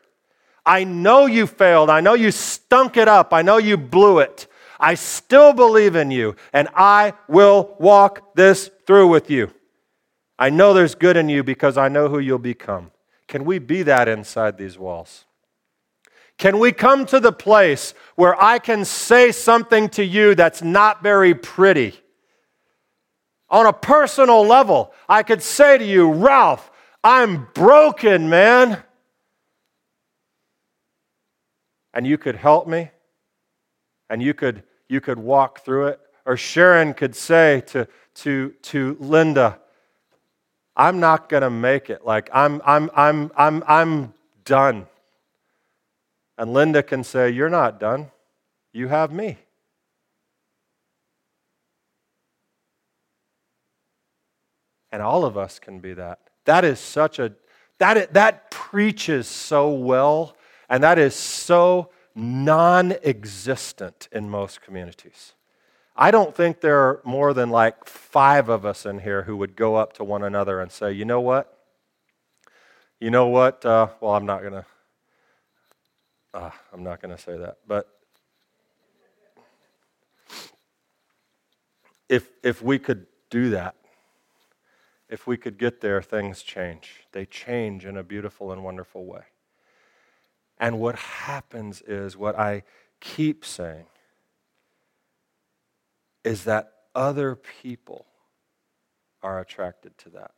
I 0.64 0.85
know 0.85 1.26
you 1.26 1.49
failed. 1.49 1.91
I 1.91 2.01
know 2.01 2.14
you 2.14 2.30
stunk 2.30 2.97
it 2.97 3.09
up. 3.09 3.33
I 3.33 3.43
know 3.43 3.57
you 3.57 3.76
blew 3.76 4.20
it. 4.20 4.47
I 4.83 4.95
still 4.95 5.53
believe 5.53 5.95
in 5.95 6.11
you, 6.11 6.35
and 6.53 6.68
I 6.74 7.14
will 7.28 7.76
walk 7.78 8.35
this 8.35 8.68
through 8.85 9.07
with 9.07 9.30
you. 9.30 9.53
I 10.41 10.51
know 10.51 10.74
there's 10.74 10.97
good 10.97 11.16
in 11.16 11.28
you 11.28 11.45
because 11.45 11.78
I 11.78 11.87
know 11.87 12.09
who 12.09 12.18
you'll 12.18 12.41
become. 12.41 12.91
Can 13.28 13.45
we 13.45 13.61
be 13.61 13.85
that 13.85 14.09
inside 14.09 14.59
these 14.59 14.76
walls? 14.76 15.24
Can 16.37 16.59
we 16.59 16.72
come 16.72 17.07
to 17.07 17.20
the 17.20 17.30
place 17.30 17.95
where 18.16 18.41
I 18.43 18.59
can 18.59 18.85
say 18.85 19.30
something 19.30 19.89
to 19.91 20.05
you 20.05 20.35
that's 20.35 20.62
not 20.62 21.01
very 21.01 21.33
pretty? 21.33 22.01
On 23.49 23.66
a 23.66 23.72
personal 23.72 24.45
level, 24.45 24.93
I 25.09 25.22
could 25.22 25.43
say 25.43 25.78
to 25.78 25.85
you, 25.85 26.11
Ralph, 26.11 26.72
I'm 27.05 27.47
broken, 27.55 28.28
man. 28.28 28.83
And 31.95 32.05
you 32.05 32.18
could 32.18 32.35
help 32.35 32.66
me, 32.66 32.91
and 34.11 34.20
you 34.20 34.35
could 34.35 34.64
you 34.93 35.01
could 35.01 35.18
walk 35.18 35.64
through 35.64 35.86
it. 35.86 36.01
Or 36.26 36.36
Sharon 36.36 36.93
could 36.93 37.16
say 37.16 37.62
to, 37.68 37.88
to, 38.16 38.51
to 38.62 38.97
Linda, 39.01 39.59
I'm 40.76 41.01
not 41.01 41.30
going 41.30 41.43
to 41.43 41.51
make 41.51 41.88
it. 41.88 42.05
Like, 42.05 42.28
I'm, 42.32 42.61
I'm, 42.64 42.90
I'm, 42.95 43.32
I'm, 43.36 43.64
I'm 43.66 44.14
done. 44.45 44.86
And 46.36 46.53
Linda 46.53 46.82
can 46.82 47.05
say, 47.05 47.30
You're 47.30 47.51
not 47.51 47.80
done. 47.80 48.11
You 48.72 48.88
have 48.88 49.12
me. 49.12 49.38
And 54.90 55.03
all 55.03 55.24
of 55.24 55.38
us 55.38 55.59
can 55.59 55.80
be 55.80 55.95
that. 55.95 56.18
That 56.45 56.64
is 56.64 56.78
such 56.78 57.18
a, 57.18 57.32
that, 57.78 58.12
that 58.12 58.51
preaches 58.51 59.26
so 59.26 59.72
well, 59.72 60.36
and 60.68 60.82
that 60.82 60.99
is 60.99 61.14
so 61.14 61.90
non 62.15 62.93
existent 63.03 64.09
in 64.13 64.29
most 64.29 64.61
communities. 64.61 65.35
I 65.95 66.11
don't 66.11 66.35
think 66.35 66.61
there 66.61 66.79
are 66.79 67.03
more 67.05 67.35
than 67.35 67.51
like 67.51 67.85
five 67.85 68.49
of 68.49 68.65
us 68.65 68.87
in 68.87 69.01
here 69.01 69.23
who 69.23 69.37
would 69.37 69.57
go 69.57 69.77
up 69.77 69.93
to 69.95 70.05
one 70.05 70.23
another 70.23 70.61
and 70.61 70.73
say, 70.73 70.93
you 70.93 71.05
know 71.05 71.21
what? 71.21 71.59
You 72.99 73.11
know 73.11 73.27
what? 73.27 73.65
Uh, 73.65 73.89
well, 74.01 74.15
I'm 74.15 74.27
not 74.27 74.41
going 74.41 74.53
to. 74.55 74.65
Uh, 76.35 76.51
I'm 76.73 76.83
not 76.83 77.03
going 77.03 77.15
to 77.15 77.23
say 77.23 77.37
that. 77.37 77.59
But 77.67 77.89
if, 82.09 82.31
if 82.43 82.63
we 82.63 82.79
could 82.79 83.07
do 83.29 83.51
that, 83.51 83.75
if 85.11 85.27
we 85.27 85.37
could 85.37 85.59
get 85.59 85.83
there, 85.83 86.01
things 86.01 86.43
change. 86.43 87.05
They 87.13 87.27
change 87.27 87.85
in 87.85 87.99
a 87.99 88.03
beautiful 88.03 88.51
and 88.51 88.65
wonderful 88.65 89.05
way. 89.05 89.25
And 90.59 90.79
what 90.79 90.97
happens 90.97 91.83
is 91.83 92.17
what 92.17 92.39
I 92.39 92.63
keep 93.01 93.45
saying 93.45 93.87
is 96.25 96.45
that 96.45 96.73
other 96.95 97.35
people 97.35 98.07
are 99.23 99.41
attracted 99.41 99.97
to 99.99 100.11
that. 100.11 100.33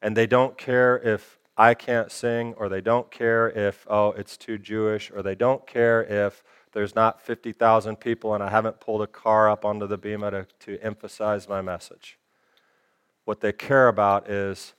And 0.00 0.16
they 0.16 0.26
don't 0.26 0.56
care 0.56 0.98
if 0.98 1.38
I 1.56 1.74
can't 1.74 2.10
sing, 2.10 2.54
or 2.56 2.70
they 2.70 2.80
don't 2.80 3.10
care 3.10 3.50
if, 3.50 3.86
oh, 3.90 4.12
it's 4.12 4.38
too 4.38 4.56
Jewish, 4.56 5.10
or 5.10 5.22
they 5.22 5.34
don't 5.34 5.66
care 5.66 6.02
if 6.02 6.42
there's 6.72 6.94
not 6.94 7.20
50,000 7.20 7.96
people 7.96 8.34
and 8.34 8.42
I 8.42 8.48
haven't 8.48 8.80
pulled 8.80 9.02
a 9.02 9.06
car 9.06 9.50
up 9.50 9.64
onto 9.64 9.86
the 9.86 9.98
bema 9.98 10.30
to, 10.30 10.46
to 10.60 10.78
emphasize 10.82 11.48
my 11.48 11.60
message. 11.60 12.18
What 13.24 13.40
they 13.40 13.52
care 13.52 13.88
about 13.88 14.30
is 14.30 14.74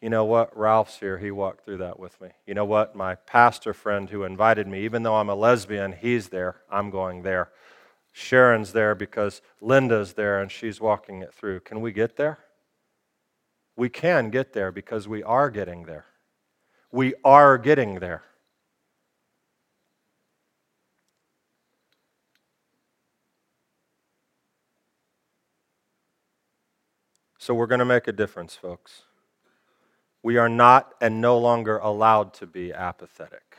you 0.00 0.08
know 0.08 0.24
what? 0.24 0.56
Ralph's 0.56 0.98
here. 0.98 1.18
He 1.18 1.30
walked 1.30 1.64
through 1.64 1.78
that 1.78 1.98
with 2.00 2.18
me. 2.20 2.30
You 2.46 2.54
know 2.54 2.64
what? 2.64 2.96
My 2.96 3.16
pastor 3.16 3.74
friend 3.74 4.08
who 4.08 4.24
invited 4.24 4.66
me, 4.66 4.82
even 4.84 5.02
though 5.02 5.16
I'm 5.16 5.28
a 5.28 5.34
lesbian, 5.34 5.92
he's 5.92 6.28
there. 6.28 6.62
I'm 6.70 6.90
going 6.90 7.22
there. 7.22 7.50
Sharon's 8.12 8.72
there 8.72 8.94
because 8.94 9.42
Linda's 9.60 10.14
there 10.14 10.40
and 10.40 10.50
she's 10.50 10.80
walking 10.80 11.22
it 11.22 11.34
through. 11.34 11.60
Can 11.60 11.80
we 11.80 11.92
get 11.92 12.16
there? 12.16 12.38
We 13.76 13.88
can 13.88 14.30
get 14.30 14.52
there 14.52 14.72
because 14.72 15.06
we 15.06 15.22
are 15.22 15.50
getting 15.50 15.84
there. 15.84 16.06
We 16.90 17.14
are 17.24 17.58
getting 17.58 18.00
there. 18.00 18.22
So 27.38 27.54
we're 27.54 27.66
going 27.66 27.78
to 27.78 27.84
make 27.84 28.06
a 28.06 28.12
difference, 28.12 28.54
folks. 28.54 29.04
We 30.22 30.36
are 30.36 30.48
not 30.48 30.94
and 31.00 31.20
no 31.20 31.38
longer 31.38 31.78
allowed 31.78 32.34
to 32.34 32.46
be 32.46 32.72
apathetic. 32.72 33.50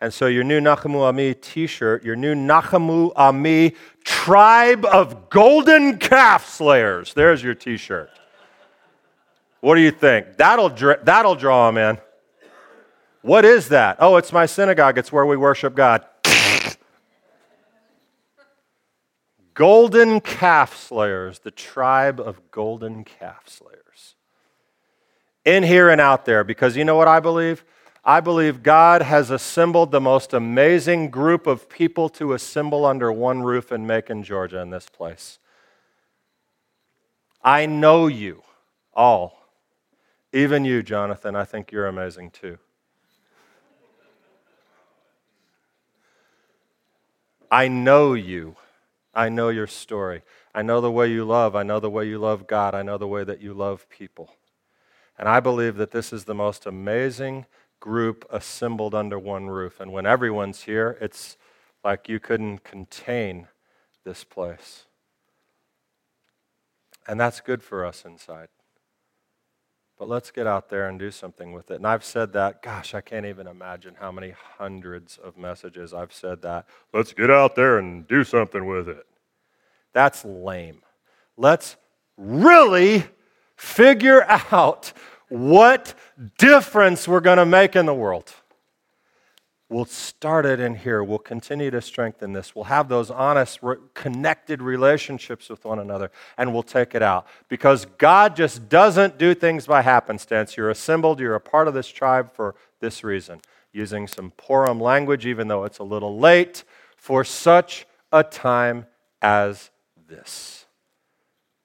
And 0.00 0.14
so 0.14 0.26
your 0.26 0.44
new 0.44 0.60
Nachamu 0.60 1.00
Ami 1.08 1.34
t-shirt, 1.34 2.04
your 2.04 2.16
new 2.16 2.34
Nachamu 2.34 3.12
Ami 3.16 3.74
tribe 4.04 4.84
of 4.84 5.28
golden 5.28 5.98
calf 5.98 6.48
slayers. 6.48 7.14
There's 7.14 7.42
your 7.42 7.54
t-shirt. 7.54 8.10
What 9.60 9.74
do 9.74 9.80
you 9.80 9.90
think? 9.90 10.36
That'll, 10.36 10.68
that'll 10.68 11.34
draw 11.34 11.70
them 11.70 11.78
in. 11.78 11.98
What 13.22 13.44
is 13.44 13.68
that? 13.70 13.96
Oh, 13.98 14.16
it's 14.16 14.32
my 14.32 14.46
synagogue. 14.46 14.98
It's 14.98 15.10
where 15.10 15.26
we 15.26 15.36
worship 15.36 15.74
God. 15.74 16.04
golden 19.54 20.20
calf 20.20 20.76
slayers, 20.76 21.40
the 21.40 21.50
tribe 21.50 22.20
of 22.20 22.50
golden 22.52 23.02
calf 23.02 23.48
slayers. 23.48 23.77
In 25.44 25.62
here 25.62 25.88
and 25.88 26.00
out 26.00 26.24
there, 26.24 26.44
because 26.44 26.76
you 26.76 26.84
know 26.84 26.96
what 26.96 27.08
I 27.08 27.20
believe? 27.20 27.64
I 28.04 28.20
believe 28.20 28.62
God 28.62 29.02
has 29.02 29.30
assembled 29.30 29.90
the 29.90 30.00
most 30.00 30.32
amazing 30.32 31.10
group 31.10 31.46
of 31.46 31.68
people 31.68 32.08
to 32.10 32.32
assemble 32.32 32.84
under 32.86 33.12
one 33.12 33.42
roof 33.42 33.70
in 33.70 33.86
Macon, 33.86 34.22
Georgia, 34.22 34.60
in 34.60 34.70
this 34.70 34.88
place. 34.88 35.38
I 37.42 37.66
know 37.66 38.06
you 38.06 38.42
all. 38.94 39.38
Even 40.32 40.64
you, 40.64 40.82
Jonathan, 40.82 41.36
I 41.36 41.44
think 41.44 41.72
you're 41.72 41.86
amazing 41.86 42.30
too. 42.30 42.58
I 47.50 47.68
know 47.68 48.14
you. 48.14 48.56
I 49.14 49.28
know 49.28 49.48
your 49.48 49.66
story. 49.66 50.22
I 50.54 50.62
know 50.62 50.80
the 50.80 50.90
way 50.90 51.10
you 51.10 51.24
love. 51.24 51.56
I 51.56 51.62
know 51.62 51.80
the 51.80 51.90
way 51.90 52.06
you 52.06 52.18
love 52.18 52.46
God. 52.46 52.74
I 52.74 52.82
know 52.82 52.98
the 52.98 53.08
way 53.08 53.24
that 53.24 53.40
you 53.40 53.54
love 53.54 53.88
people. 53.88 54.30
And 55.18 55.28
I 55.28 55.40
believe 55.40 55.76
that 55.76 55.90
this 55.90 56.12
is 56.12 56.24
the 56.24 56.34
most 56.34 56.64
amazing 56.66 57.46
group 57.80 58.24
assembled 58.30 58.94
under 58.94 59.18
one 59.18 59.48
roof. 59.48 59.80
And 59.80 59.92
when 59.92 60.06
everyone's 60.06 60.62
here, 60.62 60.96
it's 61.00 61.36
like 61.84 62.08
you 62.08 62.20
couldn't 62.20 62.64
contain 62.64 63.48
this 64.04 64.24
place. 64.24 64.84
And 67.06 67.18
that's 67.18 67.40
good 67.40 67.62
for 67.62 67.84
us 67.84 68.04
inside. 68.04 68.48
But 69.98 70.08
let's 70.08 70.30
get 70.30 70.46
out 70.46 70.68
there 70.68 70.88
and 70.88 70.98
do 70.98 71.10
something 71.10 71.52
with 71.52 71.72
it. 71.72 71.76
And 71.76 71.86
I've 71.86 72.04
said 72.04 72.32
that, 72.34 72.62
gosh, 72.62 72.94
I 72.94 73.00
can't 73.00 73.26
even 73.26 73.48
imagine 73.48 73.96
how 73.98 74.12
many 74.12 74.32
hundreds 74.58 75.18
of 75.18 75.36
messages 75.36 75.92
I've 75.92 76.12
said 76.12 76.42
that. 76.42 76.66
Let's 76.92 77.12
get 77.12 77.30
out 77.30 77.56
there 77.56 77.78
and 77.78 78.06
do 78.06 78.22
something 78.22 78.66
with 78.66 78.88
it. 78.88 79.04
That's 79.92 80.24
lame. 80.24 80.82
Let's 81.36 81.76
really 82.16 83.04
figure 83.58 84.22
out 84.24 84.92
what 85.28 85.92
difference 86.38 87.06
we're 87.06 87.20
going 87.20 87.36
to 87.36 87.44
make 87.44 87.76
in 87.76 87.84
the 87.84 87.94
world. 87.94 88.32
We'll 89.68 89.84
start 89.84 90.46
it 90.46 90.60
in 90.60 90.76
here. 90.76 91.04
We'll 91.04 91.18
continue 91.18 91.70
to 91.70 91.82
strengthen 91.82 92.32
this. 92.32 92.54
We'll 92.54 92.64
have 92.64 92.88
those 92.88 93.10
honest, 93.10 93.60
connected 93.92 94.62
relationships 94.62 95.50
with 95.50 95.66
one 95.66 95.78
another, 95.78 96.10
and 96.38 96.54
we'll 96.54 96.62
take 96.62 96.94
it 96.94 97.02
out. 97.02 97.26
Because 97.48 97.84
God 97.84 98.34
just 98.34 98.70
doesn't 98.70 99.18
do 99.18 99.34
things 99.34 99.66
by 99.66 99.82
happenstance. 99.82 100.56
You're 100.56 100.70
assembled, 100.70 101.20
you're 101.20 101.34
a 101.34 101.40
part 101.40 101.68
of 101.68 101.74
this 101.74 101.88
tribe 101.88 102.32
for 102.32 102.54
this 102.80 103.04
reason. 103.04 103.42
Using 103.70 104.06
some 104.06 104.30
Purim 104.38 104.80
language, 104.80 105.26
even 105.26 105.48
though 105.48 105.64
it's 105.64 105.78
a 105.78 105.84
little 105.84 106.18
late, 106.18 106.64
for 106.96 107.22
such 107.22 107.86
a 108.10 108.24
time 108.24 108.86
as 109.20 109.68
this. 110.08 110.64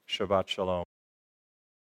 Shabbat 0.09 0.49
Shalom. 0.49 0.82